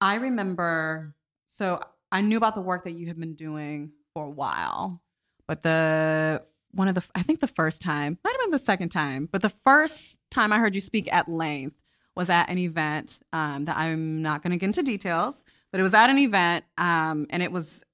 I 0.00 0.16
remember, 0.16 1.14
so 1.46 1.80
I 2.10 2.22
knew 2.22 2.36
about 2.36 2.54
the 2.54 2.60
work 2.60 2.84
that 2.84 2.92
you 2.92 3.06
had 3.06 3.18
been 3.20 3.34
doing 3.34 3.92
for 4.14 4.24
a 4.24 4.30
while, 4.30 5.00
but 5.46 5.62
the 5.62 6.42
one 6.72 6.88
of 6.88 6.94
the, 6.94 7.04
I 7.14 7.22
think 7.22 7.40
the 7.40 7.46
first 7.46 7.82
time, 7.82 8.18
might 8.24 8.32
have 8.32 8.40
been 8.40 8.50
the 8.50 8.58
second 8.58 8.88
time, 8.88 9.28
but 9.30 9.42
the 9.42 9.50
first 9.50 10.18
time 10.30 10.52
I 10.52 10.58
heard 10.58 10.74
you 10.74 10.80
speak 10.80 11.12
at 11.12 11.28
length 11.28 11.76
was 12.16 12.30
at 12.30 12.48
an 12.48 12.58
event 12.58 13.20
um, 13.32 13.66
that 13.66 13.76
I'm 13.76 14.22
not 14.22 14.42
going 14.42 14.52
to 14.52 14.56
get 14.56 14.66
into 14.66 14.82
details, 14.82 15.44
but 15.70 15.80
it 15.80 15.82
was 15.82 15.94
at 15.94 16.10
an 16.10 16.18
event, 16.18 16.64
um, 16.78 17.26
and 17.30 17.42
it 17.42 17.52
was 17.52 17.84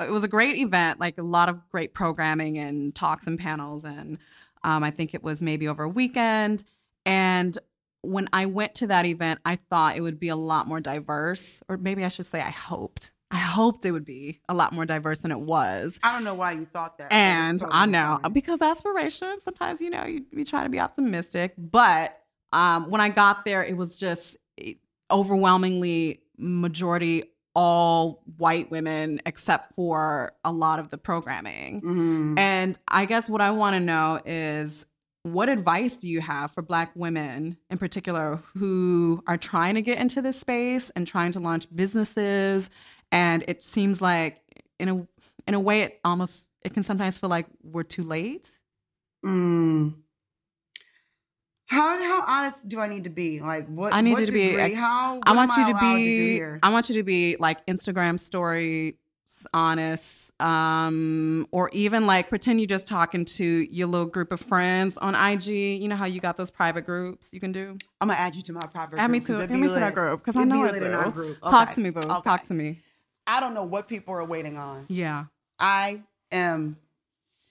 it 0.00 0.10
was 0.10 0.24
a 0.24 0.28
great 0.28 0.56
event, 0.56 0.98
like 0.98 1.18
a 1.18 1.22
lot 1.22 1.48
of 1.48 1.68
great 1.68 1.94
programming 1.94 2.58
and 2.58 2.94
talks 2.94 3.26
and 3.26 3.38
panels, 3.38 3.84
and 3.84 4.18
um, 4.64 4.82
I 4.84 4.90
think 4.90 5.14
it 5.14 5.22
was 5.22 5.42
maybe 5.42 5.68
over 5.68 5.82
a 5.82 5.88
weekend. 5.88 6.64
And 7.04 7.56
when 8.02 8.28
I 8.32 8.46
went 8.46 8.74
to 8.76 8.88
that 8.88 9.06
event, 9.06 9.40
I 9.44 9.56
thought 9.56 9.96
it 9.96 10.00
would 10.00 10.18
be 10.18 10.28
a 10.28 10.36
lot 10.36 10.66
more 10.66 10.80
diverse, 10.80 11.62
or 11.68 11.76
maybe 11.76 12.04
I 12.04 12.08
should 12.08 12.26
say, 12.26 12.40
I 12.40 12.50
hoped. 12.50 13.12
I 13.30 13.36
hoped 13.38 13.86
it 13.86 13.92
would 13.92 14.04
be 14.04 14.40
a 14.48 14.54
lot 14.54 14.74
more 14.74 14.84
diverse 14.84 15.20
than 15.20 15.32
it 15.32 15.40
was. 15.40 15.98
I 16.02 16.12
don't 16.12 16.22
know 16.22 16.34
why 16.34 16.52
you 16.52 16.66
thought 16.66 16.98
that. 16.98 17.10
And 17.10 17.60
totally 17.60 17.78
I 17.78 17.86
know 17.86 18.18
fine. 18.22 18.32
because 18.32 18.60
aspiration, 18.60 19.38
sometimes, 19.42 19.80
you 19.80 19.88
know, 19.88 20.04
you, 20.04 20.26
you 20.32 20.44
try 20.44 20.64
to 20.64 20.68
be 20.68 20.78
optimistic. 20.78 21.54
But 21.56 22.18
um, 22.52 22.90
when 22.90 23.00
I 23.00 23.08
got 23.08 23.46
there, 23.46 23.64
it 23.64 23.76
was 23.76 23.96
just 23.96 24.36
overwhelmingly 25.10 26.20
majority 26.36 27.24
all 27.54 28.22
white 28.38 28.70
women, 28.70 29.20
except 29.26 29.74
for 29.74 30.32
a 30.44 30.52
lot 30.52 30.78
of 30.78 30.90
the 30.90 30.98
programming. 30.98 31.80
Mhm. 31.82 32.38
And 32.38 32.78
I 32.88 33.04
guess 33.04 33.28
what 33.28 33.40
I 33.40 33.50
want 33.50 33.74
to 33.74 33.80
know 33.80 34.20
is 34.24 34.86
what 35.24 35.48
advice 35.48 35.98
do 35.98 36.08
you 36.08 36.20
have 36.20 36.50
for 36.52 36.62
Black 36.62 36.90
women 36.96 37.56
in 37.70 37.78
particular 37.78 38.36
who 38.54 39.22
are 39.26 39.36
trying 39.36 39.74
to 39.74 39.82
get 39.82 39.98
into 39.98 40.20
this 40.22 40.38
space 40.40 40.90
and 40.90 41.06
trying 41.06 41.32
to 41.32 41.40
launch 41.40 41.66
businesses? 41.74 42.70
And 43.12 43.44
it 43.46 43.62
seems 43.62 44.00
like, 44.00 44.40
in 44.80 44.88
a 44.88 45.06
in 45.46 45.54
a 45.54 45.60
way, 45.60 45.82
it 45.82 46.00
almost 46.04 46.46
it 46.64 46.72
can 46.74 46.82
sometimes 46.82 47.18
feel 47.18 47.30
like 47.30 47.46
we're 47.62 47.82
too 47.82 48.04
late. 48.04 48.50
Mm. 49.24 49.94
How 51.72 52.02
how 52.02 52.24
honest 52.26 52.68
do 52.68 52.80
I 52.80 52.86
need 52.86 53.04
to 53.04 53.10
be? 53.10 53.40
Like 53.40 53.66
what? 53.66 53.92
I 53.94 54.00
need 54.02 54.12
what 54.12 54.20
you 54.20 54.26
to 54.26 54.32
be- 54.32 54.50
degree? 54.50 54.74
How? 54.74 55.20
I 55.24 55.34
want 55.34 55.50
you 55.56 55.66
to 55.66 55.72
do 55.72 55.78
be. 55.96 56.32
here? 56.34 56.58
I 56.62 56.70
want 56.70 56.88
you 56.88 56.96
to 56.96 57.02
be 57.02 57.36
like 57.38 57.64
Instagram 57.66 58.20
story 58.20 58.96
honest, 59.54 60.30
um, 60.40 61.46
or 61.50 61.68
even 61.72 62.06
like 62.06 62.28
pretend 62.28 62.60
you're 62.60 62.66
just 62.66 62.86
talking 62.86 63.24
to 63.24 63.44
your 63.44 63.86
little 63.88 64.06
group 64.06 64.30
of 64.32 64.40
friends 64.40 64.96
on 64.98 65.14
IG. 65.14 65.46
You 65.46 65.88
know 65.88 65.96
how 65.96 66.04
you 66.04 66.20
got 66.20 66.36
those 66.36 66.50
private 66.50 66.82
groups 66.86 67.28
you 67.32 67.40
can 67.40 67.50
do. 67.52 67.76
I'm 68.00 68.08
gonna 68.08 68.20
add 68.20 68.34
you 68.36 68.42
to 68.42 68.52
my 68.52 68.60
private. 68.60 68.98
Add 68.98 69.10
me 69.10 69.18
group, 69.18 69.26
to 69.28 69.32
'cause 69.34 69.42
add 69.44 69.50
me 69.50 69.62
be 69.62 69.68
to 69.68 69.74
that 69.74 69.94
group 69.94 70.20
because 70.24 70.36
I 70.36 70.44
know 70.44 70.64
it. 70.66 70.82
in 70.82 70.92
our 70.94 71.10
group. 71.10 71.40
Talk 71.40 71.72
to 71.72 71.80
me, 71.80 71.90
boo. 71.90 72.00
Okay. 72.00 72.20
Talk 72.22 72.44
to 72.46 72.54
me. 72.54 72.80
I 73.26 73.40
don't 73.40 73.54
know 73.54 73.64
what 73.64 73.88
people 73.88 74.14
are 74.14 74.24
waiting 74.24 74.58
on. 74.58 74.84
Yeah. 74.88 75.24
I 75.58 76.02
am 76.30 76.76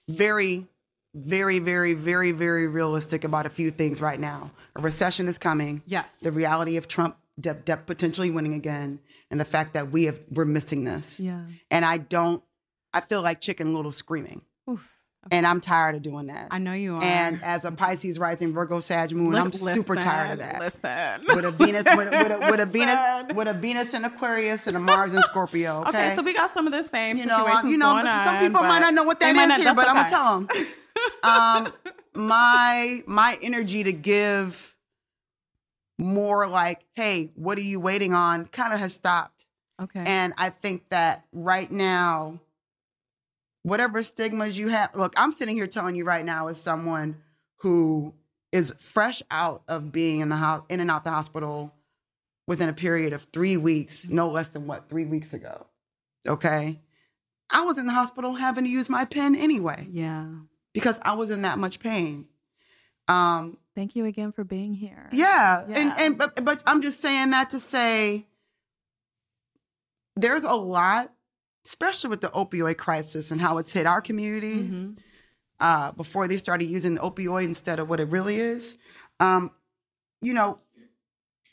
very, 0.08 0.66
very, 1.14 1.58
very, 1.58 1.94
very, 1.94 2.32
very 2.32 2.66
realistic 2.68 3.24
about 3.24 3.46
a 3.46 3.50
few 3.50 3.70
things 3.70 4.00
right 4.00 4.18
now. 4.18 4.50
A 4.76 4.80
recession 4.80 5.28
is 5.28 5.38
coming. 5.38 5.82
Yes. 5.86 6.20
The 6.20 6.30
reality 6.32 6.76
of 6.76 6.88
Trump 6.88 7.16
de- 7.40 7.54
de- 7.54 7.76
potentially 7.76 8.30
winning 8.30 8.54
again, 8.54 9.00
and 9.30 9.38
the 9.40 9.44
fact 9.44 9.74
that 9.74 9.90
we 9.90 10.04
have 10.04 10.18
we're 10.30 10.44
missing 10.44 10.84
this. 10.84 11.20
Yeah. 11.20 11.42
And 11.70 11.84
I 11.84 11.98
don't. 11.98 12.42
I 12.94 13.00
feel 13.00 13.22
like 13.22 13.40
Chicken 13.40 13.74
Little 13.74 13.90
screaming, 13.92 14.42
Oof. 14.68 14.86
and 15.30 15.46
I'm 15.46 15.62
tired 15.62 15.94
of 15.94 16.02
doing 16.02 16.26
that. 16.26 16.48
I 16.50 16.58
know 16.58 16.74
you 16.74 16.96
are. 16.96 17.02
And 17.02 17.42
as 17.42 17.64
a 17.64 17.72
Pisces 17.72 18.18
rising 18.18 18.52
Virgo 18.52 18.80
Sag 18.80 19.12
moon, 19.12 19.32
Li- 19.32 19.38
I'm 19.40 19.50
super 19.52 19.96
tired 19.96 20.32
of 20.32 20.38
that. 20.40 20.60
Listen. 20.60 21.34
With 21.34 21.44
a 21.46 21.50
Venus, 21.52 21.84
with 21.96 22.12
a, 22.12 22.22
with 22.22 22.32
a, 22.32 22.50
with 22.50 22.60
a 22.60 22.66
Venus, 22.70 23.34
with 23.34 23.48
a 23.48 23.54
Venus 23.54 23.94
in 23.94 24.04
Aquarius 24.04 24.66
and 24.66 24.76
a 24.76 24.80
Mars 24.80 25.14
in 25.14 25.22
Scorpio. 25.22 25.80
Okay, 25.88 26.06
Okay, 26.08 26.14
so 26.16 26.22
we 26.22 26.34
got 26.34 26.52
some 26.52 26.66
of 26.66 26.72
the 26.74 26.82
same 26.82 27.16
you 27.16 27.24
know, 27.24 27.38
situations 27.38 27.70
you 27.72 27.78
know, 27.78 27.94
going 27.94 28.06
on. 28.06 28.24
some 28.24 28.38
people 28.40 28.60
might 28.62 28.80
not 28.80 28.92
know 28.92 29.04
what 29.04 29.20
that 29.20 29.34
might 29.34 29.58
here, 29.60 29.74
but 29.74 29.88
I'm 29.88 29.96
gonna 29.96 30.08
tell 30.08 30.40
them. 30.40 30.48
Um, 31.22 31.72
my 32.14 33.02
my 33.06 33.38
energy 33.42 33.84
to 33.84 33.92
give 33.92 34.76
more 35.98 36.48
like, 36.48 36.84
hey, 36.94 37.30
what 37.34 37.56
are 37.58 37.62
you 37.62 37.78
waiting 37.80 38.12
on? 38.14 38.46
Kind 38.46 38.72
of 38.72 38.80
has 38.80 38.92
stopped, 38.92 39.46
Okay. 39.80 40.02
and 40.04 40.32
I 40.36 40.50
think 40.50 40.88
that 40.90 41.24
right 41.32 41.70
now, 41.70 42.40
whatever 43.62 44.02
stigmas 44.02 44.58
you 44.58 44.68
have, 44.68 44.94
look, 44.94 45.14
I'm 45.16 45.32
sitting 45.32 45.54
here 45.56 45.66
telling 45.66 45.94
you 45.94 46.04
right 46.04 46.24
now 46.24 46.48
as 46.48 46.60
someone 46.60 47.16
who 47.58 48.14
is 48.50 48.74
fresh 48.80 49.22
out 49.30 49.62
of 49.68 49.92
being 49.92 50.20
in 50.20 50.28
the 50.28 50.36
house, 50.36 50.62
in 50.68 50.80
and 50.80 50.90
out 50.90 51.04
the 51.04 51.10
hospital 51.10 51.72
within 52.46 52.68
a 52.68 52.72
period 52.72 53.12
of 53.12 53.22
three 53.32 53.56
weeks, 53.56 54.08
no 54.08 54.28
less 54.30 54.48
than 54.50 54.66
what 54.66 54.88
three 54.88 55.04
weeks 55.04 55.32
ago. 55.32 55.66
Okay. 56.26 56.80
I 57.50 57.64
was 57.64 57.78
in 57.78 57.86
the 57.86 57.92
hospital 57.92 58.34
having 58.34 58.64
to 58.64 58.70
use 58.70 58.88
my 58.88 59.04
pen 59.04 59.34
anyway 59.36 59.86
yeah. 59.90 60.26
Because 60.72 60.98
I 61.02 61.12
was 61.14 61.30
in 61.30 61.42
that 61.42 61.58
much 61.58 61.78
pain. 61.80 62.26
Um, 63.08 63.58
Thank 63.74 63.96
you 63.96 64.04
again 64.04 64.32
for 64.32 64.44
being 64.44 64.74
here. 64.74 65.08
yeah, 65.12 65.62
and 65.64 65.74
Yeah. 65.88 65.96
and 65.98 66.18
but 66.18 66.44
but 66.44 66.62
I'm 66.66 66.82
just 66.82 67.00
saying 67.00 67.30
that 67.30 67.50
to 67.50 67.60
say 67.60 68.26
there's 70.16 70.44
a 70.44 70.52
lot, 70.54 71.12
especially 71.66 72.10
with 72.10 72.20
the 72.20 72.28
opioid 72.28 72.76
crisis 72.76 73.30
and 73.30 73.40
how 73.40 73.58
it's 73.58 73.72
hit 73.72 73.86
our 73.86 74.00
communities. 74.00 74.70
Mhm. 74.70 74.98
Uh, 75.60 75.92
before 75.92 76.26
they 76.26 76.38
started 76.38 76.64
using 76.66 76.94
the 76.96 77.00
opioid 77.00 77.44
instead 77.44 77.78
of 77.78 77.88
what 77.88 78.00
it 78.00 78.08
really 78.08 78.36
is, 78.40 78.78
um, 79.20 79.48
you 80.20 80.34
know, 80.34 80.58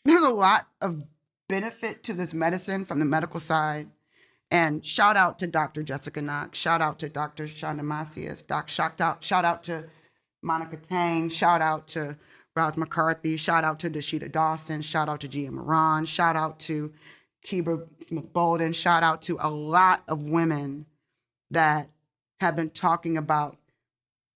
there's 0.04 0.24
a 0.24 0.30
lot 0.32 0.68
of 0.82 1.04
benefit 1.48 2.02
to 2.04 2.14
this 2.14 2.34
medicine 2.34 2.86
from 2.86 2.98
the 3.00 3.06
medical 3.06 3.40
side. 3.40 3.88
And 4.52 4.84
shout 4.86 5.16
out 5.16 5.38
to 5.40 5.48
Dr. 5.48 5.84
Jessica 5.84 6.22
Knox. 6.22 6.58
Shout 6.58 6.82
out 6.82 7.00
to 7.00 7.10
Dr. 7.10 7.46
Shonda 7.46 7.82
Macias. 7.82 8.42
Doc, 8.42 8.68
shout 8.70 9.00
out, 9.00 9.24
shout 9.24 9.46
out 9.46 9.64
to 9.64 9.86
Monica 10.42 10.78
Tang. 10.78 11.30
Shout 11.30 11.62
out 11.62 11.88
to 11.90 12.18
Roz 12.56 12.76
McCarthy. 12.76 13.38
Shout 13.38 13.64
out 13.64 13.80
to 13.80 13.90
Dasheeda 13.90 14.32
Dawson. 14.32 14.82
Shout 14.82 15.08
out 15.08 15.20
to 15.22 15.28
Gia 15.28 15.52
Moran. 15.52 16.06
Shout 16.06 16.36
out 16.36 16.60
to 16.62 16.92
Kiba 17.46 17.88
Smith 18.02 18.34
Bolden. 18.34 18.74
Shout 18.74 19.04
out 19.04 19.22
to 19.24 19.38
a 19.40 19.50
lot 19.50 20.04
of 20.08 20.24
women 20.24 20.88
that 21.52 21.90
have 22.40 22.56
been 22.56 22.70
talking 22.70 23.18
about 23.18 23.58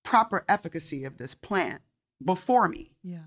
proper 0.03 0.45
efficacy 0.47 1.05
of 1.05 1.17
this 1.17 1.33
plant 1.33 1.81
before 2.23 2.67
me. 2.67 2.91
Yeah. 3.03 3.19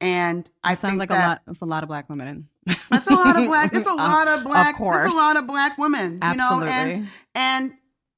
And 0.00 0.48
I 0.62 0.74
Sounds 0.74 0.92
think 0.92 1.00
like 1.00 1.08
that 1.08 1.24
a 1.24 1.28
lot. 1.28 1.42
It's 1.48 1.60
a 1.60 1.66
lot 1.66 1.82
of 1.82 1.88
black 1.88 2.08
women. 2.08 2.48
That's 2.90 3.06
a 3.08 3.14
lot 3.14 3.38
of 3.40 3.46
black. 3.46 3.74
It's 3.74 3.86
a 3.86 3.92
lot 3.94 4.28
of 4.28 4.44
black. 4.44 4.74
Of 4.74 4.78
course. 4.78 5.04
It's 5.06 5.14
a 5.14 5.16
lot 5.16 5.36
of 5.36 5.46
black 5.46 5.78
women. 5.78 6.18
Absolutely. 6.22 6.68
You 6.68 6.74
know, 6.74 6.80
and 6.94 7.06
and 7.34 7.72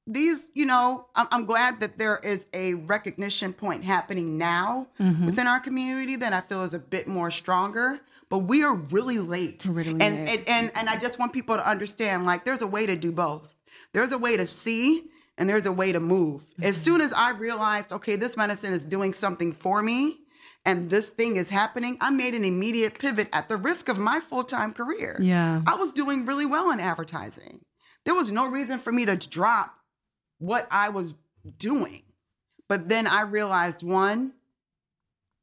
these, 0.07 0.49
you 0.55 0.65
know, 0.65 1.05
I'm, 1.15 1.27
I'm 1.31 1.45
glad 1.45 1.79
that 1.81 1.97
there 1.97 2.17
is 2.17 2.47
a 2.53 2.73
recognition 2.73 3.53
point 3.53 3.83
happening 3.83 4.37
now 4.37 4.87
Mhm. 4.99 5.25
within 5.27 5.47
our 5.47 5.59
community 5.59 6.15
that 6.17 6.33
I 6.33 6.41
feel 6.41 6.63
is 6.63 6.73
a 6.73 6.79
bit 6.79 7.07
more 7.07 7.29
stronger. 7.31 7.99
But 8.29 8.39
we 8.39 8.63
are 8.63 8.73
really 8.75 9.19
late. 9.19 9.65
Really 9.67 9.91
and, 9.91 9.99
late. 10.25 10.39
and 10.39 10.47
and 10.49 10.71
and 10.75 10.89
I 10.89 10.95
just 10.97 11.19
want 11.19 11.33
people 11.33 11.55
to 11.57 11.67
understand, 11.67 12.25
like, 12.25 12.45
there's 12.45 12.61
a 12.61 12.67
way 12.67 12.85
to 12.85 12.95
do 12.95 13.11
both. 13.11 13.53
There's 13.93 14.11
a 14.13 14.17
way 14.17 14.37
to 14.37 14.47
see 14.47 15.03
and 15.37 15.49
there's 15.49 15.65
a 15.65 15.71
way 15.71 15.91
to 15.91 15.99
move. 15.99 16.41
As 16.61 16.75
Mm-hmm. 16.75 16.83
soon 16.83 17.01
as 17.01 17.11
I 17.13 17.31
realized, 17.31 17.91
okay, 17.91 18.15
this 18.15 18.37
medicine 18.37 18.73
is 18.73 18.85
doing 18.85 19.13
something 19.13 19.51
for 19.53 19.83
me 19.83 20.20
and 20.65 20.89
this 20.89 21.09
thing 21.09 21.37
is 21.37 21.49
happening, 21.49 21.97
I 21.99 22.11
made 22.11 22.35
an 22.35 22.45
immediate 22.45 22.99
pivot 22.99 23.29
at 23.33 23.49
the 23.49 23.57
risk 23.57 23.89
of 23.89 23.97
my 23.97 24.19
full-time 24.19 24.73
career. 24.73 25.17
yeah. 25.19 25.61
I 25.65 25.75
was 25.75 25.91
doing 25.91 26.25
really 26.25 26.45
well 26.45 26.71
in 26.71 26.79
advertising. 26.79 27.61
There 28.05 28.15
was 28.15 28.31
no 28.31 28.45
reason 28.45 28.79
for 28.79 28.91
me 28.91 29.05
to 29.05 29.15
drop 29.15 29.75
what 30.39 30.67
I 30.71 30.89
was 30.89 31.13
doing. 31.57 32.03
But 32.67 32.89
then 32.89 33.07
I 33.07 33.21
realized 33.21 33.83
one, 33.83 34.33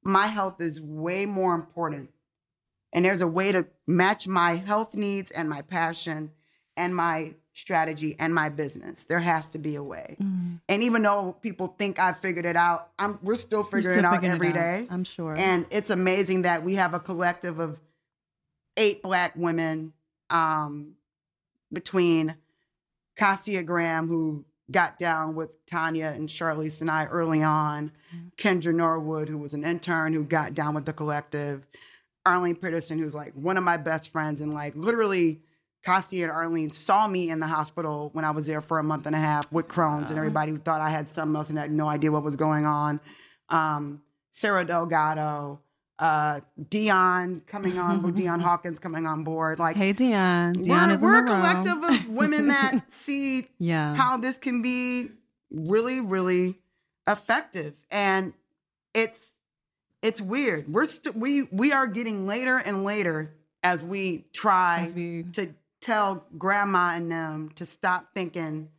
my 0.04 0.26
health 0.26 0.60
is 0.60 0.80
way 0.80 1.26
more 1.26 1.54
important. 1.54 2.10
And 2.92 3.04
there's 3.04 3.20
a 3.20 3.28
way 3.28 3.52
to 3.52 3.66
match 3.86 4.26
my 4.26 4.54
health 4.54 4.94
needs 4.94 5.30
and 5.30 5.48
my 5.48 5.62
passion 5.62 6.30
and 6.76 6.94
my 6.96 7.34
strategy 7.58 8.14
and 8.20 8.32
my 8.32 8.48
business. 8.48 9.04
There 9.04 9.18
has 9.18 9.48
to 9.48 9.58
be 9.58 9.74
a 9.74 9.82
way. 9.82 10.16
Mm. 10.22 10.60
And 10.68 10.82
even 10.84 11.02
though 11.02 11.36
people 11.42 11.74
think 11.76 11.98
I've 11.98 12.18
figured 12.20 12.46
it 12.46 12.54
out, 12.54 12.90
I'm 12.98 13.18
we're 13.22 13.34
still 13.34 13.64
figuring 13.64 13.98
still 13.98 14.04
it 14.04 14.06
out 14.06 14.24
every 14.24 14.48
it 14.48 14.56
out, 14.56 14.60
day. 14.60 14.86
I'm 14.90 15.02
sure. 15.02 15.34
And 15.36 15.66
it's 15.70 15.90
amazing 15.90 16.42
that 16.42 16.62
we 16.62 16.76
have 16.76 16.94
a 16.94 17.00
collective 17.00 17.58
of 17.58 17.80
eight 18.76 19.02
black 19.02 19.32
women 19.34 19.92
um, 20.30 20.94
between 21.72 22.36
Cassia 23.16 23.64
Graham, 23.64 24.06
who 24.06 24.44
got 24.70 24.96
down 24.96 25.34
with 25.34 25.50
Tonya 25.66 26.14
and 26.14 26.28
Charlese 26.28 26.80
and 26.80 26.90
I 26.90 27.06
early 27.06 27.42
on, 27.42 27.90
Kendra 28.36 28.72
Norwood, 28.72 29.28
who 29.28 29.38
was 29.38 29.54
an 29.54 29.64
intern 29.64 30.12
who 30.12 30.22
got 30.22 30.54
down 30.54 30.76
with 30.76 30.84
the 30.84 30.92
collective, 30.92 31.66
Arlene 32.24 32.54
Peterson, 32.54 32.98
who's 32.98 33.14
like 33.14 33.32
one 33.32 33.56
of 33.56 33.64
my 33.64 33.78
best 33.78 34.12
friends, 34.12 34.40
and 34.40 34.54
like 34.54 34.76
literally 34.76 35.40
Cassia 35.84 36.24
and 36.24 36.32
Arlene 36.32 36.70
saw 36.70 37.06
me 37.06 37.30
in 37.30 37.40
the 37.40 37.46
hospital 37.46 38.10
when 38.12 38.24
I 38.24 38.30
was 38.30 38.46
there 38.46 38.60
for 38.60 38.78
a 38.78 38.82
month 38.82 39.06
and 39.06 39.14
a 39.14 39.18
half 39.18 39.50
with 39.52 39.68
Crohn's, 39.68 40.10
and 40.10 40.18
everybody 40.18 40.56
thought 40.56 40.80
I 40.80 40.90
had 40.90 41.08
something 41.08 41.34
else 41.36 41.48
and 41.50 41.58
had 41.58 41.72
no 41.72 41.86
idea 41.88 42.10
what 42.12 42.22
was 42.22 42.36
going 42.36 42.66
on. 42.66 43.00
Um, 43.48 44.02
Sarah 44.32 44.64
Delgado, 44.64 45.60
uh, 45.98 46.40
Dion 46.68 47.42
coming 47.46 47.78
on, 47.78 48.12
Dion 48.12 48.40
Hawkins 48.48 48.78
coming 48.78 49.06
on 49.06 49.24
board. 49.24 49.58
Like 49.58 49.76
hey, 49.76 49.92
Dion. 49.92 50.54
we're, 50.56 50.62
Dion 50.64 50.90
is 50.90 51.00
we're 51.02 51.24
a 51.24 51.26
collective 51.26 51.82
of 51.82 52.08
women 52.10 52.48
that 52.48 52.92
see 52.92 53.48
Yeah. 53.58 53.94
how 53.96 54.16
this 54.16 54.36
can 54.38 54.62
be 54.62 55.08
really, 55.50 56.00
really 56.00 56.56
effective. 57.06 57.74
And 57.90 58.32
it's 58.94 59.32
it's 60.02 60.20
weird. 60.20 60.72
We're 60.72 60.86
st- 60.86 61.16
we 61.16 61.42
we 61.50 61.72
are 61.72 61.86
getting 61.86 62.26
later 62.26 62.58
and 62.58 62.84
later 62.84 63.34
as 63.64 63.82
we 63.82 64.24
try 64.32 64.82
As 64.82 64.94
we 64.94 65.24
to 65.32 65.48
tell 65.80 66.24
grandma 66.36 66.94
and 66.94 67.10
them 67.10 67.50
to 67.56 67.66
stop 67.66 68.08
thinking 68.14 68.70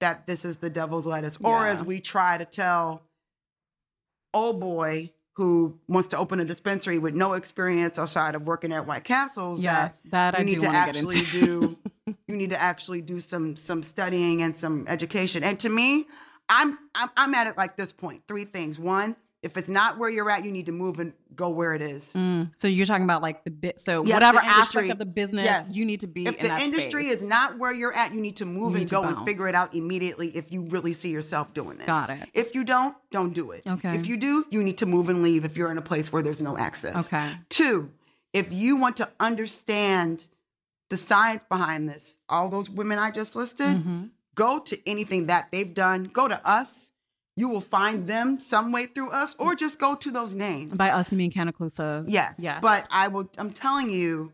that 0.00 0.26
this 0.26 0.44
is 0.44 0.58
the 0.58 0.70
devil's 0.70 1.06
lettuce, 1.06 1.38
or 1.42 1.64
Yeah. 1.64 1.72
as 1.72 1.82
we 1.82 2.00
try 2.00 2.38
to 2.38 2.44
tell 2.44 3.02
old 4.34 4.60
boy 4.60 5.12
who 5.34 5.78
wants 5.88 6.08
to 6.08 6.18
open 6.18 6.40
a 6.40 6.44
dispensary 6.44 6.98
with 6.98 7.14
no 7.14 7.34
experience 7.34 7.98
outside 7.98 8.34
of 8.34 8.42
working 8.42 8.72
at 8.72 8.86
White 8.86 9.04
Castles 9.04 9.62
yes, 9.62 10.00
that 10.10 10.34
that 10.34 10.40
I 10.40 10.42
need 10.42 10.60
to 10.60 10.66
want 10.66 10.86
to 10.86 10.92
get 10.92 10.96
actually 10.96 11.24
do 11.26 11.76
you 12.06 12.36
need 12.36 12.50
to 12.50 12.60
actually 12.60 13.00
do 13.00 13.20
some 13.20 13.56
some 13.56 13.82
studying 13.82 14.42
and 14.42 14.56
some 14.56 14.86
education. 14.88 15.42
And 15.44 15.58
to 15.60 15.68
me, 15.68 16.06
I'm 16.48 16.78
I'm, 16.94 17.10
I'm 17.16 17.34
at 17.34 17.46
it 17.46 17.56
like 17.56 17.76
this 17.76 17.92
point. 17.92 18.22
Three 18.26 18.44
things. 18.44 18.78
One, 18.78 19.16
If 19.40 19.56
it's 19.56 19.68
not 19.68 19.98
where 19.98 20.10
you're 20.10 20.28
at, 20.28 20.44
you 20.44 20.50
need 20.50 20.66
to 20.66 20.72
move 20.72 20.98
and 20.98 21.12
go 21.36 21.48
where 21.48 21.72
it 21.72 21.80
is. 21.80 22.12
Mm. 22.14 22.50
So 22.58 22.66
you're 22.66 22.86
talking 22.86 23.04
about 23.04 23.22
like 23.22 23.44
the 23.44 23.52
bit. 23.52 23.80
So 23.80 24.04
Yes, 24.04 24.12
whatever 24.14 24.38
aspect 24.42 24.90
of 24.90 24.98
the 24.98 25.06
business, 25.06 25.44
Yes. 25.44 25.76
you 25.76 25.84
need 25.84 26.00
to 26.00 26.08
be 26.08 26.26
If 26.26 26.36
in 26.38 26.42
the 26.42 26.48
that 26.48 26.62
industry 26.62 27.04
space. 27.04 27.18
is 27.18 27.24
not 27.24 27.56
where 27.56 27.72
you're 27.72 27.92
at, 27.92 28.12
you 28.12 28.20
need 28.20 28.36
to 28.38 28.46
move 28.46 28.72
You 28.72 28.78
and 28.78 28.88
to 28.88 28.92
go 28.96 29.04
and 29.04 29.24
figure 29.24 29.48
it 29.48 29.54
out 29.54 29.74
immediately 29.76 30.36
if 30.36 30.50
you 30.52 30.62
really 30.70 30.92
see 30.92 31.10
yourself 31.10 31.54
doing 31.54 31.78
this. 31.78 31.86
Got 31.86 32.10
it. 32.10 32.28
If 32.34 32.56
you 32.56 32.64
don't, 32.64 32.96
don't 33.12 33.32
do 33.32 33.52
it. 33.52 33.62
Okay. 33.64 33.94
If 33.94 34.08
you 34.08 34.16
do, 34.16 34.44
you 34.50 34.60
need 34.60 34.78
to 34.78 34.86
move 34.86 35.08
and 35.08 35.22
leave 35.22 35.44
if 35.44 35.56
you're 35.56 35.70
in 35.70 35.78
a 35.78 35.82
place 35.82 36.12
where 36.12 36.22
there's 36.22 36.42
no 36.42 36.58
access. 36.58 37.06
Okay. 37.06 37.30
Two, 37.48 37.90
if 38.32 38.52
you 38.52 38.74
want 38.74 38.96
to 38.96 39.08
understand 39.20 40.26
the 40.90 40.96
science 40.96 41.44
behind 41.48 41.88
this, 41.88 42.18
all 42.28 42.48
those 42.48 42.68
women 42.68 42.98
I 42.98 43.12
just 43.12 43.36
listed, 43.36 43.68
Mhm. 43.84 44.10
go 44.34 44.58
to 44.58 44.88
anything 44.88 45.26
that 45.26 45.48
they've 45.52 45.72
done. 45.74 46.10
Go 46.12 46.26
to 46.26 46.44
us. 46.44 46.90
You 47.38 47.48
will 47.48 47.60
find 47.60 48.08
them 48.08 48.40
some 48.40 48.72
way 48.72 48.86
through 48.86 49.10
us, 49.10 49.36
or 49.38 49.54
just 49.54 49.78
go 49.78 49.94
to 49.94 50.10
those 50.10 50.34
names. 50.34 50.76
By 50.76 50.90
us, 50.90 51.12
you 51.12 51.18
mean 51.18 51.30
Cannaclusive. 51.30 52.08
Yes. 52.08 52.34
Yes. 52.40 52.58
But 52.60 52.88
I 52.90 53.06
will 53.06 53.30
I'm 53.38 53.52
telling 53.52 53.90
you, 53.90 54.32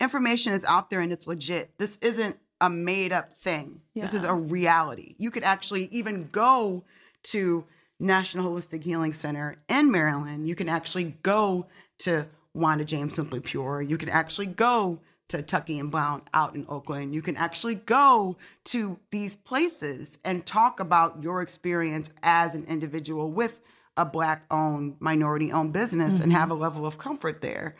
information 0.00 0.54
is 0.54 0.64
out 0.64 0.88
there 0.88 1.00
and 1.00 1.12
it's 1.12 1.26
legit. 1.26 1.70
This 1.76 1.98
isn't 2.00 2.38
a 2.62 2.70
made 2.70 3.12
up 3.12 3.34
thing. 3.34 3.82
This 3.94 4.14
is 4.14 4.24
a 4.24 4.32
reality. 4.32 5.16
You 5.18 5.30
could 5.30 5.44
actually 5.44 5.84
even 5.92 6.30
go 6.32 6.82
to 7.24 7.64
National 8.00 8.50
Holistic 8.50 8.82
Healing 8.82 9.12
Center 9.12 9.56
in 9.68 9.90
Maryland. 9.90 10.48
You 10.48 10.54
can 10.54 10.68
actually 10.68 11.16
go 11.22 11.66
to 11.98 12.26
Wanda 12.54 12.86
James 12.86 13.14
Simply 13.14 13.40
Pure. 13.40 13.82
You 13.82 13.98
can 13.98 14.08
actually 14.08 14.46
go 14.46 14.98
to 15.28 15.42
Tucky 15.42 15.78
and 15.78 15.90
Brown 15.90 16.22
out 16.34 16.54
in 16.54 16.66
Oakland. 16.68 17.14
You 17.14 17.22
can 17.22 17.36
actually 17.36 17.76
go 17.76 18.36
to 18.64 18.98
these 19.10 19.36
places 19.36 20.18
and 20.24 20.44
talk 20.44 20.80
about 20.80 21.22
your 21.22 21.42
experience 21.42 22.10
as 22.22 22.54
an 22.54 22.64
individual 22.64 23.30
with 23.30 23.60
a 23.96 24.04
black 24.04 24.44
owned, 24.50 24.96
minority 25.00 25.52
owned 25.52 25.72
business 25.72 26.20
and 26.20 26.30
mm-hmm. 26.30 26.40
have 26.40 26.50
a 26.50 26.54
level 26.54 26.86
of 26.86 26.98
comfort 26.98 27.40
there. 27.42 27.76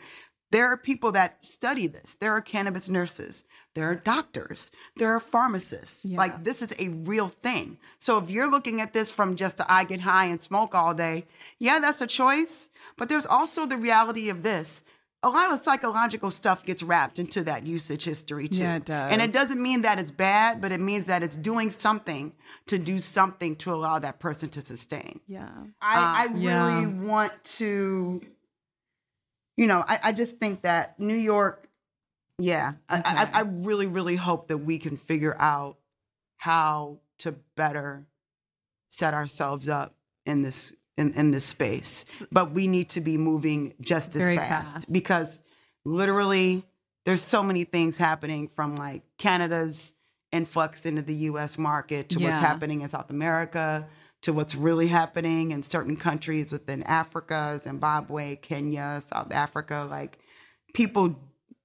There 0.51 0.65
are 0.65 0.77
people 0.77 1.11
that 1.11 1.45
study 1.45 1.87
this. 1.87 2.15
There 2.15 2.31
are 2.33 2.41
cannabis 2.41 2.89
nurses. 2.89 3.43
There 3.75 3.89
are 3.89 3.95
doctors. 3.95 4.71
There 4.97 5.13
are 5.15 5.19
pharmacists. 5.19 6.05
Yeah. 6.05 6.17
Like 6.17 6.43
this 6.43 6.61
is 6.61 6.73
a 6.79 6.89
real 6.89 7.27
thing. 7.27 7.77
So 7.99 8.17
if 8.17 8.29
you're 8.29 8.49
looking 8.49 8.81
at 8.81 8.93
this 8.93 9.11
from 9.11 9.35
just 9.35 9.61
I 9.67 9.83
get 9.83 9.99
high 9.99 10.25
and 10.25 10.41
smoke 10.41 10.73
all 10.73 10.93
day, 10.93 11.25
yeah, 11.59 11.79
that's 11.79 12.01
a 12.01 12.07
choice. 12.07 12.69
But 12.97 13.09
there's 13.09 13.27
also 13.27 13.65
the 13.65 13.77
reality 13.77 14.29
of 14.29 14.41
this. 14.41 14.83
A 15.21 15.29
lot 15.29 15.51
of 15.51 15.59
psychological 15.59 16.31
stuff 16.31 16.63
gets 16.63 16.81
wrapped 16.81 17.19
into 17.19 17.43
that 17.43 17.65
usage 17.67 18.05
history 18.05 18.47
too. 18.47 18.61
Yeah, 18.61 18.75
it 18.77 18.89
And 18.89 19.21
it 19.21 19.27
does. 19.27 19.33
doesn't 19.33 19.61
mean 19.61 19.81
that 19.81 19.99
it's 19.99 20.11
bad, 20.11 20.61
but 20.61 20.71
it 20.71 20.79
means 20.79 21.07
that 21.07 21.23
it's 21.23 21.35
doing 21.35 21.71
something 21.71 22.33
to 22.67 22.77
do 22.77 22.99
something 22.99 23.57
to 23.57 23.73
allow 23.73 23.99
that 23.99 24.19
person 24.19 24.47
to 24.51 24.61
sustain. 24.61 25.19
Yeah. 25.27 25.49
I, 25.81 25.97
I 25.99 26.25
Uh, 26.27 26.37
yeah. 26.37 26.73
really 26.77 26.87
want 27.05 27.33
to, 27.57 28.21
you 29.57 29.67
know, 29.67 29.83
I, 29.85 29.99
I 30.05 30.11
just 30.13 30.37
think 30.37 30.61
that 30.61 30.97
New 31.01 31.17
York, 31.17 31.67
yeah, 32.37 32.73
I, 32.87 32.99
Okay. 32.99 33.09
I, 33.09 33.29
I 33.33 33.41
really, 33.41 33.87
really 33.87 34.15
hope 34.15 34.47
that 34.47 34.59
we 34.59 34.79
can 34.79 34.95
figure 34.95 35.35
out 35.37 35.77
how 36.37 36.99
to 37.17 37.33
better 37.57 38.07
set 38.87 39.13
ourselves 39.13 39.67
up 39.67 39.95
in 40.25 40.43
this 40.43 40.73
in, 40.99 41.13
in 41.13 41.31
this 41.31 41.45
space. 41.45 42.23
But 42.31 42.51
we 42.51 42.67
need 42.67 42.89
to 42.89 43.01
be 43.01 43.17
moving 43.17 43.73
just 43.81 44.15
as 44.15 44.21
Very 44.21 44.37
fast, 44.37 44.73
fast. 44.73 44.93
because 44.93 45.41
literally 45.85 46.63
there's 47.05 47.23
so 47.23 47.41
many 47.41 47.63
things 47.63 47.97
happening 47.97 48.49
from 48.55 48.75
like 48.75 49.01
Canada's 49.17 49.91
influx 50.31 50.85
into 50.85 51.01
the 51.01 51.15
US 51.31 51.57
market 51.57 52.09
to 52.09 52.19
Yeah. 52.19 52.29
what's 52.29 52.39
happening 52.41 52.81
in 52.81 52.89
South 52.89 53.09
America 53.09 53.87
to 54.21 54.33
what's 54.33 54.53
really 54.53 54.87
happening 54.87 55.51
in 55.51 55.63
certain 55.63 55.95
countries 55.95 56.51
within 56.51 56.83
Africa, 56.83 57.59
Zimbabwe, 57.63 58.35
Kenya, 58.35 59.01
South 59.05 59.31
Africa. 59.31 59.87
Like 59.89 60.19
people 60.73 61.15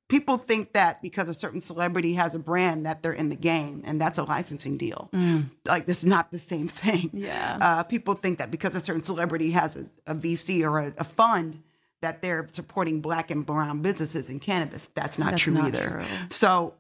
people 0.09 0.37
think 0.39 0.73
that 0.75 1.01
because 1.03 1.29
a 1.29 1.35
certain 1.35 1.61
celebrity 1.61 2.15
has 2.15 2.35
a 2.35 2.39
brand 2.39 2.87
that 2.87 3.03
they're 3.03 3.13
in 3.13 3.29
the 3.31 3.37
game 3.37 3.83
and 3.85 4.01
that's 4.01 4.19
a 4.19 4.25
licensing 4.25 4.77
deal. 4.77 5.11
Like 5.67 5.87
this 5.87 5.99
is 5.99 6.07
not 6.07 6.31
the 6.31 6.39
same 6.39 6.69
thing. 6.69 7.11
Yeah. 7.13 7.59
Uh, 7.61 7.83
people 7.85 8.15
think 8.15 8.39
that 8.39 8.51
because 8.51 8.75
a 8.75 8.81
certain 8.81 9.03
celebrity 9.03 9.51
has 9.53 9.77
a, 9.77 9.87
a 10.07 10.15
VC 10.15 10.63
or 10.63 10.79
a, 10.81 10.95
a 10.99 11.05
fund 11.05 11.63
that 12.03 12.21
they're 12.21 12.47
supporting 12.53 13.01
black 13.01 13.31
and 13.31 13.47
brown 13.47 13.81
businesses 13.81 14.29
in 14.29 14.41
cannabis. 14.41 14.89
That's 14.89 15.19
not 15.19 15.31
That's 15.31 15.43
true 15.43 15.55
not 15.55 15.69
either. 15.69 15.89
true. 15.89 16.05
So 16.31 16.75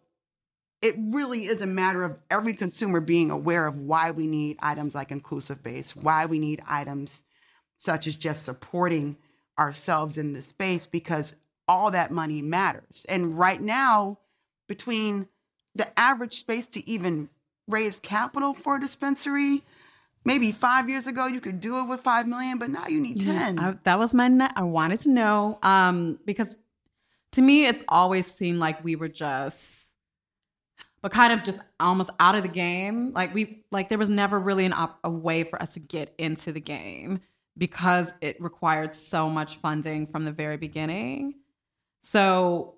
it 0.82 0.94
really 0.98 1.46
is 1.46 1.62
a 1.62 1.66
matter 1.66 2.04
of 2.04 2.18
every 2.30 2.52
consumer 2.52 3.00
being 3.00 3.30
aware 3.30 3.66
of 3.66 3.78
why 3.78 4.10
we 4.10 4.26
need 4.26 4.58
items 4.60 4.94
like 4.94 5.10
inclusive 5.10 5.62
base, 5.62 5.96
why 5.96 6.26
we 6.26 6.38
need 6.38 6.62
items 6.66 7.22
such 7.78 8.06
as 8.06 8.16
just 8.16 8.44
supporting 8.44 9.16
ourselves 9.58 10.18
in 10.18 10.34
the 10.34 10.42
space 10.42 10.86
because 10.86 11.34
all 11.68 11.90
that 11.90 12.10
money 12.10 12.42
matters. 12.42 13.06
And 13.08 13.38
right 13.38 13.60
now, 13.60 14.18
between 14.68 15.28
the 15.74 15.98
average 15.98 16.40
space 16.40 16.68
to 16.68 16.88
even 16.88 17.28
raise 17.68 18.00
capital 18.00 18.54
for 18.54 18.76
a 18.76 18.80
dispensary, 18.80 19.62
maybe 20.24 20.52
five 20.52 20.88
years 20.88 21.06
ago 21.06 21.26
you 21.26 21.40
could 21.40 21.60
do 21.60 21.78
it 21.80 21.84
with 21.84 22.00
five 22.00 22.26
million, 22.26 22.58
but 22.58 22.70
now 22.70 22.86
you 22.86 23.00
need 23.00 23.20
ten. 23.20 23.58
I, 23.58 23.76
that 23.84 23.98
was 23.98 24.14
my. 24.14 24.28
Ne- 24.28 24.50
I 24.54 24.62
wanted 24.62 25.00
to 25.00 25.10
know 25.10 25.58
um, 25.62 26.18
because 26.24 26.56
to 27.32 27.42
me, 27.42 27.66
it's 27.66 27.82
always 27.88 28.26
seemed 28.26 28.60
like 28.60 28.84
we 28.84 28.94
were 28.94 29.08
just, 29.08 29.86
but 31.02 31.10
kind 31.10 31.32
of 31.32 31.42
just 31.42 31.58
almost 31.80 32.10
out 32.20 32.36
of 32.36 32.42
the 32.42 32.48
game. 32.48 33.12
Like 33.12 33.34
we, 33.34 33.64
like 33.72 33.88
there 33.88 33.98
was 33.98 34.08
never 34.08 34.38
really 34.38 34.64
an 34.64 34.72
op- 34.72 35.00
a 35.02 35.10
way 35.10 35.42
for 35.42 35.60
us 35.60 35.74
to 35.74 35.80
get 35.80 36.14
into 36.16 36.52
the 36.52 36.60
game 36.60 37.20
because 37.58 38.14
it 38.20 38.40
required 38.40 38.94
so 38.94 39.28
much 39.28 39.56
funding 39.56 40.06
from 40.06 40.24
the 40.24 40.30
very 40.30 40.56
beginning. 40.56 41.34
So 42.04 42.74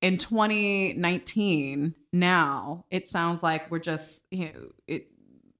in 0.00 0.18
2019, 0.18 1.94
now 2.12 2.84
it 2.90 3.08
sounds 3.08 3.42
like 3.42 3.70
we're 3.70 3.80
just 3.80 4.22
you 4.30 4.46
know 4.46 4.72
it 4.86 5.08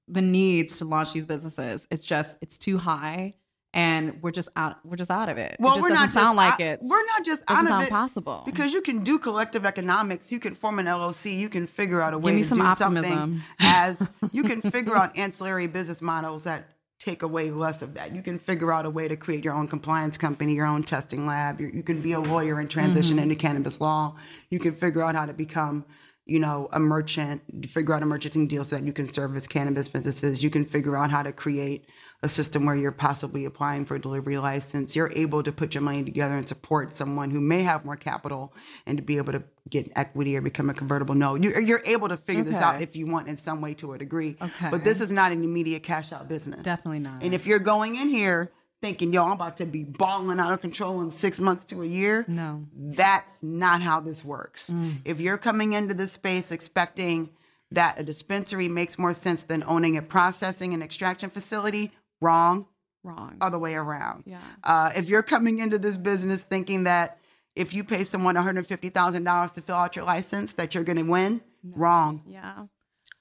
the 0.07 0.21
needs 0.21 0.79
to 0.79 0.85
launch 0.85 1.13
these 1.13 1.25
businesses. 1.25 1.87
It's 1.91 2.05
just 2.05 2.37
it's 2.41 2.57
too 2.57 2.77
high, 2.77 3.33
and 3.73 4.21
we're 4.21 4.31
just 4.31 4.49
out. 4.55 4.77
We're 4.85 4.95
just 4.95 5.11
out 5.11 5.29
of 5.29 5.37
it. 5.37 5.57
well, 5.59 5.77
it 5.77 5.81
we're 5.81 5.89
doesn't 5.89 6.05
not 6.05 6.09
sound 6.11 6.37
like 6.37 6.59
it. 6.59 6.79
We're 6.81 7.05
not 7.07 7.25
just 7.25 7.43
out 7.47 7.69
of 7.69 7.83
it 7.83 7.89
possible 7.89 8.43
because 8.45 8.73
you 8.73 8.81
can 8.81 9.03
do 9.03 9.19
collective 9.19 9.65
economics. 9.65 10.31
You 10.31 10.39
can 10.39 10.55
form 10.55 10.79
an 10.79 10.85
LLC. 10.85 11.35
You 11.37 11.49
can 11.49 11.67
figure 11.67 12.01
out 12.01 12.13
a 12.13 12.17
way 12.17 12.35
me 12.35 12.41
to 12.43 12.47
some 12.47 12.59
do 12.59 12.63
optimism. 12.65 13.11
something 13.11 13.41
as 13.59 14.09
you 14.31 14.43
can 14.43 14.61
figure 14.71 14.95
out 14.95 15.17
ancillary 15.17 15.67
business 15.67 16.01
models 16.01 16.45
that 16.45 16.65
take 17.03 17.21
away 17.21 17.51
less 17.51 17.81
of 17.81 17.93
that. 17.95 18.15
You 18.15 18.21
can 18.21 18.39
figure 18.39 18.71
out 18.71 18.85
a 18.85 18.89
way 18.89 19.07
to 19.07 19.15
create 19.17 19.43
your 19.43 19.53
own 19.53 19.67
compliance 19.67 20.15
company, 20.17 20.53
your 20.53 20.65
own 20.65 20.83
testing 20.83 21.25
lab. 21.25 21.59
You, 21.59 21.67
you 21.67 21.83
can 21.83 22.01
be 22.01 22.13
a 22.13 22.19
lawyer 22.19 22.59
and 22.59 22.69
transition 22.69 23.17
Mm-hmm. 23.17 23.23
into 23.23 23.35
cannabis 23.35 23.81
law. 23.81 24.15
You 24.49 24.59
can 24.59 24.75
figure 24.75 25.01
out 25.01 25.15
how 25.15 25.25
to 25.25 25.33
become, 25.33 25.83
you 26.25 26.39
know, 26.39 26.69
a 26.71 26.79
merchant. 26.79 27.41
Figure 27.69 27.93
out 27.93 28.01
a 28.01 28.05
merchanting 28.05 28.47
deal 28.47 28.63
so 28.63 28.77
that 28.77 28.85
you 28.85 28.93
can 28.93 29.07
service 29.07 29.45
cannabis 29.47 29.87
businesses. 29.87 30.41
You 30.41 30.49
can 30.49 30.65
figure 30.65 30.95
out 30.95 31.11
how 31.11 31.23
to 31.23 31.33
create 31.33 31.85
a 32.21 32.29
system 32.29 32.65
where 32.65 32.75
you're 32.75 32.93
possibly 32.93 33.43
applying 33.43 33.85
for 33.85 33.95
a 33.95 33.99
delivery 33.99 34.37
license. 34.37 34.95
You're 34.95 35.11
able 35.11 35.43
to 35.43 35.51
put 35.51 35.73
your 35.73 35.81
money 35.81 36.03
together 36.03 36.35
and 36.35 36.47
support 36.47 36.93
someone 36.93 37.29
who 37.29 37.41
may 37.41 37.63
have 37.63 37.83
more 37.83 37.97
capital 37.97 38.53
and 38.85 38.97
to 38.97 39.03
be 39.03 39.17
able 39.17 39.33
to 39.33 39.43
get 39.69 39.91
equity 39.97 40.37
or 40.37 40.41
become 40.41 40.69
a 40.69 40.73
convertible 40.73 41.15
note. 41.15 41.43
You're, 41.43 41.59
you're 41.59 41.83
able 41.85 42.07
to 42.07 42.17
figure 42.17 42.43
this 42.43 42.55
out 42.55 42.81
if 42.81 42.95
you 42.95 43.05
want 43.05 43.27
in 43.27 43.35
some 43.35 43.59
way 43.59 43.73
to 43.75 43.93
a 43.93 43.97
degree. 43.97 44.37
Okay. 44.41 44.69
But 44.71 44.85
this 44.85 45.01
is 45.01 45.11
not 45.11 45.33
an 45.33 45.43
immediate 45.43 45.83
cash 45.83 46.13
out 46.13 46.29
business. 46.29 46.63
Definitely 46.63 46.99
not. 46.99 47.21
And 47.21 47.33
if 47.33 47.45
you're 47.45 47.59
going 47.59 47.97
in 47.97 48.07
here 48.07 48.51
thinking, 48.83 49.13
yo, 49.13 49.23
I'm 49.23 49.31
about 49.31 49.55
to 49.57 49.65
be 49.65 49.85
balling 49.85 50.41
out 50.41 50.51
of 50.51 50.59
control 50.59 50.99
in 51.01 51.09
six 51.09 51.39
months 51.39 51.63
to 51.63 51.81
a 51.83 51.85
year, 51.85 52.25
no. 52.27 52.65
that's 52.75 53.41
not 53.41 53.81
how 53.81 54.01
this 54.01 54.25
works. 54.25 54.69
Mm. 54.69 54.97
If 55.05 55.21
you're 55.21 55.37
coming 55.37 55.71
into 55.71 55.93
this 55.93 56.11
space 56.11 56.51
expecting 56.51 57.29
that 57.71 57.97
a 57.97 58.03
dispensary 58.03 58.67
makes 58.67 58.99
more 58.99 59.13
sense 59.13 59.43
than 59.43 59.63
owning 59.65 59.95
a 59.95 60.01
processing 60.01 60.73
and 60.73 60.83
extraction 60.83 61.29
facility, 61.29 61.91
wrong, 62.19 62.67
Wrong. 63.03 63.37
other 63.39 63.57
way 63.57 63.73
around. 63.75 64.25
Yeah. 64.25 64.41
Uh, 64.65 64.91
if 64.93 65.07
you're 65.07 65.23
coming 65.23 65.59
into 65.59 65.79
this 65.79 65.95
business 65.95 66.43
thinking 66.43 66.83
that 66.83 67.19
if 67.55 67.73
you 67.73 67.85
pay 67.85 68.03
someone 68.03 68.35
$150,000 68.35 69.53
to 69.53 69.61
fill 69.61 69.75
out 69.75 69.95
your 69.95 70.03
license, 70.03 70.51
that 70.53 70.75
you're 70.75 70.83
going 70.83 70.97
to 70.97 71.03
win, 71.03 71.41
wrong. 71.63 72.21
yeah. 72.27 72.65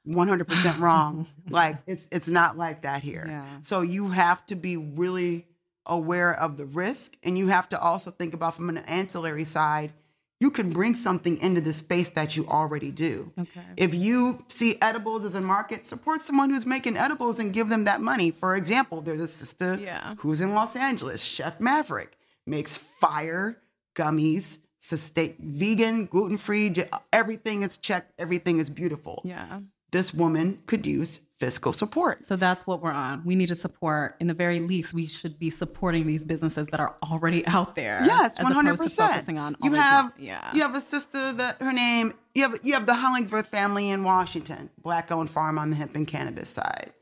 100% 0.09 0.81
wrong. 0.81 1.29
like 1.51 1.77
it's 1.87 2.09
it's 2.11 2.29
not 2.29 2.59
like 2.59 2.83
that 2.83 3.03
here. 3.05 3.25
Yeah. 3.29 3.47
So 3.63 3.83
you 3.83 4.09
have 4.09 4.45
to 4.47 4.57
be 4.57 4.77
really 4.77 5.47
aware 5.87 6.33
of 6.39 6.57
the 6.57 6.67
risk 6.67 7.17
and 7.23 7.37
you 7.37 7.49
have 7.49 7.69
to 7.71 7.81
also 7.81 8.11
think 8.11 8.35
about 8.35 8.55
from 8.55 8.69
an 8.69 8.79
ancillary 8.79 9.45
side, 9.45 9.93
you 10.41 10.51
can 10.51 10.71
bring 10.71 10.95
something 10.97 11.39
into 11.39 11.61
the 11.61 11.73
space 11.73 12.09
that 12.11 12.37
you 12.37 12.47
already 12.49 12.91
do. 12.91 13.31
Okay. 13.39 13.61
If 13.77 13.95
you 13.95 14.45
see 14.49 14.77
edibles 14.83 15.25
as 15.25 15.35
a 15.37 15.41
market, 15.41 15.87
support 15.87 16.21
someone 16.23 16.51
who's 16.51 16.67
making 16.67 16.97
edibles 16.97 17.39
and 17.39 17.53
give 17.53 17.69
them 17.69 17.85
that 17.85 18.01
money. 18.01 18.31
For 18.33 18.57
example, 18.57 19.01
there's 19.03 19.21
a 19.21 19.29
sister 19.29 19.77
Yeah. 19.81 20.15
who's 20.19 20.41
in 20.41 20.53
Los 20.55 20.75
Angeles, 20.75 21.23
Chef 21.23 21.61
Maverick, 21.61 22.19
makes 22.47 22.77
fire 22.77 23.59
gummies, 23.95 24.59
sustain 24.81 25.37
vegan, 25.39 26.07
gluten-free, 26.07 26.75
everything 27.13 27.63
is 27.63 27.77
checked, 27.77 28.13
everything 28.19 28.59
is 28.59 28.69
beautiful 28.69 29.23
Yeah. 29.25 29.61
This 29.93 30.13
woman 30.13 30.59
could 30.67 30.85
use 30.87 31.21
fiscal 31.39 31.73
support. 31.73 32.25
So 32.25 32.37
that's 32.37 32.67
what 32.67 32.81
we're 32.83 32.93
on. 32.93 33.23
We 33.25 33.35
need 33.35 33.49
to 33.49 33.57
support, 33.57 34.15
in 34.21 34.29
the 34.29 34.35
very 34.35 34.61
least, 34.61 34.95
we 34.95 35.07
should 35.07 35.39
be 35.39 35.51
supporting 35.51 36.07
these 36.07 36.25
businesses 36.25 36.69
that 36.69 36.79
are 36.81 36.95
already 37.03 37.45
out 37.47 37.75
there. 37.75 38.01
Yes, 38.05 38.41
one 38.43 38.53
hundred 38.53 38.75
opposed 38.75 38.97
to 38.97 39.03
focusing 39.03 39.37
percent. 39.37 39.57
You 39.63 39.73
have 39.73 40.15
yeah. 40.19 40.51
you 40.55 40.63
have 40.63 40.75
a 40.75 40.81
sister 40.81 41.33
that 41.33 41.61
her 41.61 41.73
name 41.73 42.15
you 42.35 42.43
have 42.43 42.61
you 42.63 42.75
have 42.75 42.87
the 42.87 42.95
Hollingsworth 42.95 43.49
family 43.49 43.91
in 43.91 44.05
Washington, 44.05 44.71
black 44.83 45.11
owned 45.11 45.31
farm 45.31 45.59
on 45.59 45.71
the 45.71 45.77
hemp 45.77 45.95
and 45.95 46.07
cannabis 46.07 46.49
side. 46.49 46.93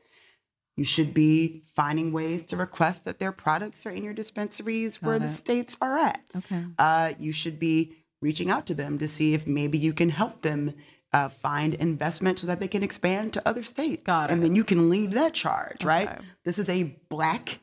You 0.75 0.85
should 0.85 1.13
be 1.13 1.63
finding 1.75 2.11
ways 2.11 2.43
to 2.45 2.57
request 2.57 3.05
that 3.05 3.19
their 3.19 3.31
products 3.31 3.85
are 3.85 3.91
in 3.91 4.03
your 4.03 4.13
dispensaries 4.13 5.01
where 5.01 5.19
Got 5.19 5.23
the 5.23 5.29
states 5.29 5.77
are 5.81 5.97
at. 5.97 6.21
Okay. 6.35 6.65
Uh, 6.79 7.13
you 7.19 7.31
should 7.31 7.59
be 7.59 7.97
reaching 8.21 8.49
out 8.49 8.65
to 8.67 8.73
them 8.73 8.97
to 8.97 9.07
see 9.07 9.33
if 9.33 9.45
maybe 9.45 9.77
you 9.77 9.93
can 9.93 10.09
help 10.09 10.41
them 10.41 10.73
uh, 11.13 11.29
find 11.29 11.73
investment 11.75 12.39
so 12.39 12.47
that 12.47 12.59
they 12.59 12.67
can 12.67 12.83
expand 12.83 13.33
to 13.33 13.47
other 13.47 13.63
states. 13.63 14.03
Got 14.03 14.31
And 14.31 14.43
then 14.43 14.55
you 14.55 14.63
can 14.63 14.89
lead 14.89 15.11
that 15.13 15.33
charge, 15.33 15.83
right? 15.83 16.09
This 16.45 16.57
is 16.57 16.69
a 16.69 16.83
black 17.09 17.59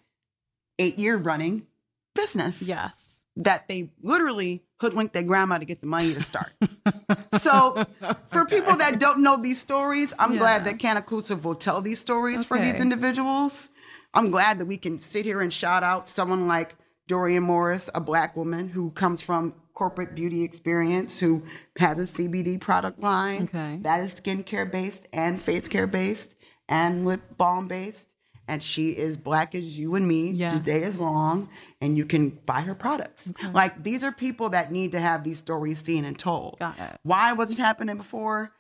eight 0.79 0.99
year 0.99 1.17
running 1.17 1.67
business 2.15 2.63
Yes. 2.63 3.23
that 3.37 3.69
they 3.69 3.91
literally 4.03 4.63
hoodwinked 4.81 5.13
their 5.15 5.23
grandma 5.23 5.59
to 5.59 5.65
get 5.65 5.81
the 5.81 5.87
money 5.87 6.15
to 6.15 6.23
start. 6.23 6.53
so, 7.39 7.85
for 8.31 8.45
people 8.45 8.77
that 8.77 9.01
don't 9.01 9.21
know 9.21 9.37
these 9.37 9.61
stories, 9.61 10.13
I'm 10.19 10.33
Yeah. 10.35 10.39
glad 10.39 10.65
that 10.67 10.79
Cannaclusive 10.79 11.45
will 11.45 11.55
tell 11.55 11.81
these 11.81 11.99
stories 11.99 12.45
for 12.45 12.59
these 12.59 12.81
individuals. 12.81 13.71
I'm 14.15 14.31
glad 14.31 14.59
that 14.59 14.67
we 14.67 14.77
can 14.77 15.01
sit 15.01 15.25
here 15.25 15.41
and 15.41 15.53
shout 15.53 15.83
out 15.83 16.07
someone 16.09 16.47
like 16.47 16.75
Dorian 17.09 17.43
Morris, 17.43 17.91
a 17.95 18.01
black 18.01 18.37
woman 18.37 18.69
who 18.69 18.91
comes 18.91 19.21
from 19.21 19.55
corporate 19.79 20.13
beauty 20.17 20.43
experience, 20.43 21.21
who 21.21 21.41
has 21.79 22.01
a 22.01 22.03
CBD 22.03 22.61
product 22.61 22.99
line 23.01 23.45
Okay. 23.45 23.79
that 23.83 24.01
is 24.01 24.13
skincare 24.17 24.69
based 24.71 25.07
and 25.13 25.41
face 25.41 25.69
care 25.69 25.87
based 25.87 26.35
and 26.69 27.07
lip 27.07 27.21
balm 27.37 27.69
based. 27.69 28.09
And 28.49 28.63
she 28.63 28.91
is 28.93 29.17
black 29.19 29.55
as 29.55 29.79
you 29.79 29.95
and 29.95 30.09
me. 30.09 30.31
Yes. 30.31 30.55
The 30.55 30.59
day 30.61 30.83
is 30.83 30.99
long, 30.99 31.51
and 31.83 31.99
you 31.99 32.07
can 32.07 32.31
buy 32.47 32.63
her 32.63 32.75
products. 32.75 33.31
Like 33.53 33.83
these 33.83 34.03
are 34.03 34.11
people 34.11 34.49
that 34.51 34.73
need 34.73 34.93
to 34.93 35.01
have 35.01 35.23
these 35.23 35.37
stories 35.39 35.79
seen 35.81 36.05
and 36.07 36.19
told. 36.19 36.59
Got 36.59 36.79
it. 36.81 36.97
Why 37.03 37.35
wasn't 37.35 37.59
happening 37.61 37.99
before? 37.99 38.51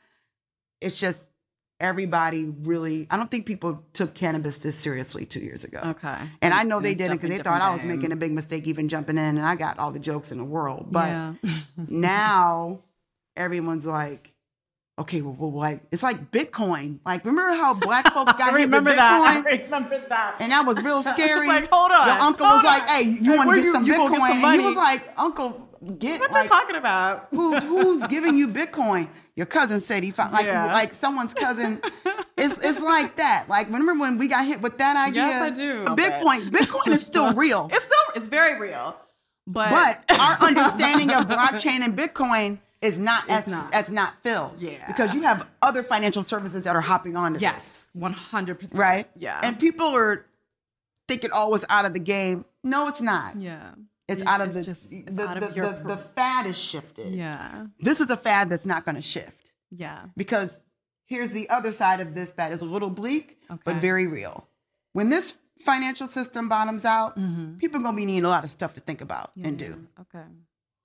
It's 0.82 1.00
just 1.00 1.30
everybody 1.80 2.46
really. 2.62 3.06
I 3.10 3.16
don't 3.16 3.30
think 3.30 3.46
people 3.46 3.84
took 3.92 4.14
cannabis 4.14 4.58
this 4.58 4.76
seriously 4.76 5.24
two 5.24 5.40
years 5.40 5.64
ago. 5.64 5.80
Okay. 5.84 6.16
And 6.42 6.52
I 6.54 6.62
know 6.64 6.80
they 6.80 6.94
didn't 6.94 7.18
because 7.18 7.30
they 7.36 7.42
thought 7.42 7.60
I 7.60 7.70
was 7.70 7.84
making 7.84 8.12
a 8.12 8.16
big 8.16 8.32
mistake 8.32 8.66
even 8.66 8.88
jumping 8.88 9.16
in, 9.18 9.36
and 9.36 9.46
I 9.46 9.54
got 9.56 9.78
all 9.78 9.90
the 9.90 9.98
jokes 10.00 10.32
in 10.32 10.38
the 10.38 10.44
world. 10.44 10.88
But 10.90 11.08
Yeah. 11.08 11.34
now 11.88 12.80
everyone's 13.36 13.86
like, 13.86 14.32
okay, 14.98 15.20
well, 15.22 15.34
well, 15.38 15.52
like 15.52 15.82
it's 15.92 16.02
like 16.02 16.30
Bitcoin. 16.30 16.98
Like, 17.06 17.24
remember 17.24 17.54
how 17.54 17.74
black 17.74 18.06
folks 18.12 18.32
got 18.32 18.46
hit 18.46 18.52
with 18.54 18.62
remember 18.62 18.90
Bitcoin? 18.90 18.96
that. 18.96 19.44
I 19.48 19.62
remember 19.62 19.98
that. 20.08 20.36
And 20.40 20.52
that 20.52 20.66
was 20.66 20.80
real 20.82 21.02
scary. 21.02 21.46
like, 21.46 21.68
hold 21.72 21.92
on, 21.92 22.06
Your 22.06 22.18
uncle 22.18 22.46
was 22.46 22.64
like, 22.64 22.86
"Hey, 22.88 23.02
you 23.02 23.36
Like, 23.36 23.46
want 23.46 23.50
to 23.58 23.62
get 23.62 23.72
some 23.72 23.84
Bitcoin?" 23.84 24.10
get 24.10 24.20
some 24.32 24.44
and 24.44 24.60
he 24.60 24.66
was 24.66 24.76
like, 24.76 25.08
"Uncle, 25.16 25.68
get 25.98 26.20
what 26.20 26.32
like, 26.32 26.44
you 26.44 26.48
talking 26.48 26.76
about? 26.76 27.28
who's 27.30 27.62
who's 27.62 28.06
giving 28.08 28.36
you 28.36 28.48
Bitcoin?" 28.48 29.08
Your 29.38 29.46
cousin 29.46 29.78
said 29.80 30.02
he 30.02 30.10
found 30.10 30.32
like 30.32 30.46
Yeah. 30.46 30.66
like 30.66 30.92
someone's 30.92 31.32
cousin. 31.32 31.80
it's 32.36 32.58
it's 32.58 32.82
like 32.82 33.16
that. 33.16 33.48
Like 33.48 33.68
remember 33.68 33.94
when 33.94 34.18
we 34.18 34.26
got 34.26 34.44
hit 34.44 34.60
with 34.60 34.78
that 34.78 34.96
idea? 34.96 35.26
Yes, 35.28 35.42
I 35.42 35.50
do. 35.50 35.84
Bitcoin. 35.86 36.50
Bitcoin 36.50 36.88
is 36.92 37.06
still 37.06 37.32
real. 37.44 37.70
It's 37.72 37.84
still 37.84 37.98
it's 38.16 38.26
very 38.26 38.58
real. 38.58 38.96
But 39.46 39.70
But 40.08 40.18
our 40.20 40.36
understanding 40.48 41.12
of 41.12 41.26
blockchain 41.28 41.82
and 41.84 41.96
Bitcoin 41.96 42.58
is 42.82 42.98
not 42.98 43.30
as 43.30 43.46
not. 43.46 43.72
as 43.72 43.88
not 43.90 44.14
filled. 44.24 44.56
Yeah. 44.58 44.84
Because 44.88 45.14
you 45.14 45.22
have 45.22 45.46
other 45.62 45.84
financial 45.84 46.24
services 46.24 46.64
that 46.64 46.74
are 46.74 46.80
hopping 46.80 47.16
on 47.16 47.34
to 47.34 47.38
yes, 47.40 47.90
one 47.92 48.12
hundred 48.12 48.58
percent. 48.58 48.78
right? 48.80 49.06
Yeah. 49.16 49.38
And 49.42 49.56
people 49.58 49.86
are 49.94 50.26
thinking, 51.06 51.30
oh, 51.32 51.54
it's 51.54 51.64
out 51.68 51.84
of 51.84 51.94
the 51.94 52.00
game. 52.00 52.44
No, 52.64 52.88
it's 52.88 53.00
not. 53.00 53.36
yeah. 53.40 53.70
It's 54.08 54.22
out 54.24 54.40
of 54.40 54.54
the 54.54 54.62
just- 54.62 54.90
the, 54.90 55.02
the, 55.04 55.52
your 55.54 55.70
the, 55.70 55.88
the 55.88 55.96
fad 55.96 56.46
is 56.46 56.58
shifted. 56.58 57.14
Yeah. 57.14 57.66
This 57.78 58.00
is 58.00 58.08
a 58.08 58.16
fad 58.16 58.48
that's 58.48 58.66
not 58.66 58.84
going 58.84 58.96
to 58.96 59.02
shift 59.02 59.52
Yeah. 59.70 60.06
because 60.16 60.62
here's 61.04 61.30
the 61.30 61.48
other 61.50 61.72
side 61.72 62.00
of 62.00 62.14
this 62.14 62.30
that 62.32 62.52
is 62.52 62.62
a 62.62 62.66
little 62.66 62.90
bleak 62.90 63.38
but 63.64 63.76
very 63.76 64.06
real. 64.06 64.48
When 64.94 65.10
this 65.10 65.36
financial 65.64 66.06
system 66.06 66.48
bottoms 66.48 66.84
out, 66.84 67.18
mm-hmm. 67.18 67.58
people 67.58 67.80
are 67.80 67.82
going 67.82 67.94
to 67.94 67.96
be 67.96 68.06
needing 68.06 68.24
a 68.24 68.28
lot 68.28 68.44
of 68.44 68.50
stuff 68.50 68.74
to 68.74 68.80
think 68.80 69.00
about 69.00 69.32
and 69.42 69.58
do. 69.58 69.86
Okay. 70.00 70.24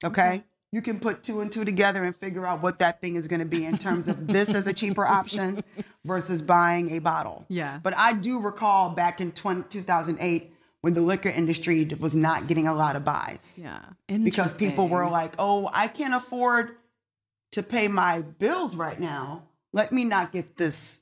Okay. 0.03 0.43
You 0.71 0.82
can 0.82 0.99
put 0.99 1.21
two 1.21 1.41
and 1.41 1.51
two 1.51 1.63
together 1.63 2.03
and 2.03 2.15
figure 2.15 2.47
out 2.47 2.63
what 2.63 2.80
that 2.80 2.99
thing 2.99 3.15
is 3.15 3.28
going 3.28 3.41
to 3.41 3.45
be 3.45 3.63
in 3.63 3.78
terms 3.78 4.07
of 4.07 4.28
this 4.28 4.55
as 4.55 4.65
a 4.65 4.74
cheaper 4.74 5.05
option 5.05 5.63
versus 6.03 6.41
buying 6.41 6.91
a 6.91 6.99
bottle. 6.99 7.45
Yeah. 7.47 7.80
But 7.84 7.95
I 7.95 8.13
do 8.13 8.39
recall 8.39 8.89
back 8.89 9.21
in 9.21 9.32
20, 9.32 9.69
2008 9.69 10.53
when 10.84 10.93
the 10.93 11.01
liquor 11.01 11.29
industry 11.29 11.86
was 11.99 12.13
not 12.13 12.47
getting 12.47 12.67
a 12.67 12.73
lot 12.75 12.95
of 12.97 13.03
buys 13.05 13.57
Yeah. 13.63 13.79
because 14.07 14.53
people 14.53 14.88
were 14.89 15.09
like, 15.09 15.34
oh, 15.39 15.69
I 15.73 15.88
can't 15.88 16.13
afford 16.13 16.75
to 17.53 17.63
pay 17.63 17.88
my 17.88 18.19
bills 18.21 18.75
right 18.75 18.99
now. 18.99 19.43
Let 19.71 19.91
me 19.93 20.03
not 20.03 20.34
get 20.34 20.57
this 20.57 21.01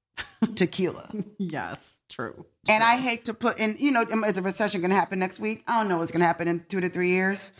tequila. 0.54 1.10
Yes. 1.38 1.98
True. 2.10 2.44
And 2.68 2.84
I 2.84 2.96
hate 2.98 3.24
to 3.24 3.32
put 3.34 3.58
in, 3.58 3.76
you 3.78 3.90
know, 3.90 4.04
um, 4.12 4.22
is 4.24 4.36
a 4.36 4.42
recession 4.42 4.82
going 4.82 4.90
to 4.90 4.96
happen 4.96 5.18
next 5.18 5.40
week? 5.40 5.64
I 5.66 5.78
don't 5.80 5.88
know. 5.88 5.96
What's 5.96 6.12
going 6.12 6.20
to 6.20 6.26
happen 6.26 6.46
in 6.46 6.62
two 6.68 6.80
to 6.82 6.90
three 6.90 7.08
years? 7.08 7.52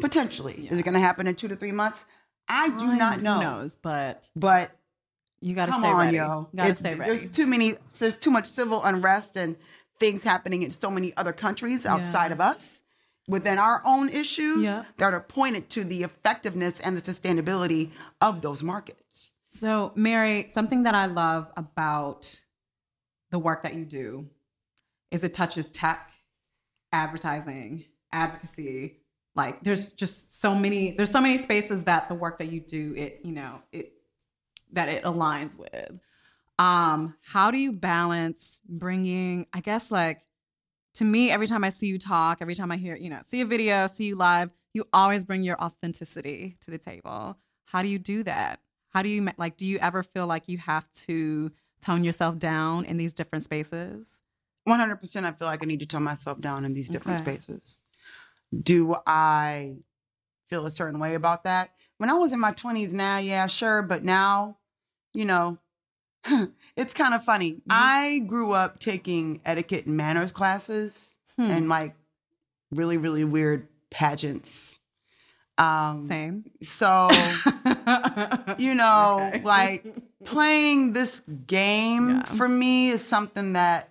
Potentially. 0.00 0.68
Is 0.70 0.78
it 0.78 0.84
going 0.84 0.94
to 0.94 1.00
happen 1.00 1.26
in 1.26 1.34
two 1.34 1.48
to 1.48 1.56
three 1.56 1.72
months? 1.72 2.04
I 2.48 2.68
do 2.70 2.94
not 2.94 3.20
know. 3.20 3.34
Who 3.34 3.40
knows? 3.40 3.74
But 3.74 4.30
But 4.36 4.70
you 5.40 5.56
got 5.56 5.66
to 5.66 5.72
come 5.72 5.80
stay 5.80 5.90
on, 5.90 6.04
ready. 6.04 6.16
yo. 6.18 6.48
Got 6.54 6.62
to 6.64 6.68
It's- 6.70 6.78
stay 6.78 6.94
ready. 6.94 7.16
There's 7.16 7.30
too 7.32 7.46
many. 7.48 7.74
There's 7.98 8.16
too 8.16 8.30
much 8.30 8.46
civil 8.46 8.84
unrest 8.84 9.36
and 9.36 9.56
things 9.98 10.22
happening 10.22 10.62
in 10.62 10.70
so 10.70 10.90
many 10.90 11.16
other 11.16 11.32
countries 11.32 11.86
outside 11.86 12.32
of 12.32 12.40
us 12.40 12.80
within 13.28 13.58
our 13.58 13.82
own 13.84 14.08
issues 14.08 14.62
Yeah. 14.64 14.84
that 14.98 15.12
are 15.12 15.20
pointed 15.20 15.68
to 15.70 15.84
the 15.84 16.02
effectiveness 16.04 16.80
and 16.80 16.96
the 16.96 17.00
sustainability 17.02 17.90
of 18.20 18.40
those 18.42 18.62
markets. 18.62 19.32
So, 19.58 19.92
Mary, 19.94 20.48
something 20.50 20.82
that 20.84 20.94
I 20.94 21.06
love 21.06 21.50
about 21.56 22.40
the 23.30 23.38
work 23.38 23.62
that 23.62 23.74
you 23.74 23.84
do 23.84 24.28
is 25.10 25.24
it 25.24 25.34
touches 25.34 25.68
tech, 25.68 26.10
advertising, 26.92 27.84
advocacy. 28.12 28.98
Like 29.34 29.62
there's 29.62 29.92
just 29.92 30.40
so 30.40 30.54
many 30.54 30.92
there's 30.92 31.10
so 31.10 31.20
many 31.20 31.36
spaces 31.38 31.84
that 31.84 32.08
the 32.08 32.14
work 32.14 32.38
that 32.38 32.50
you 32.50 32.60
do 32.60 32.94
it, 32.96 33.20
you 33.24 33.32
know, 33.32 33.62
it 33.72 33.92
that 34.72 34.88
it 34.88 35.04
aligns 35.04 35.58
with. 35.58 36.00
Um 36.58 37.16
how 37.22 37.50
do 37.50 37.58
you 37.58 37.72
balance 37.72 38.62
bringing 38.68 39.46
I 39.52 39.60
guess 39.60 39.90
like 39.90 40.22
to 40.94 41.04
me 41.04 41.30
every 41.30 41.46
time 41.46 41.64
I 41.64 41.70
see 41.70 41.86
you 41.88 41.98
talk, 41.98 42.38
every 42.40 42.54
time 42.54 42.72
I 42.72 42.76
hear, 42.76 42.96
you 42.96 43.10
know, 43.10 43.20
see 43.26 43.42
a 43.42 43.44
video, 43.46 43.86
see 43.86 44.06
you 44.06 44.16
live, 44.16 44.50
you 44.72 44.84
always 44.92 45.24
bring 45.24 45.42
your 45.42 45.60
authenticity 45.60 46.56
to 46.62 46.70
the 46.70 46.78
table. 46.78 47.36
How 47.66 47.82
do 47.82 47.88
you 47.88 47.98
do 47.98 48.22
that? 48.22 48.60
How 48.90 49.02
do 49.02 49.10
you 49.10 49.28
like? 49.36 49.56
Do 49.58 49.66
you 49.66 49.78
ever 49.78 50.02
feel 50.02 50.26
like 50.26 50.48
you 50.48 50.56
have 50.58 50.90
to 51.06 51.52
tone 51.82 52.02
yourself 52.02 52.38
down 52.38 52.86
in 52.86 52.96
these 52.96 53.12
different 53.12 53.44
spaces? 53.44 54.06
100% 54.66 55.26
I 55.26 55.32
feel 55.32 55.48
like 55.48 55.62
I 55.62 55.66
need 55.66 55.80
to 55.80 55.86
tone 55.86 56.02
myself 56.02 56.40
down 56.40 56.64
in 56.64 56.72
these 56.72 56.88
different 56.88 57.20
Okay. 57.20 57.32
spaces. 57.36 57.78
Do 58.62 58.96
I 59.06 59.76
feel 60.48 60.64
a 60.66 60.70
certain 60.70 60.98
way 60.98 61.14
about 61.14 61.44
that? 61.44 61.70
When 61.98 62.10
I 62.10 62.14
was 62.14 62.32
in 62.32 62.40
my 62.40 62.52
20s 62.52 62.92
now, 62.92 63.18
yeah, 63.18 63.46
sure, 63.46 63.82
but 63.82 64.02
now, 64.04 64.58
you 65.12 65.24
know, 65.24 65.58
it's 66.76 66.92
kind 66.94 67.14
of 67.14 67.24
funny. 67.24 67.52
Mm-hmm. 67.54 67.70
I 67.70 68.18
grew 68.26 68.52
up 68.52 68.78
taking 68.78 69.40
etiquette 69.44 69.86
and 69.86 69.96
manners 69.96 70.32
classes 70.32 71.12
Hmm. 71.38 71.50
and 71.50 71.68
like 71.68 71.94
really 72.70 72.96
really 72.96 73.24
weird 73.24 73.68
pageants. 73.90 74.78
Um 75.58 76.06
Same. 76.06 76.44
so 76.62 77.08
you 78.58 78.74
know, 78.74 79.30
Okay. 79.34 79.42
like 79.44 79.84
playing 80.24 80.92
this 80.92 81.20
game 81.46 82.08
Yeah. 82.10 82.22
for 82.24 82.48
me 82.48 82.88
is 82.90 83.04
something 83.04 83.52
that 83.54 83.90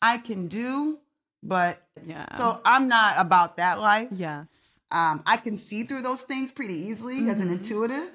I 0.00 0.18
can 0.18 0.46
do, 0.48 0.98
but 1.42 1.82
yeah. 2.06 2.36
so 2.36 2.60
I'm 2.64 2.88
not 2.88 3.14
about 3.18 3.56
that 3.58 3.80
life. 3.80 4.08
yes. 4.12 4.80
Um, 4.90 5.22
I 5.26 5.36
can 5.36 5.56
see 5.58 5.84
through 5.84 6.02
those 6.02 6.22
things 6.22 6.50
pretty 6.52 6.74
easily 6.74 7.28
as 7.28 7.40
an 7.42 7.48
Mhm. 7.48 7.52
intuitive. 7.58 8.10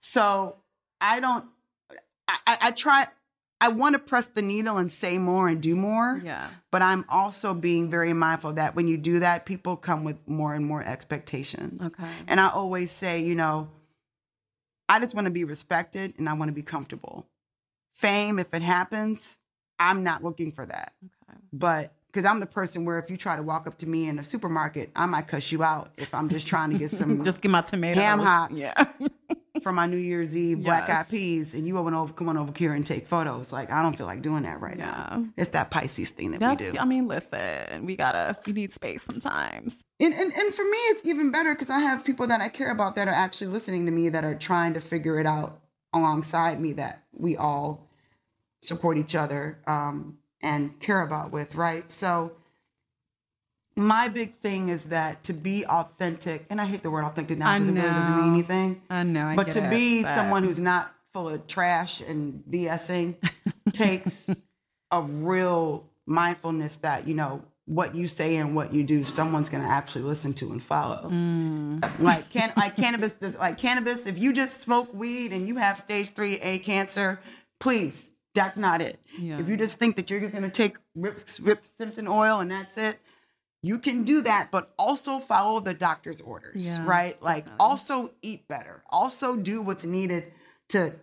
So 0.00 0.56
I 1.00 1.20
don't. 1.20 1.44
I, 2.28 2.38
I, 2.46 2.58
I 2.62 2.70
try. 2.70 3.06
I 3.60 3.68
want 3.68 3.94
to 3.94 3.98
press 3.98 4.26
the 4.26 4.42
needle 4.42 4.76
and 4.76 4.92
say 4.92 5.16
more 5.16 5.48
and 5.48 5.62
do 5.62 5.74
more. 5.74 6.20
Yeah. 6.22 6.50
But 6.70 6.82
I'm 6.82 7.04
also 7.08 7.54
being 7.54 7.88
very 7.88 8.12
mindful 8.12 8.54
that 8.54 8.74
when 8.76 8.88
you 8.88 8.98
do 8.98 9.20
that, 9.20 9.46
people 9.46 9.76
come 9.76 10.04
with 10.04 10.18
more 10.28 10.54
and 10.54 10.66
more 10.66 10.82
expectations. 10.82 11.94
Okay. 11.98 12.10
And 12.26 12.40
I 12.40 12.50
always 12.50 12.90
say, 12.90 13.22
you 13.22 13.34
know, 13.34 13.70
I 14.88 15.00
just 15.00 15.14
want 15.14 15.26
to 15.26 15.30
be 15.30 15.44
respected 15.44 16.14
and 16.18 16.28
I 16.28 16.34
want 16.34 16.50
to 16.50 16.52
be 16.52 16.62
comfortable. 16.62 17.26
Fame, 17.94 18.38
if 18.38 18.52
it 18.52 18.60
happens, 18.60 19.38
I'm 19.78 20.02
not 20.02 20.22
looking 20.22 20.52
for 20.52 20.66
that. 20.66 20.92
Okay. 21.04 21.38
But 21.52 21.94
because 22.08 22.24
I'm 22.26 22.40
the 22.40 22.46
person 22.46 22.84
where 22.84 22.98
if 22.98 23.10
you 23.10 23.16
try 23.16 23.36
to 23.36 23.42
walk 23.42 23.66
up 23.66 23.78
to 23.78 23.88
me 23.88 24.08
in 24.08 24.18
a 24.18 24.24
supermarket, 24.24 24.90
I 24.94 25.06
might 25.06 25.26
cuss 25.26 25.50
you 25.50 25.62
out 25.62 25.90
if 25.96 26.14
I'm 26.14 26.28
just 26.28 26.46
trying 26.46 26.70
to 26.70 26.78
get 26.78 26.90
some 26.92 27.24
Just 27.24 27.40
get 27.40 27.50
my 27.50 27.62
tomatoes. 27.62 28.02
Ham 28.02 28.18
hocks. 28.18 28.60
Yeah. 28.60 28.84
for 29.64 29.72
my 29.72 29.86
New 29.86 29.96
Year's 29.96 30.36
Eve 30.36 30.62
black 30.62 30.88
eyed 30.88 31.08
peas, 31.08 31.54
and 31.54 31.66
you 31.66 31.74
want 31.74 31.96
over 31.96 32.12
come 32.12 32.28
on 32.28 32.36
over 32.36 32.52
here 32.56 32.74
and 32.74 32.86
take 32.86 33.08
photos. 33.08 33.52
Like 33.52 33.72
I 33.72 33.82
don't 33.82 33.96
feel 33.96 34.06
like 34.06 34.22
doing 34.22 34.44
that 34.44 34.60
right 34.60 34.76
now. 34.76 35.24
It's 35.36 35.50
that 35.50 35.70
Pisces 35.70 36.10
thing 36.10 36.30
that 36.30 36.40
That's, 36.40 36.60
we 36.60 36.70
do. 36.70 36.78
I 36.78 36.84
mean, 36.84 37.08
listen, 37.08 37.84
we 37.84 37.96
gotta, 37.96 38.36
we 38.46 38.52
need 38.52 38.72
space 38.72 39.02
sometimes. 39.02 39.74
And, 39.98 40.14
and 40.14 40.32
and 40.32 40.54
for 40.54 40.62
me, 40.62 40.78
it's 40.90 41.04
even 41.04 41.32
better 41.32 41.54
because 41.54 41.70
I 41.70 41.80
have 41.80 42.04
people 42.04 42.28
that 42.28 42.40
I 42.40 42.48
care 42.48 42.70
about 42.70 42.94
that 42.96 43.08
are 43.08 43.14
actually 43.14 43.48
listening 43.48 43.86
to 43.86 43.92
me 43.92 44.10
that 44.10 44.24
are 44.24 44.36
trying 44.36 44.74
to 44.74 44.80
figure 44.80 45.18
it 45.18 45.26
out 45.26 45.58
alongside 45.92 46.60
me. 46.60 46.74
That 46.74 47.02
we 47.12 47.36
all 47.36 47.88
support 48.62 48.98
each 48.98 49.16
other 49.16 49.58
um, 49.66 50.18
and 50.42 50.78
care 50.78 51.02
about 51.02 51.32
with, 51.32 51.54
right? 51.54 51.90
So 51.90 52.32
my 53.76 54.08
big 54.08 54.34
thing 54.36 54.68
is 54.68 54.84
that 54.86 55.22
to 55.24 55.32
be 55.32 55.64
authentic, 55.66 56.46
and 56.50 56.60
I 56.60 56.64
hate 56.66 56.82
the 56.82 56.90
word 56.90 57.04
authentic 57.04 57.38
now 57.38 57.52
because 57.58 57.68
it 57.68 57.72
really 57.74 57.88
doesn't 57.88 58.16
mean 58.16 58.32
anything. 58.32 58.82
I 58.90 59.02
know, 59.02 59.26
I 59.28 59.36
but 59.36 59.50
to 59.52 59.64
it, 59.66 59.70
be 59.70 60.02
but- 60.02 60.14
someone 60.14 60.44
who's 60.44 60.58
not 60.60 60.92
full 61.12 61.28
of 61.28 61.46
trash 61.46 62.00
and 62.00 62.42
BSing 62.50 63.16
takes 63.72 64.28
a 64.90 65.02
real 65.02 65.84
mindfulness 66.06 66.76
that 66.76 67.06
you 67.08 67.14
know 67.14 67.42
what 67.66 67.94
you 67.94 68.06
say 68.06 68.36
and 68.36 68.54
what 68.54 68.74
you 68.74 68.82
do 68.84 69.04
someone's 69.04 69.48
going 69.48 69.62
to 69.62 69.68
actually 69.68 70.02
listen 70.02 70.34
to 70.34 70.50
and 70.52 70.62
follow 70.62 71.08
Mm. 71.10 71.82
like 71.98 72.28
can 72.28 72.52
like 72.58 72.76
cannabis 72.76 73.14
does 73.14 73.36
like 73.36 73.56
cannabis 73.56 74.06
if 74.06 74.18
you 74.18 74.34
just 74.34 74.60
smoke 74.60 74.92
weed 74.92 75.32
and 75.32 75.48
you 75.48 75.56
have 75.56 75.78
stage 75.78 76.10
3a 76.14 76.62
cancer 76.62 77.20
please 77.60 78.10
that's 78.34 78.58
not 78.58 78.82
it 78.82 78.98
Yeah. 79.18 79.38
if 79.38 79.48
you 79.48 79.56
just 79.56 79.78
think 79.78 79.96
that 79.96 80.10
you're 80.10 80.20
just 80.20 80.32
going 80.32 80.44
to 80.44 80.50
take 80.50 80.76
rip, 80.94 81.16
Rick 81.40 81.60
Simpson 81.62 82.06
oil 82.06 82.40
and 82.40 82.50
that's 82.50 82.76
it 82.76 82.98
you 83.64 83.78
can 83.78 84.04
do 84.04 84.20
that 84.20 84.50
but 84.50 84.72
also 84.78 85.18
follow 85.18 85.58
the 85.60 85.74
doctor's 85.74 86.20
orders 86.20 86.64
Yeah, 86.64 86.84
right 86.86 87.20
like 87.22 87.46
also 87.58 88.10
eat 88.22 88.46
better 88.48 88.82
also 88.90 89.36
do 89.36 89.62
what's 89.62 89.84
needed 89.84 90.32
to 90.70 90.94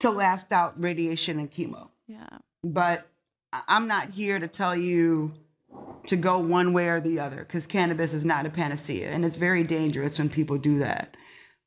to 0.00 0.10
last 0.10 0.52
out 0.52 0.80
radiation 0.82 1.38
and 1.38 1.50
chemo 1.50 1.88
Yeah. 2.06 2.28
but 2.62 3.06
I'm 3.68 3.86
not 3.86 4.10
here 4.10 4.38
to 4.38 4.48
tell 4.48 4.76
you 4.76 5.34
to 6.06 6.16
go 6.16 6.38
one 6.38 6.72
way 6.72 6.88
or 6.88 7.00
the 7.00 7.20
other 7.20 7.38
because 7.38 7.66
cannabis 7.66 8.12
is 8.12 8.24
not 8.24 8.46
a 8.46 8.50
panacea 8.50 9.10
and 9.10 9.24
it's 9.24 9.36
very 9.36 9.62
dangerous 9.62 10.18
when 10.18 10.28
people 10.28 10.58
do 10.58 10.78
that. 10.78 11.16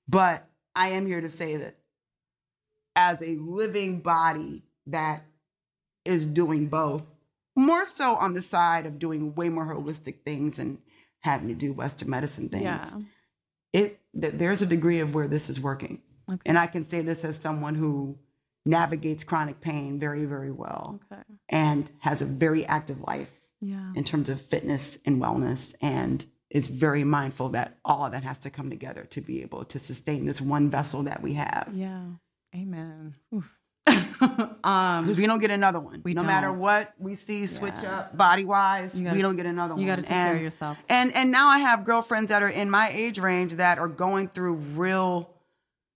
But 0.08 0.48
I 0.76 0.90
am 0.90 1.06
here 1.06 1.22
to 1.22 1.30
say 1.30 1.58
that 1.58 1.76
as 2.96 3.22
a 3.22 3.36
living 3.38 4.00
body 4.02 4.64
that 4.88 5.24
is 6.06 6.26
doing 6.26 6.68
both, 6.68 7.04
more 7.56 7.86
so 7.86 8.16
on 8.16 8.34
the 8.34 8.42
side 8.42 8.86
of 8.86 9.00
doing 9.00 9.34
way 9.36 9.50
more 9.50 9.66
holistic 9.66 10.24
things 10.24 10.60
and 10.60 10.80
having 11.22 11.48
to 11.48 11.54
do 11.54 11.74
Western 11.74 12.10
medicine 12.10 12.50
things, 12.50 12.64
Yeah. 12.64 12.90
it 13.74 14.00
th- 14.20 14.34
there's 14.36 14.62
a 14.62 14.66
degree 14.66 15.00
of 15.00 15.14
where 15.16 15.28
this 15.28 15.50
is 15.50 15.60
working. 15.60 16.02
Okay. 16.32 16.42
And 16.46 16.58
I 16.58 16.68
can 16.68 16.84
say 16.84 17.02
this 17.02 17.24
as 17.26 17.38
someone 17.38 17.76
who 17.76 18.18
navigates 18.66 19.24
chronic 19.24 19.62
pain 19.62 20.00
very, 20.00 20.26
very 20.26 20.52
well 20.52 21.00
Okay. 21.12 21.22
and 21.50 21.90
has 22.00 22.22
a 22.22 22.26
very 22.26 22.66
active 22.66 23.00
life 23.02 23.30
Yeah. 23.62 23.92
in 23.96 24.04
terms 24.04 24.28
of 24.30 24.42
fitness 24.42 24.98
and 25.06 25.22
wellness 25.22 25.76
and 25.82 26.26
is 26.50 26.68
very 26.68 27.04
mindful 27.04 27.50
that 27.50 27.78
all 27.84 28.06
of 28.06 28.12
that 28.14 28.24
has 28.24 28.40
to 28.40 28.50
come 28.50 28.70
together 28.70 29.04
to 29.06 29.22
be 29.22 29.42
able 29.42 29.66
to 29.66 29.80
sustain 29.80 30.26
this 30.26 30.40
one 30.42 30.70
vessel 30.70 31.04
that 31.04 31.22
we 31.22 31.34
have. 31.34 31.70
Yeah. 31.74 32.06
Amen. 32.56 33.16
Oof. 33.34 33.52
um, 33.88 35.04
Because 35.04 35.18
we 35.18 35.28
don't 35.28 35.40
get 35.40 35.52
another 35.52 35.80
one. 35.80 36.02
We 36.04 36.14
no 36.14 36.24
matter 36.24 36.48
don't. 36.48 36.58
matter 36.58 36.88
what 36.88 36.94
we 36.98 37.16
see 37.16 37.46
switch 37.46 37.74
Yeah. 37.82 38.00
up 38.00 38.18
body 38.18 38.46
wise, 38.46 39.00
we 39.00 39.22
don't 39.22 39.36
get 39.36 39.46
another 39.46 39.74
one. 39.74 39.82
you 39.82 39.88
got 39.88 39.98
to 39.98 40.02
take 40.02 40.10
care 40.10 40.36
of 40.36 40.42
yourself. 40.42 40.78
And 40.90 41.14
and 41.16 41.32
now 41.32 41.50
I 41.50 41.60
have 41.60 41.86
girlfriends 41.86 42.30
that 42.30 42.42
are 42.42 42.50
in 42.50 42.70
my 42.70 42.90
age 42.90 43.20
range 43.20 43.54
that 43.56 43.78
are 43.78 43.88
going 43.88 44.28
through 44.30 44.56
real, 44.56 45.30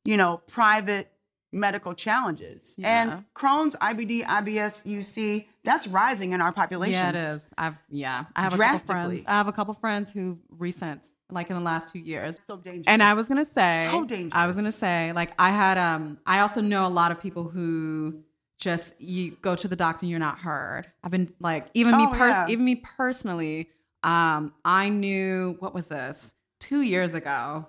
you 0.05 0.17
know, 0.17 0.41
private 0.47 1.11
medical 1.51 1.93
challenges. 1.95 2.75
Yeah. 2.77 3.01
And 3.01 3.25
Crohn's, 3.35 3.75
IBD, 3.75 4.23
IBS, 4.23 4.85
UC, 4.85 5.47
that's 5.63 5.87
rising 5.87 6.31
in 6.33 6.41
our 6.41 6.51
population. 6.51 6.93
Yeah, 6.93 7.09
it 7.09 7.15
is. 7.15 7.47
I've 7.57 7.75
yeah. 7.89 8.25
I 8.35 8.43
have 8.43 8.53
a 8.53 8.57
couple 8.57 8.79
friends. 8.79 9.23
I 9.27 9.31
have 9.31 9.47
a 9.47 9.51
couple 9.51 9.73
friends 9.73 10.11
who 10.11 10.37
recent, 10.49 11.07
like 11.31 11.49
in 11.49 11.55
the 11.55 11.61
last 11.61 11.91
few 11.91 12.01
years. 12.01 12.39
So 12.47 12.57
dangerous. 12.57 12.85
And 12.87 13.03
I 13.03 13.13
was 13.13 13.27
gonna 13.27 13.45
say, 13.45 13.87
So 13.89 14.03
dangerous. 14.05 14.31
I 14.33 14.47
was 14.47 14.55
gonna 14.55 14.71
say, 14.71 15.11
like 15.13 15.31
I 15.39 15.49
had, 15.49 15.77
um, 15.77 16.17
I 16.25 16.39
also 16.39 16.61
know 16.61 16.85
a 16.85 16.89
lot 16.89 17.11
of 17.11 17.21
people 17.21 17.43
who 17.43 18.21
just 18.57 18.99
you 18.99 19.37
go 19.41 19.55
to 19.55 19.67
the 19.67 19.75
doctor 19.75 20.03
and 20.03 20.09
you're 20.09 20.19
not 20.19 20.39
heard. 20.39 20.87
I've 21.03 21.11
been 21.11 21.31
like, 21.39 21.67
even 21.73 21.97
me, 21.97 22.05
Oh, 22.07 22.11
pers- 22.13 22.31
yeah. 22.31 22.47
even 22.49 22.65
me 22.65 22.75
personally, 22.75 23.69
um, 24.03 24.53
I 24.65 24.89
knew 24.89 25.55
what 25.59 25.73
was 25.73 25.85
this 25.85 26.33
two 26.59 26.81
years 26.81 27.13
ago. 27.13 27.65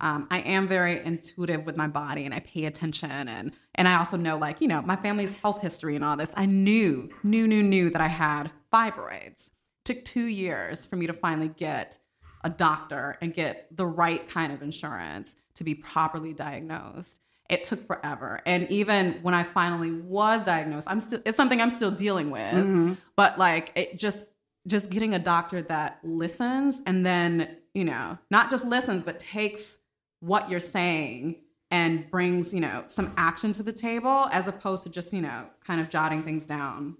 Um, 0.00 0.26
I 0.32 0.40
am 0.40 0.66
very 0.66 1.00
intuitive 1.04 1.64
with 1.64 1.76
my 1.76 1.86
body 1.86 2.24
and 2.24 2.34
I 2.34 2.40
pay 2.40 2.64
attention 2.64 3.28
and 3.28 3.52
and 3.76 3.86
I 3.86 3.98
also 3.98 4.16
know 4.16 4.36
like 4.36 4.60
you 4.60 4.66
know 4.66 4.82
my 4.82 4.96
family's 4.96 5.32
health 5.36 5.60
history 5.62 5.94
and 5.94 6.04
all 6.04 6.16
this. 6.16 6.32
I 6.36 6.46
knew 6.46 7.08
knew 7.22 7.46
knew 7.46 7.62
knew 7.62 7.88
that 7.90 8.00
I 8.02 8.08
had 8.08 8.50
fibroids. 8.72 9.50
Took 9.84 10.04
two 10.04 10.24
years 10.26 10.84
for 10.86 10.96
me 10.96 11.06
to 11.06 11.12
finally 11.12 11.48
get 11.48 11.98
a 12.44 12.50
doctor 12.50 13.18
and 13.20 13.32
get 13.32 13.68
the 13.76 13.86
right 13.86 14.28
kind 14.28 14.52
of 14.52 14.62
insurance 14.62 15.36
to 15.54 15.64
be 15.64 15.74
properly 15.74 16.32
diagnosed. 16.32 17.18
It 17.48 17.64
took 17.64 17.86
forever. 17.86 18.40
And 18.46 18.70
even 18.70 19.14
when 19.22 19.34
I 19.34 19.42
finally 19.42 19.92
was 19.92 20.44
diagnosed, 20.44 20.86
I'm 20.88 21.00
still 21.00 21.20
it's 21.26 21.36
something 21.36 21.60
I'm 21.60 21.70
still 21.70 21.90
dealing 21.90 22.30
with. 22.30 22.40
Mm-hmm. 22.40 22.94
But 23.16 23.38
like 23.38 23.72
it 23.74 23.98
just 23.98 24.24
just 24.66 24.90
getting 24.90 25.14
a 25.14 25.18
doctor 25.18 25.60
that 25.62 25.98
listens 26.02 26.80
and 26.86 27.04
then, 27.04 27.56
you 27.74 27.84
know, 27.84 28.18
not 28.30 28.50
just 28.50 28.64
listens 28.64 29.04
but 29.04 29.18
takes 29.18 29.78
what 30.20 30.48
you're 30.48 30.60
saying 30.60 31.36
and 31.70 32.08
brings, 32.10 32.54
you 32.54 32.60
know, 32.60 32.84
some 32.86 33.12
action 33.16 33.52
to 33.52 33.62
the 33.62 33.72
table 33.72 34.28
as 34.30 34.46
opposed 34.46 34.84
to 34.84 34.88
just, 34.88 35.12
you 35.12 35.20
know, 35.20 35.46
kind 35.64 35.80
of 35.80 35.90
jotting 35.90 36.22
things 36.22 36.46
down 36.46 36.96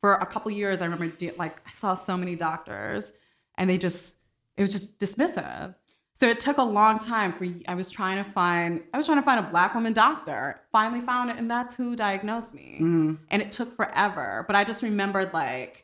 for 0.00 0.14
a 0.14 0.26
couple 0.26 0.50
years, 0.52 0.82
I 0.82 0.84
remember 0.84 1.08
de- 1.08 1.32
like 1.32 1.56
I 1.66 1.72
saw 1.72 1.94
so 1.94 2.16
many 2.16 2.36
doctors 2.36 3.12
and 3.56 3.68
they 3.68 3.76
just 3.76 4.14
it 4.56 4.62
was 4.62 4.72
just 4.72 4.98
dismissive. 4.98 5.74
So 6.18 6.26
it 6.28 6.40
took 6.40 6.56
a 6.56 6.62
long 6.62 6.98
time 6.98 7.30
for 7.32 7.46
I 7.68 7.74
was 7.74 7.90
trying 7.90 8.22
to 8.24 8.30
find 8.30 8.82
I 8.94 8.96
was 8.96 9.06
trying 9.06 9.18
to 9.18 9.22
find 9.24 9.38
a 9.38 9.48
black 9.48 9.74
woman 9.74 9.92
doctor. 9.92 10.60
Finally 10.72 11.02
found 11.02 11.30
it 11.30 11.36
and 11.36 11.50
that's 11.50 11.74
who 11.74 11.94
diagnosed 11.94 12.54
me. 12.54 12.76
Mm-hmm. 12.76 13.14
And 13.30 13.42
it 13.42 13.52
took 13.52 13.76
forever, 13.76 14.44
but 14.46 14.56
I 14.56 14.64
just 14.64 14.82
remembered 14.82 15.32
like 15.34 15.82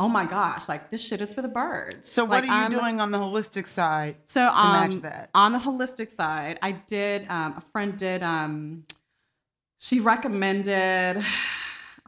oh 0.00 0.08
my 0.08 0.26
gosh, 0.26 0.68
like 0.68 0.90
this 0.90 1.06
shit 1.06 1.20
is 1.20 1.32
for 1.32 1.40
the 1.40 1.46
birds. 1.48 2.10
So 2.10 2.24
what 2.24 2.42
Like, 2.42 2.50
are 2.50 2.56
you 2.56 2.62
I'm- 2.62 2.70
doing 2.72 3.00
on 3.00 3.12
the 3.12 3.18
holistic 3.18 3.68
side? 3.68 4.16
so 4.26 4.40
to 4.40 4.58
um, 4.58 4.72
match 4.90 5.02
that? 5.02 5.30
on 5.34 5.52
the 5.52 5.58
holistic 5.58 6.10
side, 6.10 6.58
I 6.62 6.72
did. 6.72 7.30
Um, 7.30 7.54
a 7.56 7.60
friend 7.72 7.96
did. 7.96 8.22
Um, 8.22 8.84
she 9.78 10.00
recommended. 10.00 11.24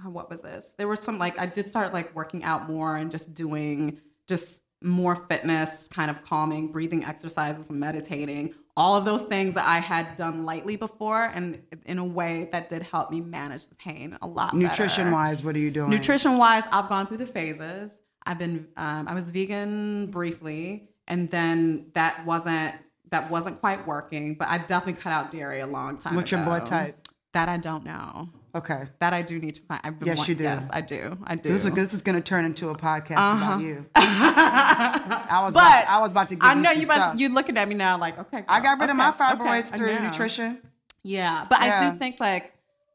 What 0.04 0.28
was 0.28 0.42
this? 0.42 0.74
There 0.76 0.86
was 0.86 1.00
some 1.00 1.18
like 1.18 1.40
I 1.40 1.46
did 1.46 1.68
start 1.68 1.94
like 1.94 2.14
working 2.14 2.44
out 2.44 2.68
more 2.68 2.96
and 2.98 3.10
just 3.10 3.32
doing 3.34 3.98
just 4.28 4.60
more 4.82 5.16
fitness, 5.16 5.88
kind 5.90 6.10
of 6.10 6.22
calming, 6.22 6.70
breathing 6.72 7.04
exercises 7.04 7.70
and 7.70 7.80
meditating. 7.80 8.54
All 8.76 8.94
of 8.94 9.06
those 9.06 9.22
things 9.22 9.54
that 9.54 9.66
I 9.66 9.78
had 9.78 10.16
done 10.16 10.44
lightly 10.44 10.76
before, 10.76 11.24
and 11.34 11.62
in 11.86 11.98
a 11.98 12.04
way 12.04 12.48
that 12.52 12.68
did 12.68 12.82
help 12.82 13.10
me 13.10 13.20
manage 13.22 13.68
the 13.68 13.74
pain 13.74 14.18
a 14.20 14.26
lot. 14.26 14.54
Nutrition 14.54 15.04
better. 15.04 15.14
wise, 15.14 15.42
what 15.42 15.56
are 15.56 15.60
you 15.60 15.70
doing? 15.70 15.88
Nutrition 15.88 16.36
wise, 16.36 16.64
I've 16.70 16.88
gone 16.88 17.06
through 17.06 17.16
the 17.18 17.26
phases. 17.26 17.90
I've 18.26 18.38
been 18.38 18.68
um, 18.76 19.08
I 19.08 19.14
was 19.14 19.30
vegan 19.30 20.08
briefly, 20.08 20.90
and 21.08 21.30
then 21.30 21.86
that 21.94 22.26
wasn't 22.26 22.74
that 23.10 23.30
wasn't 23.30 23.60
quite 23.60 23.86
working. 23.86 24.34
But 24.34 24.48
I 24.48 24.58
definitely 24.58 25.00
cut 25.00 25.12
out 25.12 25.32
dairy 25.32 25.60
a 25.60 25.66
long 25.66 25.96
time 25.96 26.14
What's 26.14 26.30
your 26.30 26.40
ago. 26.40 26.50
blood 26.50 26.66
type? 26.66 27.08
That 27.32 27.48
I 27.48 27.56
don't 27.56 27.84
know. 27.84 28.28
Okay. 28.56 28.88
That 29.00 29.12
I 29.14 29.22
do 29.22 29.38
need 29.38 29.54
to 29.56 29.62
find. 29.62 29.80
I've 29.84 29.98
been 29.98 30.06
Yes, 30.08 30.16
want- 30.18 30.28
you 30.28 30.34
do. 30.34 30.44
Yes, 30.44 30.66
I 30.70 30.80
do. 30.80 31.16
I 31.24 31.34
do. 31.36 31.48
This 31.48 31.64
is 31.64 31.70
this 31.72 31.92
is 31.94 32.02
going 32.02 32.16
to 32.16 32.22
turn 32.22 32.44
into 32.44 32.70
a 32.70 32.74
podcast 32.76 33.16
Uh-huh. 33.18 33.44
about 33.54 33.60
you. 33.60 33.86
I 33.94 35.40
was 35.42 35.54
but 35.54 35.60
about, 35.60 35.88
I 35.88 36.00
was 36.00 36.10
about 36.10 36.28
to 36.30 36.36
I 36.40 36.54
know 36.54 36.70
you 36.70 36.84
about 36.84 37.12
to, 37.14 37.18
you 37.18 37.28
looking 37.34 37.56
at 37.58 37.68
me 37.68 37.74
now 37.74 37.98
like 37.98 38.18
okay. 38.18 38.44
I 38.48 38.60
got 38.60 38.78
girl, 38.78 38.86
rid 38.86 38.90
of 38.90 38.96
my 38.96 39.10
okay, 39.10 39.24
okay, 39.24 39.34
fibroids 39.44 39.76
through 39.76 40.00
nutrition. 40.00 40.60
Yeah, 41.02 41.46
but 41.48 41.60
I 41.60 41.90
do 41.90 41.98
think 41.98 42.16
like 42.20 42.52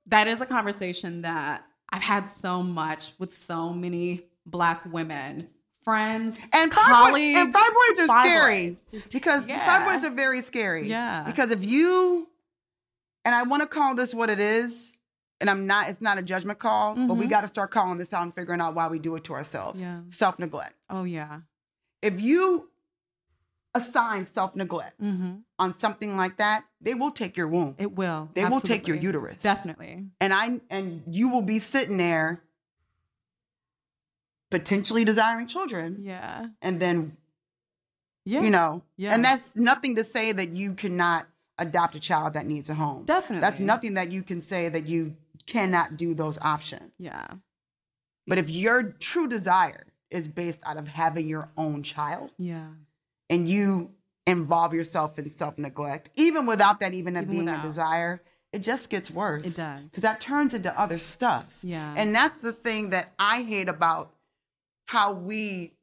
that 0.07 0.28
is 0.28 0.41
a 0.41 0.45
conversation 0.45 1.22
that 1.22 1.64
I've 1.89 2.01
had 2.01 2.28
so 2.28 2.64
much 2.64 3.14
with 3.20 3.34
so 3.38 3.72
many 3.74 4.26
black 4.45 4.82
women, 4.91 5.47
friends, 5.84 6.39
And 6.51 6.72
fibroids, 6.72 6.91
colleagues. 6.91 7.38
and 7.39 7.53
fibroids 7.53 7.99
are 7.99 8.07
scary 8.26 8.78
because 9.12 9.47
Yeah. 9.47 9.86
fibroids 9.86 10.03
are 10.03 10.09
very 10.14 10.41
scary. 10.41 10.88
Yeah. 10.89 11.24
Because 11.24 11.51
if 11.51 11.64
you, 11.64 12.28
and 13.24 13.36
I 13.36 13.43
want 13.43 13.62
to 13.62 13.68
call 13.68 13.93
this 13.95 14.14
what 14.14 14.30
it 14.30 14.39
is, 14.39 14.97
and 15.42 15.50
I'm 15.50 15.68
not, 15.68 15.89
it's 15.89 16.00
not 16.02 16.18
a 16.18 16.22
judgment 16.22 16.60
call, 16.60 16.96
but 16.96 17.16
we 17.16 17.26
Mhm. 17.26 17.30
got 17.30 17.42
to 17.42 17.48
start 17.48 17.72
calling 17.72 17.98
this 17.98 18.14
out 18.14 18.22
and 18.24 18.34
figuring 18.34 18.62
out 18.62 18.76
why 18.76 18.88
we 18.88 19.00
do 19.00 19.16
it 19.16 19.24
to 19.26 19.34
ourselves. 19.34 19.82
Yeah. 19.82 20.02
Self 20.12 20.39
neglect. 20.39 20.76
Oh 20.89 21.04
yeah. 21.04 21.42
If 22.02 22.22
you 22.22 22.70
assign 23.74 24.26
self 24.26 24.56
neglect 24.56 25.02
Mm-hmm. 25.02 25.32
on 25.60 25.78
something 25.78 26.16
like 26.18 26.38
that, 26.38 26.66
they 26.80 26.94
will 26.94 27.12
take 27.12 27.36
your 27.38 27.48
womb. 27.48 27.76
It 27.78 27.94
will. 27.94 28.30
They 28.34 28.46
will 28.46 28.60
take 28.62 28.88
your 28.88 28.98
uterus. 28.98 29.42
Definitely. 29.42 30.06
and 30.22 30.34
I 30.34 30.62
and 30.70 31.04
you 31.08 31.30
will 31.30 31.42
be 31.42 31.60
sitting 31.60 31.98
there 31.98 32.42
potentially 34.50 35.06
desiring 35.06 35.48
children 35.48 36.00
Yeah. 36.04 36.48
and 36.62 36.80
then 36.82 37.18
Yeah. 38.26 38.42
you 38.42 38.50
know 38.50 38.84
Yeah. 38.98 39.14
and 39.14 39.24
that's 39.24 39.56
nothing 39.56 39.96
to 39.96 40.04
say 40.04 40.32
that 40.34 40.50
you 40.50 40.74
cannot 40.74 41.28
adopt 41.58 41.96
a 41.96 42.00
child 42.00 42.34
that 42.34 42.46
needs 42.46 42.70
a 42.70 42.74
home. 42.74 43.06
Definitely. 43.06 43.39
That's 43.42 43.60
nothing 43.60 43.94
that 43.94 44.12
you 44.12 44.24
can 44.24 44.42
say 44.42 44.68
that 44.70 44.88
you 44.88 45.16
cannot 45.52 45.97
do 45.97 46.14
those 46.14 46.38
options. 46.39 46.91
Yeah. 46.97 47.28
But 48.28 48.38
if 48.38 48.49
your 48.49 48.84
true 48.84 49.28
desire 49.28 49.86
is 50.10 50.28
based 50.28 50.60
out 50.66 50.78
of 50.78 50.88
having 50.88 51.28
your 51.28 51.49
own 51.58 51.84
child 51.84 52.32
Yeah. 52.38 52.68
and 53.30 53.49
you 53.49 53.91
involve 54.28 54.74
yourself 54.74 55.18
in 55.20 55.30
self 55.30 55.58
neglect, 55.58 56.10
even 56.16 56.45
without 56.45 56.80
that 56.80 56.93
even, 56.93 57.16
Even 57.18 57.30
being 57.30 57.45
without. 57.45 57.64
a 57.64 57.68
desire, 57.68 58.22
it 58.54 58.60
just 58.64 58.89
gets 58.89 59.10
worse. 59.12 59.43
It 59.43 59.56
does. 59.58 59.84
Because 59.86 60.04
that 60.04 60.22
turns 60.22 60.54
into 60.54 60.78
other 60.80 60.97
stuff. 60.99 61.45
Yeah. 61.64 61.93
And 61.97 62.14
that's 62.16 62.39
the 62.39 62.54
thing 62.54 62.89
that 62.91 63.12
I 63.20 63.43
hate 63.43 63.70
about 63.70 64.14
how 64.86 65.14
we 65.14 65.74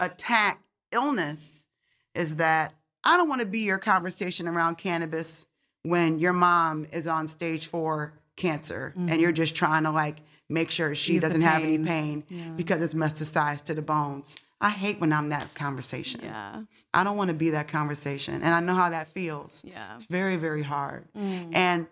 attack 0.00 0.60
illness 0.92 1.66
is 2.14 2.36
that 2.36 2.74
I 3.04 3.16
don't 3.16 3.28
want 3.28 3.40
to 3.40 3.46
be 3.46 3.60
your 3.60 3.78
conversation 3.78 4.48
around 4.48 4.76
cannabis 4.78 5.46
when 5.82 6.18
your 6.18 6.32
mom 6.32 6.86
is 6.92 7.06
on 7.06 7.28
stage 7.28 7.66
four 7.66 8.14
cancer 8.36 8.92
and 8.96 9.20
you're 9.20 9.32
just 9.32 9.54
trying 9.54 9.84
to 9.84 9.90
like 9.90 10.18
make 10.48 10.70
sure 10.70 10.94
she 10.94 11.12
Mm-hmm. 11.12 11.16
Ease 11.16 11.22
doesn't 11.22 11.42
have 11.42 11.62
any 11.62 11.78
pain. 11.78 12.24
Yeah. 12.28 12.48
because 12.56 12.82
it's 12.82 12.94
metastasized 12.94 13.64
to 13.64 13.74
the 13.74 13.82
bones. 13.82 14.36
I 14.60 14.70
hate 14.70 15.00
when 15.00 15.12
I'm 15.12 15.28
that 15.30 15.52
conversation. 15.54 16.20
yeah. 16.22 16.62
I 16.94 17.04
don't 17.04 17.16
want 17.16 17.28
to 17.28 17.34
be 17.34 17.50
that 17.50 17.68
conversation. 17.68 18.34
And 18.42 18.54
I 18.54 18.60
know 18.60 18.74
how 18.74 18.88
that 18.90 19.08
feels. 19.08 19.62
Yeah. 19.66 19.94
It's 19.94 20.04
very, 20.04 20.36
very 20.36 20.62
hard. 20.62 21.04
Mm. 21.16 21.50
And 21.54 21.86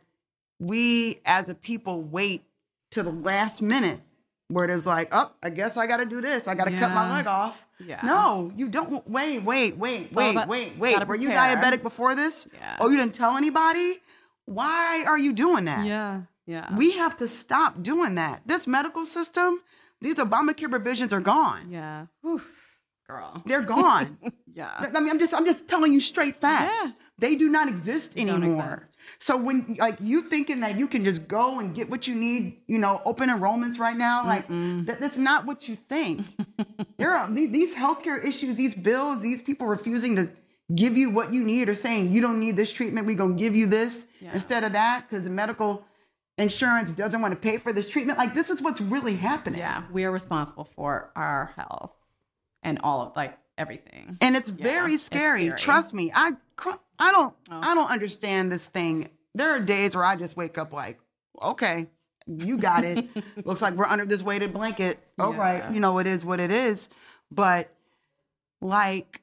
we 0.59 1.21
as 1.27 1.49
a 1.49 1.55
people 1.55 2.01
wait 2.03 2.45
to 2.93 3.03
the 3.03 3.11
last 3.11 3.61
minute 3.63 4.01
where 4.49 4.67
there's 4.67 4.87
like, 4.87 5.09
oh, 5.13 5.31
I 5.43 5.51
guess 5.51 5.77
I 5.77 5.87
got 5.87 5.99
to 5.99 6.07
do 6.07 6.21
this. 6.21 6.47
I 6.47 6.55
got 6.55 6.65
to 6.65 6.71
cut 6.79 6.91
my 6.93 7.11
leg 7.17 7.27
off. 7.27 7.67
Yeah. 7.85 8.01
No, 8.05 8.53
you 8.57 8.69
don't. 8.69 9.07
Wait, 9.09 9.41
wait, 9.43 9.77
wait, 9.77 10.13
wait, 10.13 10.31
about- 10.31 10.49
wait, 10.49 10.77
wait. 10.79 11.07
Were 11.07 11.15
you 11.17 11.31
diabetic 11.31 11.83
before 11.83 12.15
this? 12.15 12.47
Yeah. 12.55 12.77
Oh, 12.81 12.89
you 12.89 12.97
didn't 12.97 13.15
tell 13.15 13.37
anybody? 13.37 13.95
Why 14.45 15.05
are 15.07 15.19
you 15.19 15.33
doing 15.33 15.65
that? 15.67 15.85
Yeah. 15.87 16.23
Yeah. 16.47 16.75
We 16.77 16.93
have 16.93 17.17
to 17.19 17.29
stop 17.29 17.83
doing 17.83 18.17
that. 18.17 18.43
This 18.47 18.67
medical 18.67 19.05
system, 19.05 19.61
these 20.01 20.17
Obamacare 20.17 20.69
provisions 20.71 21.13
are 21.13 21.21
gone. 21.21 21.69
yeah. 21.71 22.07
Whew. 22.23 22.43
Girl. 23.09 23.43
They're 23.47 23.63
gone. 23.63 24.19
Yeah. 24.55 24.69
I 24.95 25.01
mean, 25.01 25.09
I'm 25.09 25.19
just 25.19 25.33
I'm 25.33 25.47
just 25.47 25.67
telling 25.67 25.95
you 25.95 26.01
straight 26.01 26.37
facts. 26.37 26.79
Yeah. 26.85 26.91
They 27.19 27.37
do 27.37 27.49
not 27.49 27.69
exist 27.69 28.15
don't 28.17 28.29
anymore. 28.29 28.75
exist. 28.83 28.93
So 29.19 29.35
when 29.39 29.77
like 29.79 29.97
you 29.99 30.21
thinking 30.21 30.61
that 30.61 30.77
you 30.77 30.87
can 30.87 31.05
just 31.05 31.27
go 31.27 31.59
and 31.59 31.75
get 31.75 31.89
what 31.89 32.07
you 32.07 32.15
need, 32.15 32.59
you 32.67 32.77
know, 32.77 33.01
open 33.07 33.31
enrollments 33.31 33.79
right 33.79 33.97
now, 33.97 34.27
like 34.27 34.47
that, 34.49 34.99
that's 35.01 35.17
not 35.17 35.47
what 35.47 35.69
you 35.71 35.77
think. 35.77 36.27
there 36.99 37.13
are 37.13 37.31
these, 37.31 37.51
these 37.51 37.75
healthcare 37.75 38.23
issues, 38.23 38.59
these 38.59 38.75
bills, 38.75 39.23
these 39.23 39.41
people 39.43 39.67
refusing 39.67 40.17
to 40.17 40.29
give 40.75 40.99
you 40.99 41.09
what 41.09 41.33
you 41.33 41.43
need 41.43 41.71
or 41.71 41.75
saying 41.75 42.13
you 42.13 42.21
don't 42.21 42.39
need 42.39 42.55
this 42.55 42.75
treatment, 42.75 43.07
we're 43.07 43.17
gonna 43.17 43.33
give 43.33 43.57
you 43.57 43.67
this 43.67 44.07
Yeah. 44.21 44.35
instead 44.35 44.65
of 44.65 44.73
that 44.73 45.09
because 45.09 45.25
the 45.25 45.31
medical 45.31 45.83
insurance 46.39 46.91
doesn't 46.93 47.21
want 47.21 47.33
to 47.33 47.41
pay 47.41 47.59
for 47.59 47.73
this 47.73 47.89
treatment. 47.89 48.19
Like 48.19 48.35
this 48.35 48.51
is 48.51 48.61
what's 48.63 48.81
really 48.81 49.17
happening. 49.17 49.61
Yeah. 49.61 49.83
We 49.93 50.05
are 50.05 50.11
responsible 50.11 50.69
for 50.77 51.11
our 51.15 51.53
health 51.57 51.93
and 52.63 52.79
all 52.83 53.03
of 53.03 53.17
like 53.17 53.39
everything. 53.59 54.17
and 54.21 54.37
it's 54.37 54.51
Yeah, 54.51 54.63
very 54.63 54.95
it's 54.95 55.05
scary. 55.05 55.47
scary. 55.47 55.59
Trust 55.59 55.95
me, 55.95 56.11
I 56.15 56.33
I 56.99 57.13
don't 57.13 57.35
Oh. 57.51 57.61
I 57.63 57.75
don't 57.75 57.91
understand 57.91 58.51
this 58.51 58.67
thing. 58.67 59.11
There 59.35 59.51
are 59.51 59.61
days 59.61 59.95
where 59.97 60.05
I 60.05 60.17
just 60.17 60.37
wake 60.37 60.59
up 60.59 60.73
like, 60.73 60.99
okay, 61.43 61.89
you 62.27 62.57
got 62.59 62.85
it. 62.85 63.07
Looks 63.47 63.61
like 63.63 63.75
we're 63.75 63.85
under 63.87 64.07
this 64.07 64.23
weighted 64.23 64.53
blanket. 64.53 64.99
All 65.19 65.33
right, 65.33 65.59
Yeah. 65.59 65.73
you 65.73 65.81
know 65.81 65.99
it 65.99 66.07
is 66.07 66.25
what 66.25 66.39
it 66.41 66.51
is. 66.51 66.89
But 67.31 67.71
like, 68.61 69.23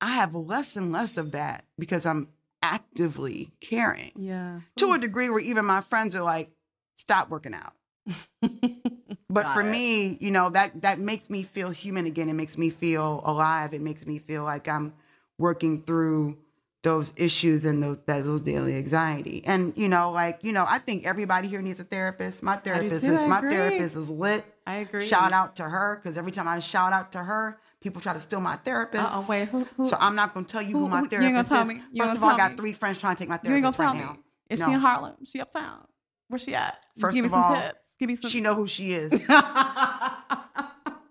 I 0.00 0.08
have 0.12 0.34
less 0.34 0.76
and 0.76 0.92
less 0.92 1.16
of 1.16 1.32
that 1.32 1.64
because 1.78 2.06
I'm 2.06 2.28
actively 2.62 3.52
caring 3.60 4.12
Yeah. 4.16 4.60
to 4.76 4.92
a 4.92 4.98
degree 4.98 5.28
where 5.30 5.40
even 5.40 5.64
my 5.66 5.80
friends 5.80 6.14
are 6.14 6.22
like, 6.22 6.50
stop 6.96 7.28
working 7.30 7.54
out. 7.54 7.72
But 9.28 9.44
Got 9.44 9.54
for 9.54 9.60
it. 9.62 9.70
me, 9.70 10.18
you 10.20 10.30
know, 10.30 10.50
that 10.50 10.82
that 10.82 10.98
makes 10.98 11.30
me 11.30 11.42
feel 11.42 11.70
human 11.70 12.04
again. 12.04 12.28
It 12.28 12.34
makes 12.34 12.58
me 12.58 12.68
feel 12.68 13.22
alive. 13.24 13.72
It 13.72 13.80
makes 13.80 14.06
me 14.06 14.18
feel 14.18 14.44
like 14.44 14.68
I'm 14.68 14.92
working 15.38 15.82
through 15.84 16.36
those 16.82 17.14
issues 17.16 17.64
and 17.64 17.82
those 17.82 17.96
that 18.04 18.24
those 18.24 18.42
daily 18.42 18.76
anxiety. 18.76 19.42
And 19.46 19.72
you 19.74 19.88
know, 19.88 20.10
like, 20.10 20.44
you 20.44 20.52
know, 20.52 20.66
I 20.68 20.78
think 20.78 21.06
everybody 21.06 21.48
here 21.48 21.62
needs 21.62 21.80
a 21.80 21.84
therapist. 21.84 22.42
My 22.42 22.56
therapist 22.56 23.06
too, 23.06 23.12
is 23.12 23.24
my 23.26 23.40
therapist 23.40 23.96
is 23.96 24.10
lit. 24.10 24.44
I 24.66 24.76
agree. 24.76 25.06
Shout 25.08 25.32
out 25.32 25.56
to 25.56 25.62
her 25.64 25.96
because 26.02 26.18
every 26.18 26.32
time 26.32 26.46
I 26.46 26.60
shout 26.60 26.92
out 26.92 27.12
to 27.12 27.18
her, 27.20 27.58
people 27.82 28.00
try 28.00 28.14
to 28.14 28.20
steal 28.20 28.40
my 28.40 28.56
therapist. 28.56 29.04
Uh-oh, 29.04 29.26
wait, 29.28 29.48
who, 29.48 29.64
who, 29.76 29.86
So 29.88 29.96
I'm 30.00 30.14
not 30.14 30.34
gonna 30.34 30.46
tell 30.46 30.62
you 30.62 30.72
who, 30.72 30.78
who- 30.80 30.88
my 30.88 31.00
who- 31.00 31.08
you 31.10 31.18
ain't 31.22 31.34
gonna 31.34 31.44
therapist 31.44 31.48
tell 31.50 31.62
is. 31.62 31.68
me. 31.68 31.82
You 31.92 32.04
First 32.04 32.16
of 32.16 32.24
all, 32.24 32.30
I 32.30 32.36
got 32.36 32.50
me. 32.52 32.56
three 32.56 32.72
friends 32.72 32.98
trying 33.00 33.16
to 33.16 33.22
take 33.22 33.28
my 33.28 33.36
therapist 33.36 33.50
you 33.50 33.56
ain't 33.56 33.62
gonna 33.64 33.76
tell 33.76 33.86
right 33.94 33.98
me. 33.98 34.04
now. 34.04 34.18
Is 34.50 34.60
No. 34.60 34.66
she 34.66 34.72
in 34.72 34.80
Harlem? 34.80 35.14
She 35.24 35.40
uptown? 35.40 35.86
Where's 36.28 36.42
she 36.42 36.54
at? 36.54 36.78
First 36.98 37.14
Give 37.14 37.24
me 37.24 37.30
some 37.30 37.42
all, 37.42 37.54
tips. 37.54 37.78
Give 37.98 38.08
me 38.08 38.14
some. 38.16 38.22
Tips. 38.22 38.32
She 38.32 38.40
know 38.40 38.54
who 38.54 38.66
she 38.66 38.92
is. 38.94 39.12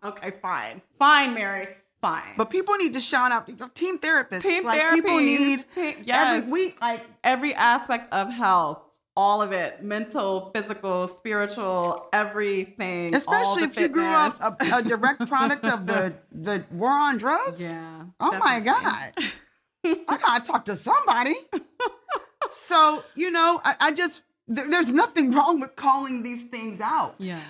okay, 0.04 0.32
fine. 0.42 0.82
Fine, 1.00 1.34
Mary. 1.34 1.68
Fine. 2.02 2.34
But 2.38 2.50
people 2.50 2.76
need 2.76 2.94
to 2.94 3.02
shout 3.02 3.32
out 3.32 3.48
team 3.76 4.00
therapists. 4.00 4.42
Team 4.42 4.64
like 4.66 4.80
therapy. 4.80 5.02
people 5.02 5.18
need 5.20 5.66
Te- 5.74 5.96
yes. 6.04 6.40
every 6.40 6.52
week. 6.52 6.82
Like 6.82 7.06
every 7.24 7.54
aspect 7.54 8.12
of 8.12 8.30
health, 8.32 8.82
all 9.22 9.40
of 9.42 9.52
it, 9.52 9.84
mental, 9.84 10.52
physical, 10.56 11.08
spiritual, 11.08 12.08
everything. 12.12 13.14
all 13.14 13.20
especially 13.22 13.64
if 13.70 13.76
you 13.78 13.88
grew 13.88 14.04
up 14.26 14.36
a, 14.42 14.78
a 14.78 14.82
direct 14.82 15.28
product 15.28 15.64
of 15.66 15.86
the 15.86 16.14
the 16.48 16.64
war 16.72 16.90
on 17.08 17.18
drugs. 17.18 17.62
yeah. 17.62 18.04
Oh 18.20 18.38
my. 18.40 18.60
God. 18.60 19.12
I 19.86 20.18
gotta 20.18 20.46
talk 20.46 20.66
to 20.66 20.76
somebody. 20.76 21.36
so 22.50 23.04
you 23.16 23.32
know, 23.32 23.62
I, 23.64 23.76
I 23.80 23.92
just 23.92 24.24
there, 24.48 24.68
there's 24.70 24.92
nothing 24.92 25.32
wrong 25.32 25.60
with 25.60 25.76
calling 25.76 26.24
these 26.24 26.44
things 26.44 26.82
out. 26.82 27.16
Yeah. 27.20 27.42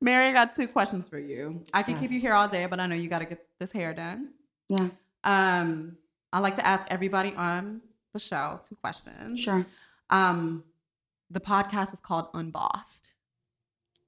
Mary, 0.00 0.26
I 0.28 0.32
got 0.32 0.54
two 0.54 0.68
questions 0.68 1.08
for 1.08 1.18
you. 1.18 1.64
I 1.74 1.82
can 1.82 1.94
Yes. 1.94 2.02
keep 2.02 2.10
you 2.12 2.20
here 2.20 2.32
all 2.32 2.46
day, 2.48 2.66
but 2.66 2.78
I 2.80 2.86
know 2.86 2.94
you 2.94 3.08
got 3.08 3.18
to 3.18 3.24
get 3.24 3.44
this 3.58 3.72
hair 3.72 3.92
done. 3.92 4.30
Yeah, 4.68 4.86
Um, 5.24 5.96
I 6.32 6.38
like 6.38 6.54
to 6.56 6.64
ask 6.66 6.84
everybody 6.88 7.34
on 7.34 7.80
the 8.12 8.20
show 8.20 8.60
two 8.68 8.76
questions. 8.76 9.40
sure. 9.40 9.66
Um, 10.10 10.62
the 11.30 11.40
podcast 11.40 11.92
is 11.92 12.00
called 12.00 12.28
Unbossed. 12.34 13.12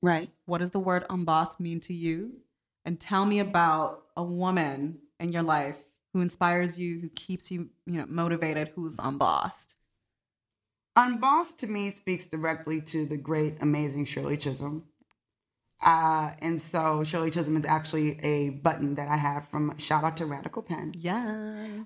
Right. 0.02 0.30
What 0.46 0.58
does 0.58 0.70
the 0.70 0.78
word 0.78 1.04
unbossed 1.10 1.60
mean 1.60 1.80
to 1.80 1.94
you? 1.94 2.32
And 2.84 2.98
tell 2.98 3.26
me 3.26 3.38
about 3.40 4.04
a 4.16 4.22
woman 4.22 4.98
in 5.18 5.32
your 5.32 5.42
life 5.42 5.76
who 6.14 6.22
inspires 6.22 6.78
you, 6.78 6.98
who 7.00 7.08
keeps 7.10 7.50
you, 7.50 7.68
you 7.86 7.98
know, 7.98 8.06
motivated, 8.08 8.72
who's 8.74 8.96
unbossed. 8.98 9.74
Unbossed 10.96 11.58
to 11.60 11.66
me 11.66 11.90
speaks 11.90 12.26
directly 12.26 12.80
to 12.80 13.06
the 13.06 13.16
great, 13.16 13.58
amazing 13.60 14.06
Shirley 14.06 14.36
Chisholm. 14.36 14.84
Uh, 15.82 16.32
and 16.40 16.60
so 16.60 17.04
Shirley 17.04 17.30
Chisholm 17.30 17.56
is 17.56 17.64
actually 17.64 18.18
a 18.20 18.50
button 18.50 18.96
that 18.96 19.08
I 19.08 19.16
have 19.16 19.48
from 19.48 19.76
shout 19.78 20.04
out 20.04 20.16
to 20.18 20.26
Radical 20.26 20.62
Pen. 20.62 20.92
Yes. 20.96 21.26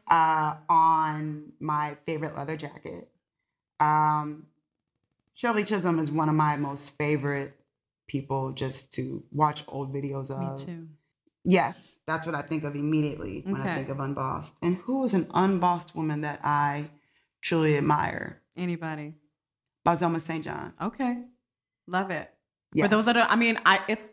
uh, 0.09 0.57
on 0.69 1.53
my 1.61 1.97
favorite 2.07 2.37
leather 2.37 2.57
jacket. 2.57 3.09
Um, 3.79 4.47
Shirley 5.35 5.65
Chisholm 5.65 5.99
is 5.99 6.11
one 6.11 6.29
of 6.29 6.35
my 6.35 6.57
most 6.57 6.97
favorite 6.97 7.55
people 8.07 8.53
just 8.53 8.93
to 8.95 9.25
watch 9.33 9.65
old 9.69 9.93
videos 9.93 10.31
of. 10.31 10.59
Me 10.59 10.65
too. 10.65 10.89
Yes, 11.45 11.99
that's 12.07 12.25
what 12.25 12.35
I 12.35 12.43
think 12.43 12.65
of 12.65 12.75
immediately 12.75 13.43
when 13.45 13.61
I 13.61 13.75
think 13.75 13.91
of 13.91 14.01
unbossed. 14.01 14.57
And 14.63 14.77
who 14.77 15.05
is 15.05 15.13
an 15.13 15.27
unbossed 15.35 15.95
woman 15.95 16.23
that 16.23 16.41
I 16.43 16.89
truly 17.43 17.77
admire? 17.77 18.41
Anybody? 18.57 19.15
Bozoma 19.87 20.21
St. 20.21 20.43
John. 20.43 20.73
Okay. 20.81 21.19
Love 21.87 22.11
it. 22.11 22.31
Yes. 22.73 22.87
For 22.87 22.97
those 22.97 23.05
that 23.07 23.17
are, 23.17 23.27
I 23.29 23.37
mean, 23.37 23.59
I 23.67 23.81
it's 23.89 24.09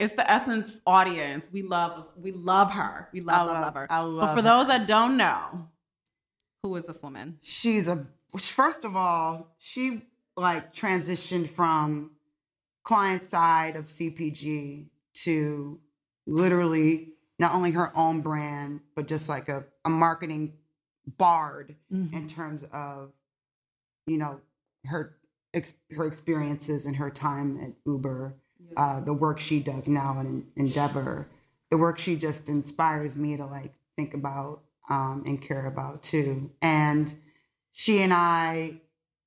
it's 0.00 0.14
the 0.14 0.28
essence 0.28 0.80
audience. 0.86 1.48
We 1.52 1.62
love 1.62 2.08
we 2.16 2.32
love 2.32 2.72
her. 2.72 3.08
We 3.12 3.20
love 3.20 3.36
I 3.36 3.38
love, 3.42 3.48
love- 3.52 3.62
love 3.62 3.74
her. 3.74 3.86
I 3.88 4.02
but 4.02 4.30
for 4.30 4.36
her. 4.36 4.42
those 4.42 4.66
that 4.66 4.88
don't 4.88 5.16
know, 5.16 5.68
who 6.64 6.74
is 6.76 6.86
this 6.86 7.00
woman? 7.02 7.38
she's 7.42 7.86
a 7.86 8.06
first 8.36 8.84
of 8.84 8.96
all 8.96 9.54
she 9.58 10.02
like 10.36 10.72
transitioned 10.72 11.48
from 11.48 12.10
client 12.84 13.22
side 13.24 13.76
of 13.76 13.86
cpg 13.86 14.86
to 15.14 15.78
literally 16.26 17.12
not 17.38 17.54
only 17.54 17.70
her 17.70 17.96
own 17.96 18.20
brand 18.20 18.80
but 18.96 19.06
just 19.06 19.28
like 19.28 19.48
a, 19.48 19.64
a 19.84 19.90
marketing 19.90 20.52
bard 21.18 21.76
Mm-hmm. 21.92 22.16
in 22.16 22.26
terms 22.28 22.64
of 22.72 23.12
you 24.06 24.16
know 24.16 24.40
her 24.86 25.16
ex- 25.54 25.74
her 25.94 26.06
experiences 26.06 26.86
and 26.86 26.96
her 26.96 27.10
time 27.10 27.58
at 27.62 27.72
uber 27.86 28.34
uh, 28.76 29.00
the 29.00 29.12
work 29.12 29.38
she 29.38 29.60
does 29.60 29.86
now 29.88 30.18
in 30.20 30.46
endeavor. 30.56 31.26
The 31.70 31.76
work 31.76 31.98
she 31.98 32.16
just 32.16 32.48
inspires 32.48 33.16
me 33.16 33.36
to 33.36 33.44
like 33.44 33.74
think 33.96 34.14
about 34.14 34.62
um, 34.88 35.24
and 35.26 35.42
care 35.42 35.66
about 35.66 36.02
too. 36.02 36.50
And 36.62 37.12
she 37.72 38.00
and 38.02 38.12
i 38.14 38.80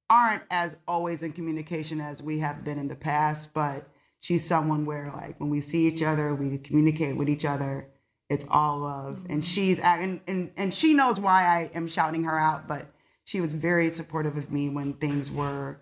aren't 0.09 0.43
as 0.51 0.77
always 0.87 1.23
in 1.23 1.31
communication 1.31 1.99
as 1.99 2.21
we 2.21 2.39
have 2.39 2.63
been 2.63 2.77
in 2.77 2.87
the 2.87 2.95
past 2.95 3.53
but 3.53 3.87
she's 4.19 4.45
someone 4.45 4.85
where 4.85 5.11
like 5.15 5.39
when 5.39 5.49
we 5.49 5.61
see 5.61 5.87
each 5.87 6.03
other 6.03 6.35
we 6.35 6.57
communicate 6.57 7.15
with 7.15 7.29
each 7.29 7.45
other 7.45 7.87
it's 8.29 8.45
all 8.49 8.79
love 8.79 9.25
and 9.29 9.43
she's 9.43 9.79
at, 9.79 9.99
and, 9.99 10.19
and 10.27 10.51
and 10.57 10.73
she 10.73 10.93
knows 10.93 11.19
why 11.19 11.43
i 11.43 11.71
am 11.73 11.87
shouting 11.87 12.23
her 12.23 12.37
out 12.39 12.67
but 12.67 12.87
she 13.25 13.41
was 13.41 13.53
very 13.53 13.89
supportive 13.89 14.37
of 14.37 14.51
me 14.51 14.69
when 14.69 14.93
things 14.93 15.31
were 15.31 15.79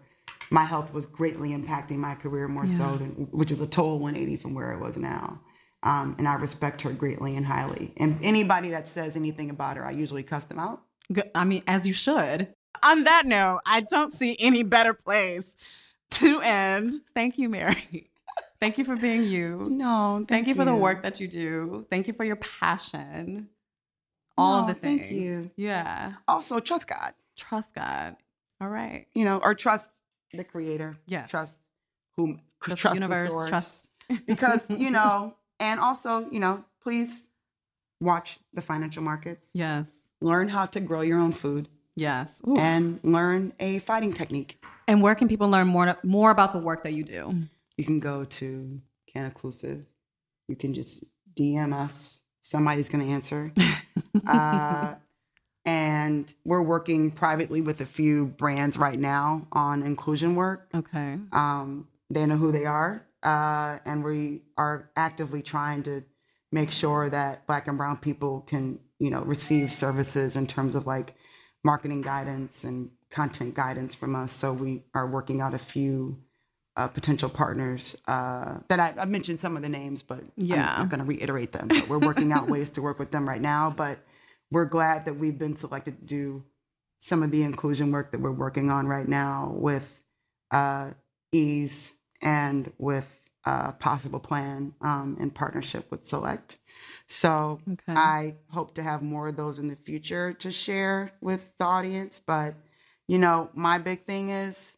my 0.53 0.63
health 0.63 0.93
was 0.93 1.07
greatly 1.07 1.49
impacting 1.49 1.97
my 1.97 2.13
career 2.13 2.47
more 2.47 2.65
yeah. 2.65 2.77
so 2.77 2.95
than 2.95 3.09
which 3.31 3.51
is 3.51 3.59
a 3.59 3.67
total 3.67 3.97
180 3.99 4.37
from 4.37 4.53
where 4.53 4.71
it 4.71 4.79
was 4.79 4.97
now. 4.97 5.41
Um, 5.81 6.15
and 6.17 6.27
I 6.27 6.35
respect 6.35 6.81
her 6.83 6.91
greatly 6.93 7.35
and 7.35 7.45
highly. 7.45 7.91
And 7.97 8.17
anybody 8.23 8.69
that 8.69 8.87
says 8.87 9.17
anything 9.17 9.49
about 9.49 9.75
her, 9.75 9.85
I 9.85 9.91
usually 9.91 10.23
cuss 10.23 10.45
them 10.45 10.59
out. 10.59 10.83
I 11.35 11.43
mean, 11.43 11.63
as 11.67 11.85
you 11.85 11.93
should. 11.93 12.53
On 12.85 13.03
that 13.05 13.25
note, 13.25 13.61
I 13.65 13.81
don't 13.81 14.13
see 14.13 14.35
any 14.39 14.63
better 14.63 14.93
place 14.93 15.51
to 16.11 16.41
end. 16.41 16.93
Thank 17.13 17.37
you, 17.37 17.49
Mary. 17.49 18.09
Thank 18.59 18.77
you 18.77 18.85
for 18.85 18.95
being 18.95 19.23
you. 19.23 19.67
No, 19.69 20.15
thank, 20.19 20.29
thank 20.29 20.47
you, 20.47 20.53
you 20.53 20.55
for 20.55 20.65
the 20.65 20.75
work 20.75 21.03
that 21.03 21.19
you 21.19 21.27
do. 21.27 21.85
Thank 21.89 22.07
you 22.07 22.13
for 22.13 22.23
your 22.23 22.37
passion. 22.37 23.49
All 24.37 24.53
no, 24.53 24.61
of 24.61 24.67
the 24.67 24.73
things. 24.73 25.01
Thank 25.01 25.11
you. 25.11 25.51
Yeah. 25.55 26.13
Also, 26.27 26.59
trust 26.59 26.87
God. 26.87 27.13
Trust 27.35 27.73
God. 27.73 28.15
All 28.61 28.69
right. 28.69 29.07
You 29.13 29.25
know, 29.25 29.39
or 29.43 29.53
trust 29.53 29.91
the 30.33 30.43
Creator. 30.43 30.97
Yes. 31.05 31.29
Trust 31.29 31.57
whom. 32.15 32.41
Trust, 32.61 32.81
trust 32.81 32.95
the 32.95 33.01
universe. 33.01 33.33
The 33.33 33.49
trust. 33.49 33.89
because 34.27 34.69
you 34.69 34.91
know, 34.91 35.35
and 35.59 35.79
also, 35.79 36.29
you 36.29 36.39
know, 36.39 36.63
please 36.81 37.27
watch 37.99 38.39
the 38.53 38.61
financial 38.61 39.03
markets. 39.03 39.49
Yes. 39.53 39.89
Learn 40.21 40.47
how 40.47 40.65
to 40.67 40.79
grow 40.79 41.01
your 41.01 41.19
own 41.19 41.31
food. 41.31 41.67
Yes. 41.95 42.41
Ooh. 42.47 42.57
And 42.57 42.99
learn 43.03 43.53
a 43.59 43.79
fighting 43.79 44.13
technique. 44.13 44.63
And 44.87 45.01
where 45.01 45.15
can 45.15 45.27
people 45.27 45.49
learn 45.49 45.67
more 45.67 45.97
more 46.03 46.31
about 46.31 46.53
the 46.53 46.59
work 46.59 46.83
that 46.83 46.93
you 46.93 47.03
do? 47.03 47.47
you 47.77 47.85
can 47.85 47.99
go 47.99 48.23
to 48.25 48.81
Cannaclusive. 49.11 49.85
You 50.47 50.55
can 50.55 50.73
just 50.73 51.03
DM 51.35 51.73
us. 51.73 52.21
Somebody's 52.41 52.89
going 52.89 53.05
to 53.05 53.11
answer. 53.11 53.51
uh, 54.27 54.95
and 55.65 56.33
we're 56.43 56.61
working 56.61 57.11
privately 57.11 57.61
with 57.61 57.81
a 57.81 57.85
few 57.85 58.25
brands 58.25 58.77
right 58.77 58.99
now 58.99 59.47
on 59.51 59.83
inclusion 59.83 60.35
work. 60.35 60.67
Okay. 60.73 61.17
Um, 61.31 61.87
they 62.09 62.25
know 62.25 62.35
who 62.35 62.51
they 62.51 62.65
are, 62.65 63.05
uh, 63.23 63.79
and 63.85 64.03
we 64.03 64.41
are 64.57 64.89
actively 64.95 65.41
trying 65.41 65.83
to 65.83 66.03
make 66.51 66.69
sure 66.69 67.09
that 67.09 67.47
Black 67.47 67.67
and 67.67 67.77
Brown 67.77 67.97
people 67.97 68.41
can, 68.41 68.79
you 68.99 69.09
know, 69.09 69.21
receive 69.21 69.71
services 69.71 70.35
in 70.35 70.45
terms 70.45 70.75
of 70.75 70.85
like 70.85 71.15
marketing 71.63 72.01
guidance 72.01 72.63
and 72.63 72.89
content 73.09 73.53
guidance 73.53 73.95
from 73.95 74.15
us. 74.15 74.31
So 74.31 74.53
we 74.53 74.83
are 74.93 75.07
working 75.07 75.41
out 75.41 75.53
a 75.53 75.59
few 75.59 76.17
uh, 76.75 76.87
potential 76.87 77.29
partners 77.29 77.95
uh, 78.07 78.57
that 78.67 78.79
I, 78.79 78.93
I, 78.97 79.05
mentioned 79.05 79.39
some 79.39 79.55
of 79.55 79.61
the 79.61 79.69
names, 79.69 80.01
but 80.01 80.23
yeah. 80.35 80.73
I'm 80.73 80.79
not 80.79 80.89
going 80.89 80.99
to 81.01 81.05
reiterate 81.05 81.51
them. 81.51 81.67
But 81.67 81.87
we're 81.87 81.99
working 81.99 82.31
out 82.31 82.49
ways 82.49 82.71
to 82.71 82.81
work 82.81 82.97
with 82.97 83.11
them 83.11 83.29
right 83.29 83.41
now. 83.41 83.69
But 83.69 83.99
we're 84.49 84.65
glad 84.65 85.05
that 85.05 85.13
we've 85.15 85.37
been 85.37 85.55
selected 85.55 85.99
to 85.99 86.05
do 86.05 86.43
some 86.97 87.21
of 87.21 87.31
the 87.31 87.43
inclusion 87.43 87.91
work 87.91 88.11
that 88.11 88.21
we're 88.21 88.31
working 88.31 88.71
on 88.71 88.87
right 88.87 89.07
now 89.07 89.53
with 89.55 90.01
uh, 90.51 90.91
Eaze 91.31 91.93
and 92.21 92.71
with 92.77 93.19
uh, 93.45 93.73
Possible 93.73 94.19
Plan 94.19 94.73
um, 94.81 95.17
in 95.19 95.29
partnership 95.29 95.89
with 95.91 96.05
Select. 96.05 96.59
So 97.07 97.59
okay. 97.69 97.93
I 97.99 98.35
hope 98.49 98.75
to 98.75 98.83
have 98.83 99.01
more 99.01 99.27
of 99.27 99.35
those 99.35 99.59
in 99.59 99.67
the 99.67 99.75
future 99.75 100.33
to 100.33 100.51
share 100.51 101.11
with 101.21 101.51
the 101.59 101.65
audience. 101.65 102.19
But, 102.25 102.55
you 103.07 103.17
know, 103.17 103.49
my 103.53 103.77
big 103.77 104.05
thing 104.05 104.29
is 104.29 104.77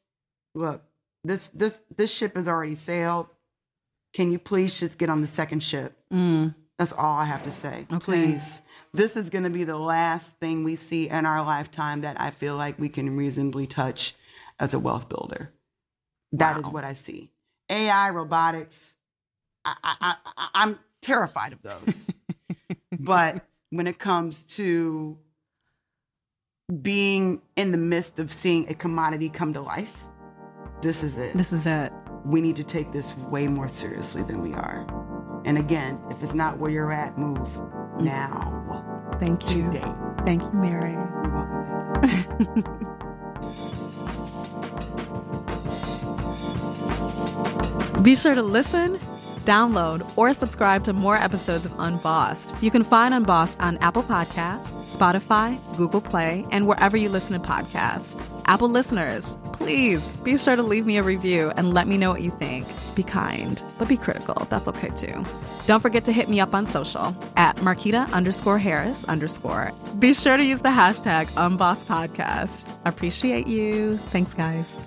look, 0.55 0.81
this 1.23 1.49
this 1.49 1.81
this 1.95 2.13
ship 2.13 2.35
has 2.35 2.47
already 2.47 2.75
sailed. 2.75 3.27
Can 4.13 4.31
you 4.31 4.39
please 4.39 4.79
just 4.79 4.97
get 4.97 5.09
on 5.09 5.21
the 5.21 5.27
second 5.27 5.61
ship? 5.61 5.97
Mm. 6.11 6.55
That's 6.77 6.93
all 6.93 7.17
I 7.17 7.25
have 7.25 7.43
to 7.43 7.51
say. 7.51 7.85
Okay. 7.91 7.99
Please. 7.99 8.61
This 8.93 9.15
is 9.17 9.29
going 9.29 9.43
to 9.43 9.49
be 9.49 9.63
the 9.63 9.77
last 9.77 10.37
thing 10.39 10.63
we 10.63 10.75
see 10.75 11.09
in 11.09 11.25
our 11.25 11.43
lifetime 11.43 12.01
that 12.01 12.19
I 12.19 12.31
feel 12.31 12.55
like 12.55 12.77
we 12.79 12.89
can 12.89 13.15
reasonably 13.15 13.67
touch 13.67 14.15
as 14.59 14.73
a 14.73 14.79
wealth 14.79 15.09
builder. 15.09 15.51
That 16.33 16.55
wow. 16.55 16.59
is 16.59 16.67
what 16.67 16.83
I 16.83 16.93
see. 16.93 17.31
AI, 17.69 18.09
robotics, 18.09 18.95
I, 19.63 19.75
I, 19.83 20.15
I, 20.25 20.49
I'm 20.53 20.79
terrified 21.01 21.53
of 21.53 21.61
those. 21.61 22.09
but 22.99 23.45
when 23.69 23.87
it 23.87 23.99
comes 23.99 24.43
to 24.43 25.17
being 26.81 27.41
in 27.55 27.71
the 27.71 27.77
midst 27.77 28.19
of 28.19 28.31
seeing 28.31 28.69
a 28.69 28.73
commodity 28.73 29.29
come 29.29 29.53
to 29.53 29.61
life, 29.61 30.05
this 30.81 31.03
is 31.03 31.17
it. 31.17 31.33
This 31.33 31.51
is 31.51 31.65
it. 31.65 31.91
We 32.25 32.41
need 32.41 32.55
to 32.55 32.63
take 32.63 32.91
this 32.91 33.15
way 33.17 33.47
more 33.47 33.67
seriously 33.67 34.23
than 34.23 34.41
we 34.41 34.53
are. 34.53 34.85
And 35.45 35.57
again, 35.57 36.01
if 36.09 36.23
it's 36.23 36.33
not 36.33 36.57
where 36.57 36.71
you're 36.71 36.91
at, 36.91 37.17
move 37.17 37.37
mm. 37.37 38.01
now. 38.01 38.51
Thank 39.19 39.55
you. 39.55 39.71
Today. 39.71 39.93
Thank 40.25 40.41
you, 40.41 40.51
Mary. 40.53 40.91
You're 40.91 41.31
welcome. 41.31 42.91
Be 48.01 48.15
sure 48.15 48.35
to 48.35 48.43
listen 48.43 48.99
download, 49.45 50.11
or 50.17 50.33
subscribe 50.33 50.83
to 50.83 50.93
more 50.93 51.15
episodes 51.15 51.65
of 51.65 51.73
Unbossed. 51.79 52.53
You 52.61 52.71
can 52.71 52.83
find 52.83 53.13
Unbossed 53.13 53.59
on 53.61 53.77
Apple 53.77 54.03
Podcasts, 54.03 54.71
Spotify, 54.85 55.59
Google 55.77 56.01
Play, 56.01 56.45
and 56.51 56.67
wherever 56.67 56.97
you 56.97 57.09
listen 57.09 57.39
to 57.39 57.47
podcasts. 57.47 58.19
Apple 58.47 58.69
listeners, 58.69 59.37
please 59.53 60.01
be 60.23 60.37
sure 60.37 60.55
to 60.55 60.63
leave 60.63 60.85
me 60.85 60.97
a 60.97 61.03
review 61.03 61.51
and 61.55 61.73
let 61.73 61.87
me 61.87 61.97
know 61.97 62.11
what 62.11 62.21
you 62.21 62.31
think. 62.31 62.67
Be 62.95 63.03
kind, 63.03 63.63
but 63.77 63.87
be 63.87 63.97
critical. 63.97 64.45
That's 64.49 64.67
okay 64.67 64.89
too. 64.89 65.23
Don't 65.65 65.81
forget 65.81 66.05
to 66.05 66.13
hit 66.13 66.29
me 66.29 66.39
up 66.39 66.53
on 66.53 66.65
social 66.65 67.15
at 67.37 67.55
Marquita 67.57 68.11
underscore 68.11 68.59
Harris 68.59 69.05
underscore. 69.05 69.71
Be 69.99 70.13
sure 70.13 70.37
to 70.37 70.45
use 70.45 70.59
the 70.59 70.69
hashtag 70.69 71.29
Unbossed 71.37 71.87
Podcast. 71.87 72.67
Appreciate 72.85 73.47
you. 73.47 73.97
Thanks, 74.11 74.33
guys. 74.33 74.83